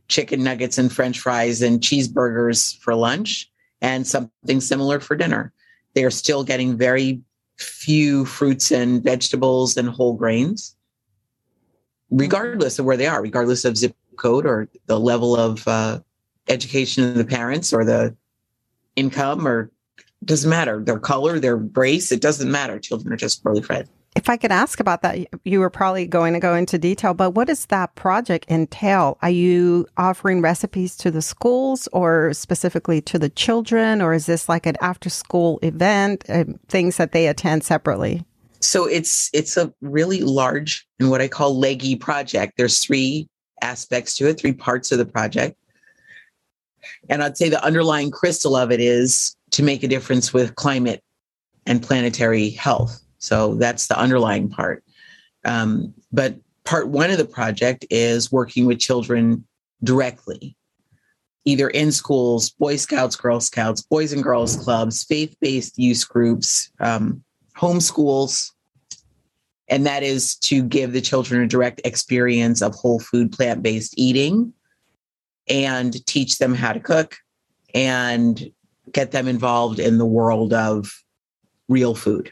chicken 0.07 0.43
nuggets 0.43 0.77
and 0.77 0.91
French 0.91 1.19
fries 1.19 1.61
and 1.61 1.79
cheeseburgers 1.79 2.77
for 2.79 2.95
lunch, 2.95 3.49
and 3.81 4.05
something 4.05 4.61
similar 4.61 4.99
for 4.99 5.15
dinner. 5.15 5.53
They 5.95 6.03
are 6.03 6.11
still 6.11 6.43
getting 6.43 6.77
very 6.77 7.21
few 7.57 8.25
fruits 8.25 8.71
and 8.71 9.03
vegetables 9.03 9.77
and 9.77 9.89
whole 9.89 10.13
grains 10.13 10.75
regardless 12.11 12.77
of 12.77 12.85
where 12.85 12.97
they 12.97 13.07
are, 13.07 13.21
regardless 13.21 13.65
of 13.65 13.77
zip 13.77 13.95
code 14.17 14.45
or 14.45 14.69
the 14.87 14.99
level 14.99 15.35
of 15.35 15.67
uh, 15.67 15.99
education 16.47 17.03
of 17.03 17.15
the 17.15 17.25
parents 17.25 17.73
or 17.73 17.83
the 17.85 18.15
income 18.95 19.47
or 19.47 19.71
doesn't 20.23 20.49
matter. 20.49 20.81
Their 20.83 20.99
color, 20.99 21.39
their 21.39 21.57
race, 21.57 22.11
it 22.11 22.21
doesn't 22.21 22.51
matter. 22.51 22.79
Children 22.79 23.13
are 23.13 23.17
just 23.17 23.43
poorly 23.43 23.61
fed. 23.61 23.89
If 24.15 24.27
I 24.27 24.35
could 24.35 24.51
ask 24.51 24.81
about 24.81 25.03
that, 25.03 25.19
you 25.45 25.61
were 25.61 25.69
probably 25.69 26.05
going 26.05 26.33
to 26.33 26.39
go 26.39 26.53
into 26.53 26.77
detail, 26.77 27.13
but 27.13 27.31
what 27.31 27.47
does 27.47 27.65
that 27.67 27.95
project 27.95 28.45
entail? 28.49 29.17
Are 29.21 29.29
you 29.29 29.87
offering 29.95 30.41
recipes 30.41 30.97
to 30.97 31.11
the 31.11 31.21
schools 31.21 31.87
or 31.93 32.33
specifically 32.33 33.01
to 33.03 33.17
the 33.17 33.29
children, 33.29 34.01
or 34.01 34.13
is 34.13 34.25
this 34.25 34.49
like 34.49 34.65
an 34.65 34.75
after 34.81 35.09
school 35.09 35.59
event, 35.63 36.25
uh, 36.27 36.43
things 36.67 36.97
that 36.97 37.13
they 37.13 37.27
attend 37.27 37.63
separately? 37.63 38.25
So 38.59 38.85
it's 38.85 39.29
it's 39.33 39.55
a 39.55 39.73
really 39.81 40.21
large 40.21 40.85
and 40.99 41.09
what 41.09 41.21
I 41.21 41.29
call 41.29 41.57
leggy 41.57 41.95
project. 41.95 42.53
There's 42.57 42.79
three 42.79 43.29
aspects 43.61 44.15
to 44.15 44.27
it, 44.27 44.39
three 44.39 44.53
parts 44.53 44.91
of 44.91 44.97
the 44.97 45.05
project. 45.05 45.57
And 47.09 47.23
I'd 47.23 47.37
say 47.37 47.49
the 47.49 47.63
underlying 47.63 48.11
crystal 48.11 48.55
of 48.55 48.71
it 48.71 48.79
is 48.79 49.35
to 49.51 49.63
make 49.63 49.83
a 49.83 49.87
difference 49.87 50.33
with 50.33 50.55
climate 50.55 51.03
and 51.65 51.81
planetary 51.81 52.49
health. 52.49 53.01
So 53.19 53.55
that's 53.55 53.87
the 53.87 53.99
underlying 53.99 54.49
part. 54.49 54.83
Um, 55.45 55.93
but 56.11 56.35
part 56.63 56.87
one 56.87 57.11
of 57.11 57.17
the 57.17 57.25
project 57.25 57.85
is 57.89 58.31
working 58.31 58.65
with 58.65 58.79
children 58.79 59.45
directly, 59.83 60.55
either 61.45 61.69
in 61.69 61.91
schools, 61.91 62.49
Boy 62.49 62.77
Scouts, 62.77 63.15
Girl 63.15 63.39
Scouts, 63.39 63.81
Boys 63.81 64.13
and 64.13 64.23
Girls 64.23 64.55
Clubs, 64.55 65.03
faith 65.03 65.35
based 65.39 65.77
youth 65.77 66.07
groups, 66.07 66.71
um, 66.79 67.23
homeschools. 67.57 68.51
And 69.71 69.85
that 69.85 70.03
is 70.03 70.35
to 70.39 70.61
give 70.61 70.91
the 70.91 71.01
children 71.01 71.41
a 71.41 71.47
direct 71.47 71.81
experience 71.85 72.61
of 72.61 72.75
whole 72.75 72.99
food, 72.99 73.31
plant 73.31 73.63
based 73.63 73.93
eating 73.97 74.53
and 75.47 76.05
teach 76.05 76.37
them 76.37 76.53
how 76.53 76.73
to 76.73 76.79
cook 76.79 77.15
and 77.73 78.51
get 78.91 79.11
them 79.11 79.29
involved 79.29 79.79
in 79.79 79.97
the 79.97 80.05
world 80.05 80.53
of 80.53 80.91
real 81.69 81.95
food. 81.95 82.31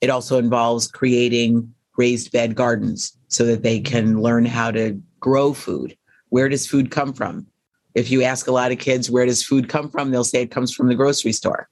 It 0.00 0.08
also 0.08 0.38
involves 0.38 0.88
creating 0.88 1.72
raised 1.98 2.32
bed 2.32 2.54
gardens 2.54 3.16
so 3.28 3.44
that 3.44 3.62
they 3.62 3.78
can 3.78 4.20
learn 4.22 4.46
how 4.46 4.70
to 4.70 5.00
grow 5.20 5.52
food. 5.52 5.96
Where 6.30 6.48
does 6.48 6.66
food 6.66 6.90
come 6.90 7.12
from? 7.12 7.46
If 7.94 8.10
you 8.10 8.22
ask 8.22 8.48
a 8.48 8.52
lot 8.52 8.72
of 8.72 8.78
kids, 8.78 9.10
where 9.10 9.26
does 9.26 9.44
food 9.44 9.68
come 9.68 9.90
from? 9.90 10.10
They'll 10.10 10.24
say 10.24 10.42
it 10.42 10.50
comes 10.50 10.74
from 10.74 10.88
the 10.88 10.94
grocery 10.94 11.32
store. 11.32 11.68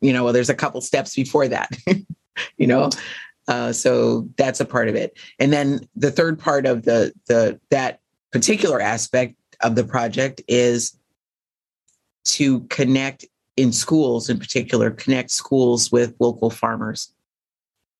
You 0.00 0.12
know, 0.12 0.24
well, 0.24 0.32
there's 0.32 0.50
a 0.50 0.54
couple 0.54 0.80
steps 0.80 1.14
before 1.14 1.48
that, 1.48 1.70
you 2.58 2.66
know? 2.66 2.90
Uh, 3.46 3.72
so 3.72 4.28
that's 4.36 4.60
a 4.60 4.64
part 4.64 4.88
of 4.88 4.94
it. 4.94 5.18
And 5.38 5.52
then 5.52 5.86
the 5.94 6.10
third 6.10 6.38
part 6.38 6.66
of 6.66 6.84
the, 6.84 7.12
the, 7.26 7.60
that 7.70 8.00
particular 8.32 8.80
aspect 8.80 9.36
of 9.60 9.74
the 9.74 9.84
project 9.84 10.40
is 10.48 10.96
to 12.24 12.60
connect 12.62 13.26
in 13.56 13.72
schools 13.72 14.28
in 14.28 14.38
particular, 14.38 14.90
connect 14.90 15.30
schools 15.30 15.92
with 15.92 16.14
local 16.18 16.50
farmers 16.50 17.12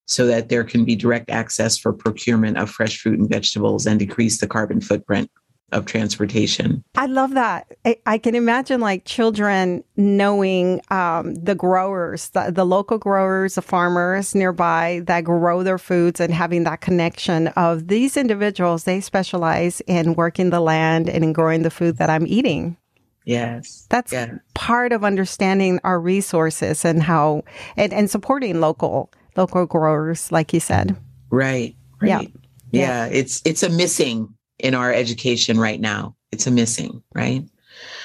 so 0.06 0.26
that 0.26 0.48
there 0.48 0.64
can 0.64 0.84
be 0.84 0.96
direct 0.96 1.30
access 1.30 1.78
for 1.78 1.92
procurement 1.92 2.58
of 2.58 2.70
fresh 2.70 3.00
fruit 3.00 3.18
and 3.18 3.28
vegetables 3.28 3.86
and 3.86 3.98
decrease 3.98 4.38
the 4.38 4.46
carbon 4.46 4.80
footprint 4.80 5.30
of 5.74 5.86
transportation. 5.86 6.82
I 6.94 7.06
love 7.06 7.34
that. 7.34 7.76
I, 7.84 7.98
I 8.06 8.18
can 8.18 8.34
imagine 8.34 8.80
like 8.80 9.04
children 9.04 9.84
knowing 9.96 10.80
um, 10.90 11.34
the 11.34 11.54
growers, 11.54 12.30
the, 12.30 12.50
the, 12.50 12.64
local 12.64 12.96
growers, 12.96 13.56
the 13.56 13.62
farmers 13.62 14.34
nearby 14.34 15.02
that 15.06 15.24
grow 15.24 15.62
their 15.62 15.78
foods 15.78 16.20
and 16.20 16.32
having 16.32 16.64
that 16.64 16.80
connection 16.80 17.48
of 17.48 17.88
these 17.88 18.16
individuals, 18.16 18.84
they 18.84 19.00
specialize 19.00 19.80
in 19.82 20.14
working 20.14 20.50
the 20.50 20.60
land 20.60 21.08
and 21.08 21.24
in 21.24 21.32
growing 21.32 21.62
the 21.62 21.70
food 21.70 21.98
that 21.98 22.08
I'm 22.08 22.26
eating. 22.26 22.76
Yes. 23.24 23.86
That's 23.90 24.12
yeah. 24.12 24.34
part 24.54 24.92
of 24.92 25.02
understanding 25.02 25.80
our 25.82 25.98
resources 25.98 26.84
and 26.84 27.02
how, 27.02 27.42
and, 27.76 27.92
and 27.92 28.10
supporting 28.10 28.60
local 28.60 29.10
local 29.36 29.66
growers, 29.66 30.30
like 30.30 30.52
you 30.52 30.60
said. 30.60 30.96
Right. 31.30 31.74
Right. 32.00 32.32
Yeah. 32.70 33.06
yeah. 33.06 33.06
It's 33.06 33.42
it's 33.44 33.62
a 33.62 33.68
missing 33.68 34.34
in 34.58 34.74
our 34.74 34.92
education 34.92 35.58
right 35.58 35.80
now. 35.80 36.14
It's 36.32 36.46
a 36.46 36.50
missing, 36.50 37.02
right? 37.14 37.44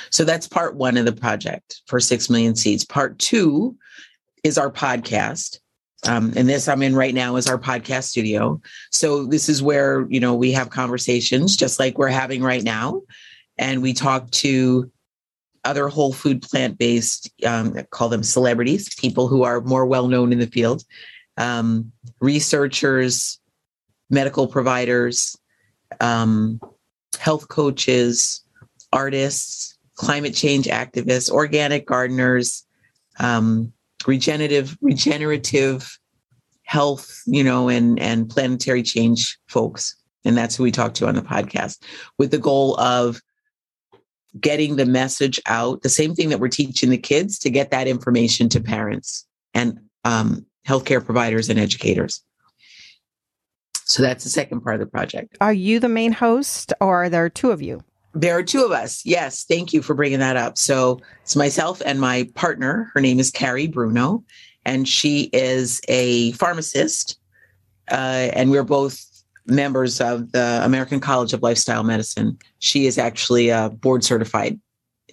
So 0.10 0.24
that's 0.24 0.48
part 0.48 0.76
one 0.76 0.98
of 0.98 1.06
the 1.06 1.14
project 1.14 1.82
for 1.86 2.00
six 2.00 2.30
million 2.30 2.56
seeds. 2.56 2.86
Part 2.86 3.20
two 3.20 3.76
is 4.44 4.58
our 4.58 4.72
podcast. 4.72 5.60
Um, 6.08 6.34
and 6.36 6.48
this 6.48 6.68
I'm 6.68 6.82
in 6.82 6.96
right 6.96 7.14
now 7.14 7.36
is 7.36 7.48
our 7.48 7.58
podcast 7.58 8.06
studio. 8.06 8.62
So 8.92 9.26
this 9.26 9.50
is 9.50 9.62
where 9.62 10.08
you 10.10 10.20
know 10.20 10.34
we 10.34 10.52
have 10.54 10.70
conversations 10.70 11.58
just 11.58 11.80
like 11.80 11.98
we're 11.98 12.08
having 12.08 12.42
right 12.42 12.64
now, 12.64 13.02
and 13.58 13.82
we 13.82 13.94
talk 13.94 14.32
to 14.32 14.90
other 15.66 15.90
whole 15.90 16.14
food 16.14 16.42
plant 16.42 16.78
based 16.78 17.30
um, 17.46 17.76
call 17.92 18.08
them 18.08 18.24
celebrities, 18.24 18.94
people 18.96 19.28
who 19.28 19.44
are 19.44 19.60
more 19.62 19.86
well 19.86 20.08
known 20.08 20.32
in 20.32 20.40
the 20.40 20.48
field, 20.48 20.86
um, 21.36 21.92
researchers, 22.22 23.38
medical 24.10 24.48
providers, 24.48 25.36
um, 26.00 26.60
health 27.20 27.48
coaches, 27.48 28.42
artists, 28.94 29.78
climate 29.96 30.34
change 30.34 30.66
activists, 30.66 31.30
organic 31.30 31.86
gardeners, 31.86 32.66
um, 33.20 33.72
regenerative 34.08 34.78
regenerative 34.82 36.00
health, 36.64 37.22
you 37.26 37.44
know, 37.44 37.70
and 37.70 38.00
and 38.00 38.30
planetary 38.30 38.84
change 38.84 39.38
folks, 39.48 39.96
and 40.24 40.38
that's 40.38 40.56
who 40.56 40.64
we 40.64 40.72
talk 40.72 40.94
to 40.94 41.08
on 41.08 41.16
the 41.16 41.22
podcast, 41.22 41.82
with 42.18 42.32
the 42.32 42.38
goal 42.38 42.80
of 42.80 43.22
getting 44.40 44.76
the 44.76 44.86
message 44.86 45.42
out. 45.48 45.82
The 45.82 45.90
same 45.90 46.16
thing 46.16 46.30
that 46.30 46.40
we're 46.40 46.48
teaching 46.48 46.90
the 46.90 46.98
kids 46.98 47.40
to 47.40 47.50
get 47.50 47.72
that 47.72 47.88
information 47.88 48.48
to 48.50 48.62
parents 48.62 49.26
and 49.54 49.80
um, 50.06 50.46
healthcare 50.68 51.04
providers 51.04 51.50
and 51.50 51.60
educators. 51.60 52.24
So 53.90 54.04
that's 54.04 54.24
the 54.24 54.30
second 54.30 54.62
part 54.62 54.76
of 54.76 54.82
the 54.82 54.86
project. 54.86 55.36
Are 55.42 55.52
you 55.52 55.80
the 55.80 55.90
main 55.90 56.12
host 56.12 56.74
or 56.80 57.06
are 57.06 57.10
there 57.10 57.28
two 57.28 57.50
of 57.50 57.60
you? 57.60 57.84
There 58.14 58.38
are 58.38 58.44
two 58.44 58.64
of 58.64 58.72
us. 58.72 59.04
Yes. 59.04 59.46
Thank 59.46 59.74
you 59.74 59.82
for 59.82 59.96
bringing 59.96 60.20
that 60.20 60.38
up. 60.38 60.60
So 60.60 61.00
it's 61.24 61.36
myself 61.36 61.82
and 61.84 62.00
my 62.00 62.30
partner. 62.36 62.92
Her 62.94 63.02
name 63.02 63.20
is 63.20 63.32
Carrie 63.32 63.68
Bruno, 63.68 64.24
and 64.64 64.88
she 64.88 65.32
is 65.34 65.82
a 65.88 66.34
pharmacist. 66.34 67.18
Uh, 67.90 68.30
and 68.34 68.52
we're 68.52 68.64
both 68.64 69.04
members 69.48 70.00
of 70.00 70.32
the 70.34 70.62
American 70.64 71.00
College 71.00 71.34
of 71.34 71.42
Lifestyle 71.42 71.84
Medicine. 71.84 72.38
She 72.60 72.86
is 72.86 73.00
actually 73.00 73.50
a 73.50 73.70
board 73.70 74.04
certified 74.04 74.60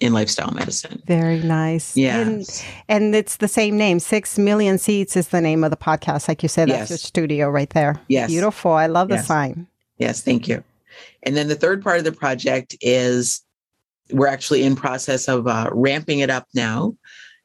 in 0.01 0.13
lifestyle 0.13 0.51
medicine. 0.51 1.01
Very 1.05 1.39
nice. 1.39 1.95
Yeah. 1.95 2.19
And, 2.19 2.65
and, 2.87 3.15
it's 3.15 3.37
the 3.37 3.47
same 3.47 3.77
name. 3.77 3.99
Six 3.99 4.37
Million 4.37 4.77
Seeds 4.77 5.15
is 5.15 5.29
the 5.29 5.41
name 5.41 5.63
of 5.63 5.71
the 5.71 5.77
podcast. 5.77 6.27
Like 6.27 6.43
you 6.43 6.49
said, 6.49 6.69
that's 6.69 6.81
yes. 6.81 6.89
your 6.89 6.97
studio 6.97 7.49
right 7.49 7.69
there. 7.71 7.99
Yes. 8.07 8.29
Beautiful. 8.29 8.71
I 8.71 8.87
love 8.87 9.09
the 9.09 9.21
sign. 9.21 9.67
Yes. 9.97 10.21
Thank 10.21 10.47
you. 10.47 10.63
And 11.23 11.35
then 11.35 11.47
the 11.47 11.55
third 11.55 11.83
part 11.83 11.97
of 11.97 12.03
the 12.03 12.11
project 12.11 12.75
is 12.81 13.41
we're 14.11 14.27
actually 14.27 14.63
in 14.63 14.75
process 14.75 15.27
of 15.27 15.47
uh, 15.47 15.69
ramping 15.71 16.19
it 16.19 16.29
up 16.29 16.47
now. 16.53 16.95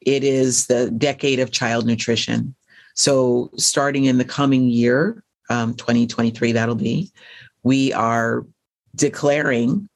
It 0.00 0.24
is 0.24 0.66
the 0.66 0.90
decade 0.90 1.40
of 1.40 1.50
child 1.50 1.86
nutrition. 1.86 2.54
So 2.94 3.50
starting 3.56 4.04
in 4.04 4.18
the 4.18 4.24
coming 4.24 4.68
year, 4.68 5.22
um, 5.48 5.74
2023, 5.74 6.52
that'll 6.52 6.74
be, 6.74 7.10
we 7.62 7.92
are 7.92 8.46
declaring 8.94 9.88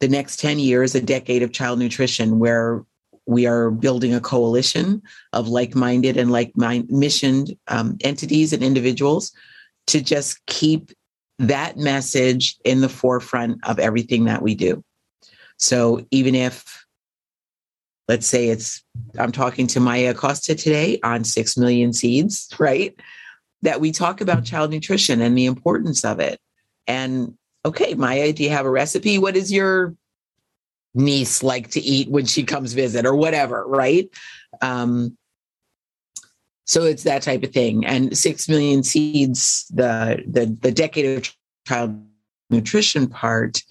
the 0.00 0.08
next 0.08 0.38
10 0.38 0.58
years, 0.58 0.94
a 0.94 1.00
decade 1.00 1.42
of 1.42 1.52
child 1.52 1.78
nutrition, 1.78 2.38
where 2.38 2.84
we 3.26 3.46
are 3.46 3.70
building 3.70 4.14
a 4.14 4.20
coalition 4.20 5.02
of 5.32 5.48
like-minded 5.48 6.16
and 6.16 6.30
like-mind 6.30 6.86
missioned 6.90 7.56
um, 7.68 7.96
entities 8.02 8.52
and 8.52 8.62
individuals 8.62 9.32
to 9.86 10.02
just 10.02 10.44
keep 10.46 10.90
that 11.38 11.76
message 11.76 12.56
in 12.64 12.80
the 12.80 12.88
forefront 12.88 13.58
of 13.66 13.78
everything 13.78 14.24
that 14.24 14.42
we 14.42 14.54
do. 14.54 14.84
So 15.58 16.06
even 16.10 16.34
if, 16.34 16.84
let's 18.08 18.26
say 18.26 18.48
it's, 18.48 18.82
I'm 19.18 19.32
talking 19.32 19.66
to 19.68 19.80
Maya 19.80 20.10
Acosta 20.10 20.54
today 20.54 21.00
on 21.02 21.24
6 21.24 21.56
million 21.56 21.92
seeds, 21.92 22.48
right? 22.58 22.94
That 23.62 23.80
we 23.80 23.92
talk 23.92 24.20
about 24.20 24.44
child 24.44 24.70
nutrition 24.70 25.20
and 25.22 25.36
the 25.36 25.46
importance 25.46 26.04
of 26.04 26.20
it. 26.20 26.38
And 26.86 27.36
okay, 27.64 27.94
Maya, 27.94 28.32
do 28.32 28.42
you 28.42 28.50
have 28.50 28.66
a 28.66 28.70
recipe? 28.70 29.18
What 29.18 29.36
is 29.36 29.52
your 29.52 29.94
niece 30.94 31.42
like 31.42 31.70
to 31.70 31.80
eat 31.80 32.08
when 32.08 32.26
she 32.26 32.44
comes 32.44 32.72
visit 32.72 33.04
or 33.04 33.14
whatever, 33.14 33.64
right? 33.66 34.08
Um, 34.62 35.16
so 36.66 36.84
it's 36.84 37.02
that 37.02 37.22
type 37.22 37.42
of 37.42 37.52
thing. 37.52 37.84
And 37.84 38.16
six 38.16 38.48
million 38.48 38.82
seeds, 38.82 39.66
the 39.72 40.22
the 40.26 40.46
the 40.46 40.72
decade 40.72 41.18
of 41.18 41.34
child 41.66 42.00
nutrition 42.50 43.06
part, 43.08 43.62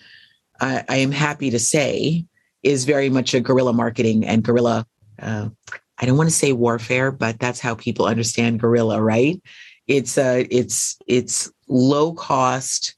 I, 0.60 0.84
I 0.90 0.98
am 0.98 1.12
happy 1.12 1.50
to 1.50 1.60
say, 1.60 2.26
is 2.62 2.86
very 2.86 3.10
much 3.10 3.34
a 3.34 3.40
guerrilla 3.40 3.74
marketing 3.74 4.26
and 4.26 4.44
guerrilla. 4.44 4.86
Uh, 5.20 5.50
I 5.98 6.06
don't 6.06 6.18
want 6.18 6.30
to 6.30 6.36
say 6.36 6.54
warfare, 6.54 7.12
but 7.12 7.40
that's 7.40 7.60
how 7.60 7.76
people 7.76 8.06
understand 8.06 8.60
guerrilla, 8.60 9.02
right? 9.02 9.42
It's 9.88 10.18
a 10.18 10.48
it's 10.52 10.98
it's 11.08 11.52
low 11.68 12.14
cost 12.14 12.96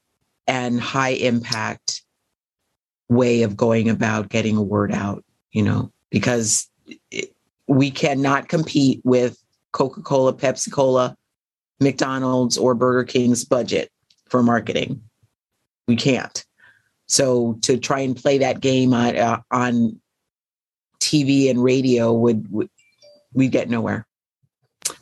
and 0.47 0.79
high 0.79 1.09
impact 1.09 2.01
way 3.09 3.43
of 3.43 3.55
going 3.55 3.89
about 3.89 4.29
getting 4.29 4.57
a 4.57 4.61
word 4.61 4.91
out, 4.91 5.23
you 5.51 5.63
know, 5.63 5.91
because 6.09 6.69
it, 7.11 7.35
we 7.67 7.91
cannot 7.91 8.47
compete 8.47 9.01
with 9.03 9.37
Coca-Cola, 9.71 10.33
Pepsi-Cola, 10.33 11.15
McDonald's 11.79 12.57
or 12.57 12.73
Burger 12.73 13.03
King's 13.03 13.43
budget 13.43 13.91
for 14.29 14.41
marketing. 14.41 15.01
We 15.87 15.95
can't. 15.95 16.43
So 17.07 17.59
to 17.61 17.77
try 17.77 17.99
and 17.99 18.15
play 18.15 18.39
that 18.39 18.59
game 18.59 18.93
on, 18.93 19.17
uh, 19.17 19.41
on 19.51 19.99
TV 20.99 21.49
and 21.49 21.63
radio 21.63 22.13
would, 22.13 22.51
would 22.51 22.69
we 23.33 23.47
get 23.47 23.69
nowhere. 23.69 24.07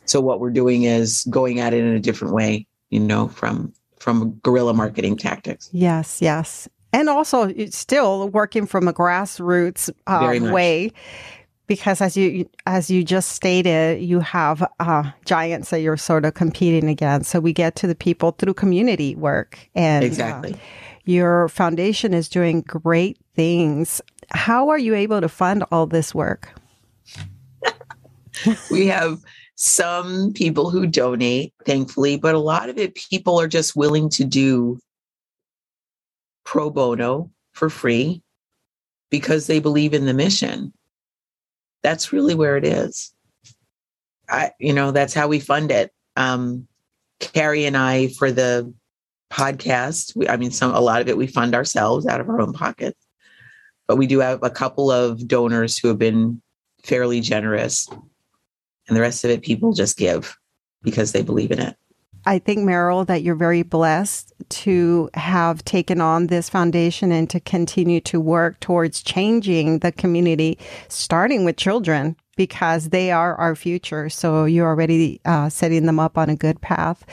So 0.04 0.20
what 0.20 0.40
we're 0.40 0.50
doing 0.50 0.82
is 0.82 1.24
going 1.30 1.60
at 1.60 1.72
it 1.72 1.84
in 1.84 1.94
a 1.94 2.00
different 2.00 2.34
way, 2.34 2.66
you 2.90 3.00
know, 3.00 3.28
from 3.28 3.72
from 4.04 4.32
guerrilla 4.42 4.74
marketing 4.74 5.16
tactics. 5.16 5.70
Yes, 5.72 6.20
yes. 6.20 6.68
And 6.92 7.08
also 7.08 7.50
still 7.70 8.28
working 8.28 8.66
from 8.66 8.86
a 8.86 8.92
grassroots 8.92 9.90
uh, 10.06 10.52
way 10.52 10.92
because 11.66 12.02
as 12.02 12.14
you 12.14 12.46
as 12.66 12.90
you 12.90 13.02
just 13.02 13.30
stated 13.30 14.02
you 14.02 14.20
have 14.20 14.62
uh, 14.78 15.10
giants 15.24 15.70
that 15.70 15.80
you're 15.80 15.96
sort 15.96 16.26
of 16.26 16.34
competing 16.34 16.90
against. 16.90 17.30
So 17.30 17.40
we 17.40 17.54
get 17.54 17.76
to 17.76 17.86
the 17.86 17.94
people 17.94 18.32
through 18.32 18.52
community 18.52 19.14
work 19.14 19.58
and 19.74 20.04
uh, 20.04 20.06
exactly. 20.06 20.52
uh, 20.52 20.58
your 21.06 21.48
foundation 21.48 22.12
is 22.12 22.28
doing 22.28 22.60
great 22.60 23.16
things. 23.34 24.02
How 24.30 24.68
are 24.68 24.78
you 24.78 24.94
able 24.94 25.22
to 25.22 25.30
fund 25.30 25.64
all 25.72 25.86
this 25.86 26.14
work? 26.14 26.50
We 28.70 28.88
have 28.88 29.22
some 29.56 30.32
people 30.32 30.70
who 30.70 30.86
donate 30.86 31.52
thankfully 31.64 32.16
but 32.16 32.34
a 32.34 32.38
lot 32.38 32.68
of 32.68 32.76
it 32.76 32.94
people 32.94 33.40
are 33.40 33.48
just 33.48 33.76
willing 33.76 34.08
to 34.08 34.24
do 34.24 34.78
pro 36.44 36.70
bono 36.70 37.30
for 37.52 37.70
free 37.70 38.20
because 39.10 39.46
they 39.46 39.60
believe 39.60 39.94
in 39.94 40.06
the 40.06 40.14
mission 40.14 40.72
that's 41.84 42.12
really 42.12 42.34
where 42.34 42.56
it 42.56 42.64
is. 42.64 43.14
I, 44.28 44.52
you 44.58 44.72
know, 44.72 44.90
that's 44.90 45.14
how 45.14 45.28
we 45.28 45.38
fund 45.38 45.70
it. 45.70 45.92
Um, 46.16 46.66
Carrie 47.20 47.66
and 47.66 47.76
I, 47.76 48.08
for 48.08 48.32
the 48.32 48.72
podcast, 49.30 50.16
we, 50.16 50.26
I 50.26 50.36
mean, 50.38 50.50
some 50.50 50.74
a 50.74 50.80
lot 50.80 51.02
of 51.02 51.08
it 51.08 51.18
we 51.18 51.26
fund 51.26 51.54
ourselves 51.54 52.06
out 52.06 52.20
of 52.20 52.28
our 52.28 52.40
own 52.40 52.54
pockets, 52.54 52.98
but 53.86 53.96
we 53.96 54.06
do 54.06 54.18
have 54.20 54.42
a 54.42 54.50
couple 54.50 54.90
of 54.90 55.28
donors 55.28 55.76
who 55.76 55.88
have 55.88 55.98
been 55.98 56.40
fairly 56.82 57.20
generous, 57.20 57.86
and 58.88 58.96
the 58.96 59.00
rest 59.00 59.24
of 59.24 59.30
it 59.30 59.42
people 59.42 59.72
just 59.72 59.96
give 59.96 60.38
because 60.82 61.12
they 61.12 61.22
believe 61.22 61.50
in 61.50 61.60
it. 61.60 61.76
I 62.26 62.38
think, 62.38 62.60
Meryl, 62.60 63.06
that 63.06 63.22
you're 63.22 63.34
very 63.34 63.62
blessed 63.62 64.32
to 64.48 65.10
have 65.12 65.62
taken 65.64 66.00
on 66.00 66.28
this 66.28 66.48
foundation 66.48 67.12
and 67.12 67.28
to 67.28 67.38
continue 67.38 68.00
to 68.02 68.18
work 68.18 68.60
towards 68.60 69.02
changing 69.02 69.80
the 69.80 69.92
community, 69.92 70.58
starting 70.88 71.44
with 71.44 71.56
children, 71.56 72.16
because 72.36 72.88
they 72.88 73.10
are 73.12 73.34
our 73.36 73.54
future. 73.54 74.08
So 74.08 74.44
you're 74.44 74.66
already 74.66 75.20
uh, 75.24 75.48
setting 75.48 75.86
them 75.86 76.00
up 76.00 76.18
on 76.18 76.28
a 76.28 76.36
good 76.36 76.60
path. 76.60 77.04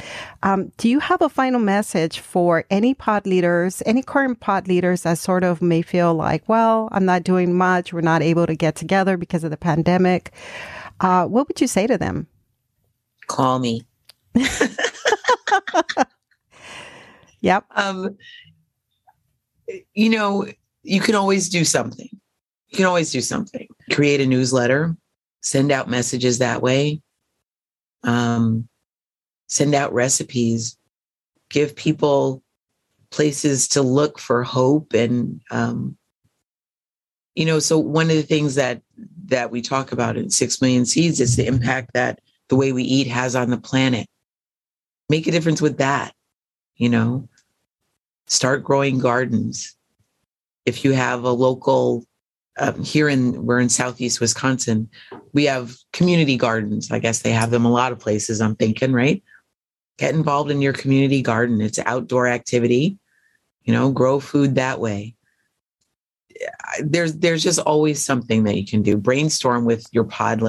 Um, 0.43 0.71
do 0.77 0.89
you 0.89 0.99
have 0.99 1.21
a 1.21 1.29
final 1.29 1.59
message 1.59 2.19
for 2.19 2.65
any 2.69 2.93
pod 2.93 3.27
leaders, 3.27 3.83
any 3.85 4.01
current 4.01 4.39
pod 4.39 4.67
leaders 4.67 5.03
that 5.03 5.17
sort 5.17 5.43
of 5.43 5.61
may 5.61 5.81
feel 5.81 6.13
like, 6.13 6.47
well, 6.47 6.89
I'm 6.91 7.05
not 7.05 7.23
doing 7.23 7.53
much, 7.53 7.93
we're 7.93 8.01
not 8.01 8.21
able 8.21 8.47
to 8.47 8.55
get 8.55 8.75
together 8.75 9.17
because 9.17 9.43
of 9.43 9.51
the 9.51 9.57
pandemic? 9.57 10.31
Uh, 11.01 11.25
what 11.25 11.47
would 11.47 11.59
you 11.59 11.67
say 11.67 11.87
to 11.87 11.97
them? 11.97 12.27
Call 13.27 13.59
me. 13.59 13.81
yep. 17.41 17.65
Um, 17.71 18.17
you 19.93 20.09
know, 20.09 20.47
you 20.83 21.01
can 21.01 21.15
always 21.15 21.49
do 21.49 21.65
something. 21.65 22.09
You 22.69 22.77
can 22.77 22.85
always 22.85 23.11
do 23.11 23.21
something. 23.21 23.67
Create 23.91 24.21
a 24.21 24.25
newsletter, 24.25 24.95
send 25.41 25.71
out 25.71 25.89
messages 25.89 26.37
that 26.37 26.61
way, 26.61 27.01
um, 28.03 28.69
send 29.47 29.73
out 29.75 29.93
recipes, 29.93 30.77
give 31.49 31.75
people 31.75 32.43
places 33.09 33.67
to 33.67 33.81
look 33.81 34.17
for 34.17 34.43
hope 34.43 34.93
and 34.93 35.41
um, 35.51 35.97
you 37.35 37.45
know 37.45 37.59
so 37.59 37.77
one 37.77 38.09
of 38.09 38.15
the 38.15 38.23
things 38.23 38.55
that 38.55 38.81
that 39.25 39.51
we 39.51 39.61
talk 39.61 39.91
about 39.91 40.17
in 40.17 40.29
six 40.29 40.61
million 40.61 40.85
seeds 40.85 41.19
is 41.19 41.35
the 41.35 41.47
impact 41.47 41.91
that 41.93 42.19
the 42.49 42.55
way 42.55 42.71
we 42.71 42.83
eat 42.83 43.07
has 43.07 43.35
on 43.35 43.49
the 43.49 43.57
planet. 43.57 44.07
Make 45.09 45.27
a 45.27 45.31
difference 45.31 45.61
with 45.61 45.77
that 45.77 46.13
you 46.81 46.89
know? 46.89 47.29
Start 48.25 48.63
growing 48.63 48.97
gardens. 48.97 49.77
If 50.65 50.83
you 50.83 50.93
have 50.93 51.23
a 51.23 51.31
local 51.31 52.05
um, 52.57 52.83
here 52.83 53.07
in 53.07 53.45
we're 53.45 53.61
in 53.61 53.69
southeast 53.69 54.19
wisconsin 54.19 54.89
we 55.31 55.45
have 55.45 55.73
community 55.93 56.35
gardens. 56.35 56.91
I 56.91 56.99
guess 56.99 57.21
they 57.21 57.31
have 57.31 57.49
them 57.49 57.63
a 57.63 57.71
lot 57.71 57.93
of 57.93 57.99
places 57.99 58.41
i'm 58.41 58.55
thinking 58.55 58.91
right? 58.91 59.23
Get 59.97 60.13
involved 60.13 60.51
in 60.51 60.61
your 60.61 60.73
community 60.73 61.21
garden. 61.21 61.61
It's 61.61 61.79
outdoor 61.79 62.27
activity. 62.27 62.97
You 63.63 63.73
know 63.73 63.91
grow 63.91 64.19
food 64.19 64.55
that 64.55 64.79
way 64.79 65.15
there's 66.83 67.15
there's 67.15 67.43
just 67.43 67.59
always 67.59 68.03
something 68.03 68.43
that 68.43 68.57
you 68.57 68.65
can 68.65 68.81
do 68.81 68.97
brainstorm 68.97 69.65
with 69.65 69.85
your 69.91 70.03
pod 70.03 70.41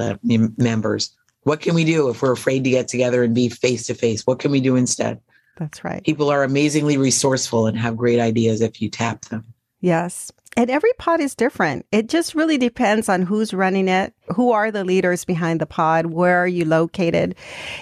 members 0.57 1.15
what 1.43 1.59
can 1.59 1.75
we 1.75 1.83
do 1.83 2.09
if 2.09 2.21
we're 2.21 2.31
afraid 2.31 2.63
to 2.63 2.69
get 2.69 2.87
together 2.87 3.23
and 3.23 3.35
be 3.35 3.49
face 3.49 3.87
to 3.87 3.93
face? 3.93 4.25
What 4.25 4.39
can 4.39 4.51
we 4.51 4.61
do 4.61 4.75
instead? 4.75 5.19
That's 5.57 5.83
right. 5.83 6.03
People 6.03 6.29
are 6.29 6.43
amazingly 6.43 6.97
resourceful 6.97 7.67
and 7.67 7.77
have 7.77 7.97
great 7.97 8.19
ideas 8.19 8.61
if 8.61 8.81
you 8.81 8.89
tap 8.89 9.25
them. 9.25 9.45
Yes. 9.81 10.31
And 10.55 10.69
every 10.69 10.93
pod 10.99 11.19
is 11.19 11.33
different. 11.33 11.87
It 11.91 12.07
just 12.07 12.35
really 12.35 12.59
depends 12.59 13.09
on 13.09 13.23
who's 13.23 13.55
running 13.55 13.87
it, 13.87 14.13
who 14.35 14.51
are 14.51 14.69
the 14.69 14.83
leaders 14.83 15.25
behind 15.25 15.59
the 15.59 15.65
pod, 15.65 16.07
where 16.07 16.37
are 16.37 16.47
you 16.47 16.63
located. 16.63 17.35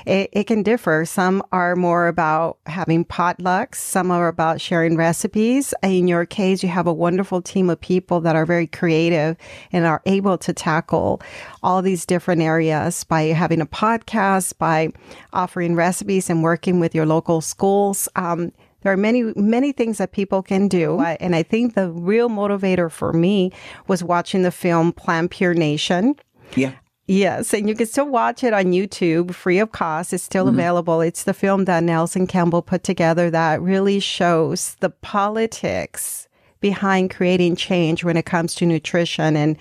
It, 0.06 0.30
it, 0.32 0.48
can 0.48 0.64
differ. 0.64 1.04
Some 1.06 1.44
are 1.52 1.76
more 1.76 2.08
about 2.08 2.60
having 2.66 3.04
potlucks, 3.04 3.76
some 3.76 4.10
are 4.10 4.30
about 4.30 4.62
sharing 4.62 4.96
recipes. 4.96 5.74
In 5.84 6.08
your 6.08 6.26
case, 6.26 6.64
you 6.64 6.70
have 6.70 6.88
a 6.88 6.94
wonderful 6.94 7.42
team 7.42 7.70
of 7.70 7.80
people 7.80 8.22
that 8.22 8.38
are 8.38 8.46
very 8.46 8.68
creative 8.68 9.36
and 9.74 9.86
are 9.86 10.02
able 10.06 10.38
to 10.38 10.54
tackle 10.54 11.22
all 11.62 11.82
these 11.82 12.06
different 12.06 12.42
areas 12.42 13.04
by 13.04 13.24
having 13.24 13.60
a 13.60 13.66
podcast, 13.66 14.58
by 14.58 14.90
offering 15.34 15.76
recipes 15.76 16.30
and 16.30 16.42
working 16.42 16.80
with 16.80 16.96
your 16.96 17.06
local 17.06 17.42
schools. 17.42 18.08
Um, 18.16 18.54
there 18.82 18.92
are 18.92 18.98
many, 18.98 19.34
many 19.36 19.72
things 19.72 19.98
that 19.98 20.12
people 20.12 20.42
can 20.42 20.68
do. 20.68 21.00
And 21.00 21.36
I 21.36 21.44
think 21.44 21.76
the 21.76 21.90
real 21.92 22.30
motivator 22.30 22.92
for 22.92 23.14
me 23.14 23.52
was 23.88 24.04
watching 24.04 24.42
the 24.42 24.52
film 24.52 24.92
Plant 24.92 25.32
Pure 25.32 25.56
Nation. 25.56 26.16
Yeah. 26.56 26.74
Yes, 27.08 27.54
and 27.54 27.68
you 27.68 27.76
can 27.76 27.88
still 27.88 28.08
watch 28.08 28.42
it 28.42 28.54
on 28.54 28.66
YouTube 28.66 29.34
free 29.34 29.60
of 29.60 29.74
cost. 29.74 30.14
It's 30.14 30.24
still 30.24 30.46
mm-hmm. 30.46 30.56
available. 30.56 31.02
It's 31.02 31.24
the 31.24 31.34
film 31.34 31.66
that 31.66 31.84
Nelson 31.84 32.26
Campbell 32.26 32.62
put 32.62 32.84
together 32.84 33.30
that 33.32 33.62
really 33.62 34.00
shows 34.00 34.76
the 34.80 34.92
politics 34.92 36.30
behind 36.62 37.10
creating 37.10 37.58
change 37.58 38.06
when 38.06 38.16
it 38.16 38.26
comes 38.26 38.56
to 38.56 38.66
nutrition 38.66 39.36
and 39.36 39.58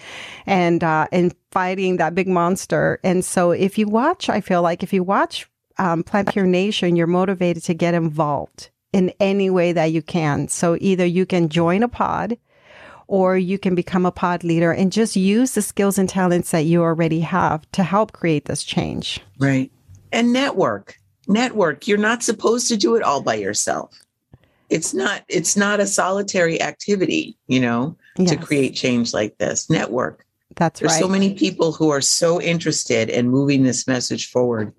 and 0.47 0.85
uh, 0.85 1.09
and 1.11 1.35
fighting 1.51 1.97
that 1.97 2.15
big 2.15 2.29
monster. 2.29 3.01
And 3.03 3.25
so, 3.25 3.51
if 3.51 3.79
you 3.79 3.89
watch, 3.89 4.29
I 4.29 4.41
feel 4.41 4.63
like 4.63 4.85
if 4.85 4.93
you 4.93 5.03
watch 5.03 5.51
um, 5.79 6.05
Plant 6.05 6.29
Pure 6.29 6.47
Nation, 6.47 6.95
you're 6.95 7.09
motivated 7.09 7.65
to 7.65 7.75
get 7.75 7.95
involved 7.95 8.71
in 8.93 9.13
any 9.21 9.51
way 9.51 9.73
that 9.73 9.93
you 9.93 10.03
can. 10.03 10.49
So 10.49 10.77
either 10.81 11.05
you 11.05 11.27
can 11.27 11.49
join 11.49 11.83
a 11.83 11.89
pod 11.89 12.39
or 13.07 13.37
you 13.37 13.59
can 13.59 13.75
become 13.75 14.07
a 14.07 14.13
pod 14.13 14.45
leader 14.45 14.73
and 14.73 14.93
just 14.93 15.17
use 15.17 15.53
the 15.53 15.63
skills 15.63 15.99
and 15.99 16.09
talents 16.09 16.53
that 16.53 16.65
you 16.65 16.83
already 16.83 17.21
have 17.21 17.71
to 17.73 17.83
help 17.83 18.13
create 18.13 18.45
this 18.45 18.63
change. 18.63 19.21
Right. 19.39 19.71
And 20.13 20.33
network. 20.33 20.97
Network. 21.27 21.87
You're 21.87 21.99
not 21.99 22.23
supposed 22.23 22.69
to 22.69 22.77
do 22.77 22.95
it 22.97 23.03
all 23.03 23.21
by 23.21 23.35
yourself. 23.35 23.99
It's 24.69 24.95
not 24.95 25.25
it's 25.29 25.57
not 25.57 25.81
a 25.81 25.87
solitary 25.87 26.63
activity, 26.63 27.37
you 27.49 27.59
know, 27.59 27.97
yes. 28.17 28.31
to 28.31 28.37
create 28.37 28.77
change 28.77 29.13
like 29.13 29.37
this. 29.39 29.69
Network. 29.69 30.25
That's 30.55 30.81
right 30.81 30.89
There's 30.89 31.01
right. 31.01 31.03
so 31.03 31.09
many 31.09 31.35
people 31.35 31.73
who 31.73 31.91
are 31.91 32.01
so 32.01 32.41
interested 32.41 33.09
in 33.09 33.29
moving 33.29 33.65
this 33.65 33.89
message 33.89 34.31
forward 34.31 34.73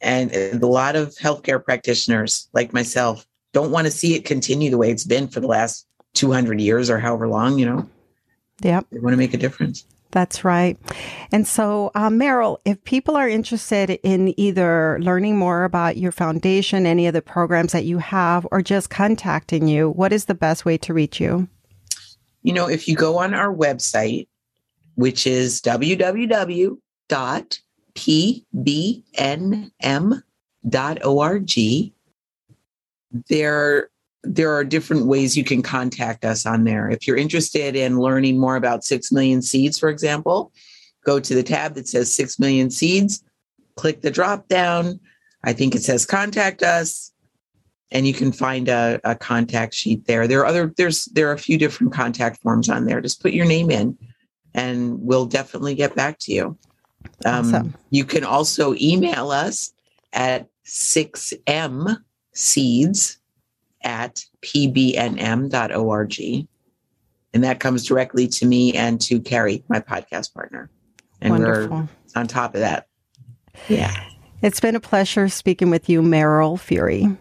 and 0.00 0.32
a 0.34 0.66
lot 0.66 0.96
of 0.96 1.14
healthcare 1.16 1.62
practitioners 1.62 2.48
like 2.52 2.72
myself 2.72 3.26
don't 3.52 3.70
want 3.70 3.86
to 3.86 3.90
see 3.90 4.14
it 4.14 4.24
continue 4.24 4.70
the 4.70 4.78
way 4.78 4.90
it's 4.90 5.04
been 5.04 5.28
for 5.28 5.40
the 5.40 5.46
last 5.46 5.86
200 6.14 6.60
years 6.60 6.88
or 6.88 6.98
however 6.98 7.28
long, 7.28 7.58
you 7.58 7.66
know? 7.66 7.88
Yep. 8.62 8.86
They 8.90 9.00
want 9.00 9.12
to 9.12 9.18
make 9.18 9.34
a 9.34 9.38
difference. 9.38 9.84
That's 10.12 10.44
right. 10.44 10.76
And 11.30 11.46
so, 11.46 11.92
uh, 11.94 12.08
Meryl, 12.08 12.58
if 12.64 12.82
people 12.82 13.16
are 13.16 13.28
interested 13.28 13.90
in 14.02 14.38
either 14.38 14.98
learning 15.00 15.36
more 15.36 15.64
about 15.64 15.96
your 15.96 16.10
foundation, 16.10 16.84
any 16.84 17.06
of 17.06 17.14
the 17.14 17.22
programs 17.22 17.72
that 17.72 17.84
you 17.84 17.98
have, 17.98 18.46
or 18.50 18.60
just 18.60 18.90
contacting 18.90 19.68
you, 19.68 19.90
what 19.90 20.12
is 20.12 20.24
the 20.24 20.34
best 20.34 20.64
way 20.64 20.76
to 20.78 20.92
reach 20.92 21.20
you? 21.20 21.48
You 22.42 22.52
know, 22.54 22.68
if 22.68 22.88
you 22.88 22.96
go 22.96 23.18
on 23.18 23.34
our 23.34 23.54
website, 23.54 24.26
which 24.96 25.26
is 25.26 25.60
www 25.60 26.76
pbnm.org. 27.94 29.04
There, 33.28 33.90
there 34.22 34.52
are 34.54 34.64
different 34.64 35.06
ways 35.06 35.36
you 35.36 35.44
can 35.44 35.62
contact 35.62 36.24
us 36.24 36.46
on 36.46 36.64
there. 36.64 36.88
If 36.88 37.06
you're 37.06 37.16
interested 37.16 37.74
in 37.74 37.98
learning 37.98 38.38
more 38.38 38.56
about 38.56 38.84
6 38.84 39.10
million 39.10 39.42
seeds, 39.42 39.78
for 39.78 39.88
example, 39.88 40.52
go 41.04 41.18
to 41.18 41.34
the 41.34 41.42
tab 41.42 41.74
that 41.74 41.88
says 41.88 42.14
6 42.14 42.38
million 42.38 42.70
seeds, 42.70 43.24
click 43.76 44.02
the 44.02 44.10
drop 44.10 44.48
down. 44.48 45.00
I 45.42 45.52
think 45.52 45.74
it 45.74 45.82
says 45.82 46.04
contact 46.06 46.62
us 46.62 47.12
and 47.90 48.06
you 48.06 48.14
can 48.14 48.32
find 48.32 48.68
a, 48.68 49.00
a, 49.04 49.14
contact 49.14 49.74
sheet 49.74 50.06
there. 50.06 50.28
There 50.28 50.40
are 50.40 50.46
other 50.46 50.72
there's 50.76 51.06
there 51.06 51.28
are 51.28 51.32
a 51.32 51.38
few 51.38 51.58
different 51.58 51.92
contact 51.92 52.40
forms 52.42 52.68
on 52.68 52.84
there. 52.84 53.00
Just 53.00 53.22
put 53.22 53.32
your 53.32 53.46
name 53.46 53.70
in 53.70 53.96
and 54.54 55.00
we'll 55.00 55.26
definitely 55.26 55.74
get 55.74 55.94
back 55.94 56.18
to 56.20 56.32
you. 56.32 56.58
Um, 57.24 57.46
awesome. 57.46 57.74
You 57.90 58.04
can 58.04 58.24
also 58.24 58.74
email 58.80 59.30
us 59.30 59.72
at 60.12 60.48
6mseeds 60.66 63.16
at 63.82 64.24
pbnm.org. 64.42 66.20
And 67.32 67.44
that 67.44 67.60
comes 67.60 67.86
directly 67.86 68.26
to 68.28 68.46
me 68.46 68.74
and 68.74 69.00
to 69.02 69.20
Carrie, 69.20 69.62
my 69.68 69.80
podcast 69.80 70.34
partner. 70.34 70.68
And 71.20 71.32
Wonderful. 71.32 71.76
we're 71.76 71.88
on 72.16 72.26
top 72.26 72.54
of 72.54 72.60
that. 72.60 72.86
Yeah. 73.68 73.94
It's 74.42 74.60
been 74.60 74.74
a 74.74 74.80
pleasure 74.80 75.28
speaking 75.28 75.70
with 75.70 75.88
you, 75.88 76.02
Meryl 76.02 76.58
Fury. 76.58 77.16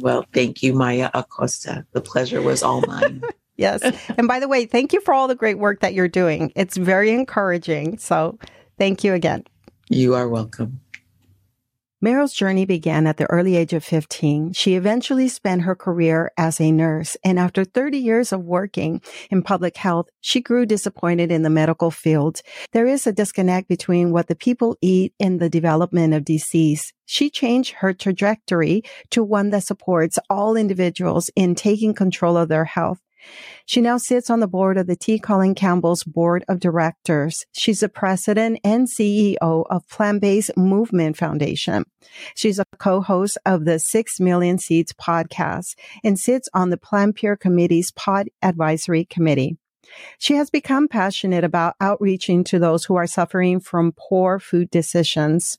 Well, 0.00 0.24
thank 0.32 0.62
you, 0.62 0.74
Maya 0.74 1.10
Acosta. 1.14 1.84
The 1.92 2.00
pleasure 2.00 2.42
was 2.42 2.62
all 2.62 2.82
mine. 2.82 3.22
yes. 3.56 3.82
And 4.16 4.28
by 4.28 4.38
the 4.38 4.48
way, 4.48 4.66
thank 4.66 4.92
you 4.92 5.00
for 5.00 5.14
all 5.14 5.26
the 5.26 5.34
great 5.34 5.58
work 5.58 5.80
that 5.80 5.94
you're 5.94 6.08
doing. 6.08 6.52
It's 6.54 6.76
very 6.76 7.10
encouraging. 7.10 7.98
So 7.98 8.38
thank 8.78 9.04
you 9.04 9.14
again. 9.14 9.44
You 9.88 10.14
are 10.14 10.28
welcome. 10.28 10.80
Meryl's 12.00 12.32
journey 12.32 12.64
began 12.64 13.08
at 13.08 13.16
the 13.16 13.28
early 13.28 13.56
age 13.56 13.72
of 13.72 13.82
15. 13.82 14.52
She 14.52 14.76
eventually 14.76 15.26
spent 15.26 15.62
her 15.62 15.74
career 15.74 16.30
as 16.38 16.60
a 16.60 16.70
nurse, 16.70 17.16
and 17.24 17.40
after 17.40 17.64
30 17.64 17.98
years 17.98 18.32
of 18.32 18.44
working 18.44 19.02
in 19.32 19.42
public 19.42 19.76
health, 19.76 20.08
she 20.20 20.40
grew 20.40 20.64
disappointed 20.64 21.32
in 21.32 21.42
the 21.42 21.50
medical 21.50 21.90
field. 21.90 22.40
There 22.70 22.86
is 22.86 23.04
a 23.08 23.12
disconnect 23.12 23.66
between 23.66 24.12
what 24.12 24.28
the 24.28 24.36
people 24.36 24.76
eat 24.80 25.12
and 25.18 25.40
the 25.40 25.50
development 25.50 26.14
of 26.14 26.24
disease. 26.24 26.92
She 27.04 27.30
changed 27.30 27.74
her 27.78 27.92
trajectory 27.92 28.84
to 29.10 29.24
one 29.24 29.50
that 29.50 29.64
supports 29.64 30.20
all 30.30 30.54
individuals 30.54 31.30
in 31.34 31.56
taking 31.56 31.94
control 31.94 32.36
of 32.36 32.48
their 32.48 32.66
health. 32.66 33.00
She 33.66 33.80
now 33.80 33.98
sits 33.98 34.30
on 34.30 34.40
the 34.40 34.46
board 34.46 34.76
of 34.78 34.86
the 34.86 34.96
T. 34.96 35.18
Colin 35.18 35.54
Campbell's 35.54 36.04
board 36.04 36.44
of 36.48 36.60
directors. 36.60 37.44
She's 37.52 37.80
the 37.80 37.88
president 37.88 38.60
and 38.64 38.88
CEO 38.88 39.36
of 39.68 39.88
Plant 39.88 40.20
Based 40.20 40.50
Movement 40.56 41.16
Foundation. 41.16 41.84
She's 42.34 42.58
a 42.58 42.64
co-host 42.78 43.38
of 43.44 43.64
the 43.64 43.78
Six 43.78 44.20
Million 44.20 44.58
Seeds 44.58 44.92
podcast 44.92 45.74
and 46.02 46.18
sits 46.18 46.48
on 46.54 46.70
the 46.70 46.76
Plant 46.76 47.16
Pure 47.16 47.36
Communities' 47.36 47.92
pod 47.92 48.28
advisory 48.42 49.04
committee. 49.04 49.58
She 50.18 50.34
has 50.34 50.50
become 50.50 50.88
passionate 50.88 51.44
about 51.44 51.74
outreaching 51.80 52.44
to 52.44 52.58
those 52.58 52.84
who 52.84 52.96
are 52.96 53.06
suffering 53.06 53.60
from 53.60 53.94
poor 53.96 54.38
food 54.38 54.70
decisions. 54.70 55.58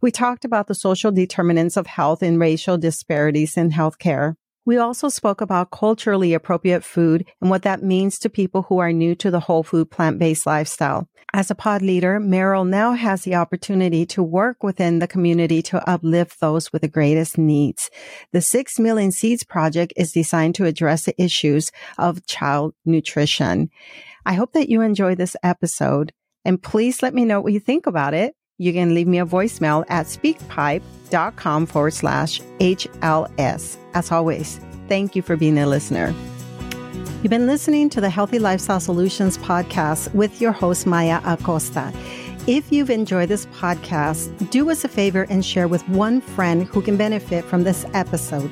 We 0.00 0.10
talked 0.10 0.44
about 0.44 0.68
the 0.68 0.74
social 0.74 1.10
determinants 1.10 1.76
of 1.76 1.86
health 1.86 2.22
and 2.22 2.40
racial 2.40 2.78
disparities 2.78 3.56
in 3.56 3.70
healthcare. 3.70 4.36
We 4.66 4.78
also 4.78 5.08
spoke 5.08 5.40
about 5.40 5.70
culturally 5.70 6.34
appropriate 6.34 6.82
food 6.82 7.24
and 7.40 7.48
what 7.48 7.62
that 7.62 7.84
means 7.84 8.18
to 8.18 8.28
people 8.28 8.62
who 8.62 8.78
are 8.78 8.92
new 8.92 9.14
to 9.14 9.30
the 9.30 9.40
whole 9.40 9.62
food 9.62 9.92
plant 9.92 10.18
based 10.18 10.44
lifestyle. 10.44 11.08
As 11.32 11.50
a 11.50 11.54
pod 11.54 11.82
leader, 11.82 12.18
Meryl 12.18 12.68
now 12.68 12.92
has 12.92 13.22
the 13.22 13.36
opportunity 13.36 14.04
to 14.06 14.24
work 14.24 14.64
within 14.64 14.98
the 14.98 15.06
community 15.06 15.62
to 15.62 15.88
uplift 15.88 16.40
those 16.40 16.72
with 16.72 16.82
the 16.82 16.88
greatest 16.88 17.38
needs. 17.38 17.90
The 18.32 18.40
6 18.40 18.78
Million 18.80 19.12
Seeds 19.12 19.44
Project 19.44 19.92
is 19.96 20.12
designed 20.12 20.56
to 20.56 20.64
address 20.64 21.04
the 21.04 21.20
issues 21.22 21.70
of 21.96 22.26
child 22.26 22.74
nutrition. 22.84 23.70
I 24.24 24.34
hope 24.34 24.52
that 24.54 24.68
you 24.68 24.80
enjoy 24.80 25.14
this 25.14 25.36
episode 25.44 26.12
and 26.46 26.62
please 26.62 27.02
let 27.02 27.12
me 27.12 27.24
know 27.24 27.40
what 27.40 27.52
you 27.52 27.58
think 27.58 27.88
about 27.88 28.14
it. 28.14 28.35
You 28.58 28.72
can 28.72 28.94
leave 28.94 29.06
me 29.06 29.18
a 29.18 29.26
voicemail 29.26 29.84
at 29.88 30.06
speakpipe.com 30.06 31.66
forward 31.66 31.92
slash 31.92 32.40
HLS. 32.58 33.76
As 33.92 34.10
always, 34.10 34.60
thank 34.88 35.14
you 35.14 35.20
for 35.20 35.36
being 35.36 35.58
a 35.58 35.66
listener. 35.66 36.14
You've 37.22 37.30
been 37.30 37.46
listening 37.46 37.90
to 37.90 38.00
the 38.00 38.08
Healthy 38.08 38.38
Lifestyle 38.38 38.80
Solutions 38.80 39.36
podcast 39.36 40.14
with 40.14 40.40
your 40.40 40.52
host, 40.52 40.86
Maya 40.86 41.20
Acosta. 41.24 41.92
If 42.46 42.72
you've 42.72 42.90
enjoyed 42.90 43.28
this 43.28 43.44
podcast, 43.46 44.50
do 44.50 44.70
us 44.70 44.84
a 44.84 44.88
favor 44.88 45.26
and 45.28 45.44
share 45.44 45.68
with 45.68 45.86
one 45.88 46.22
friend 46.22 46.64
who 46.64 46.80
can 46.80 46.96
benefit 46.96 47.44
from 47.44 47.64
this 47.64 47.84
episode. 47.92 48.50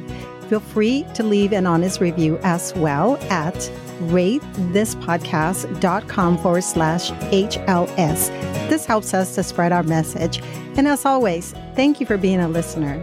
Feel 0.48 0.60
free 0.60 1.06
to 1.14 1.22
leave 1.22 1.52
an 1.52 1.66
honest 1.66 2.00
review 2.00 2.38
as 2.42 2.74
well 2.74 3.16
at 3.30 3.54
ratethispodcast.com 4.00 6.38
forward 6.38 6.64
slash 6.64 7.10
HLS. 7.10 8.28
This 8.68 8.86
helps 8.86 9.14
us 9.14 9.34
to 9.34 9.42
spread 9.42 9.72
our 9.72 9.82
message. 9.82 10.40
And 10.76 10.86
as 10.88 11.04
always, 11.04 11.52
thank 11.74 12.00
you 12.00 12.06
for 12.06 12.16
being 12.16 12.40
a 12.40 12.48
listener. 12.48 13.02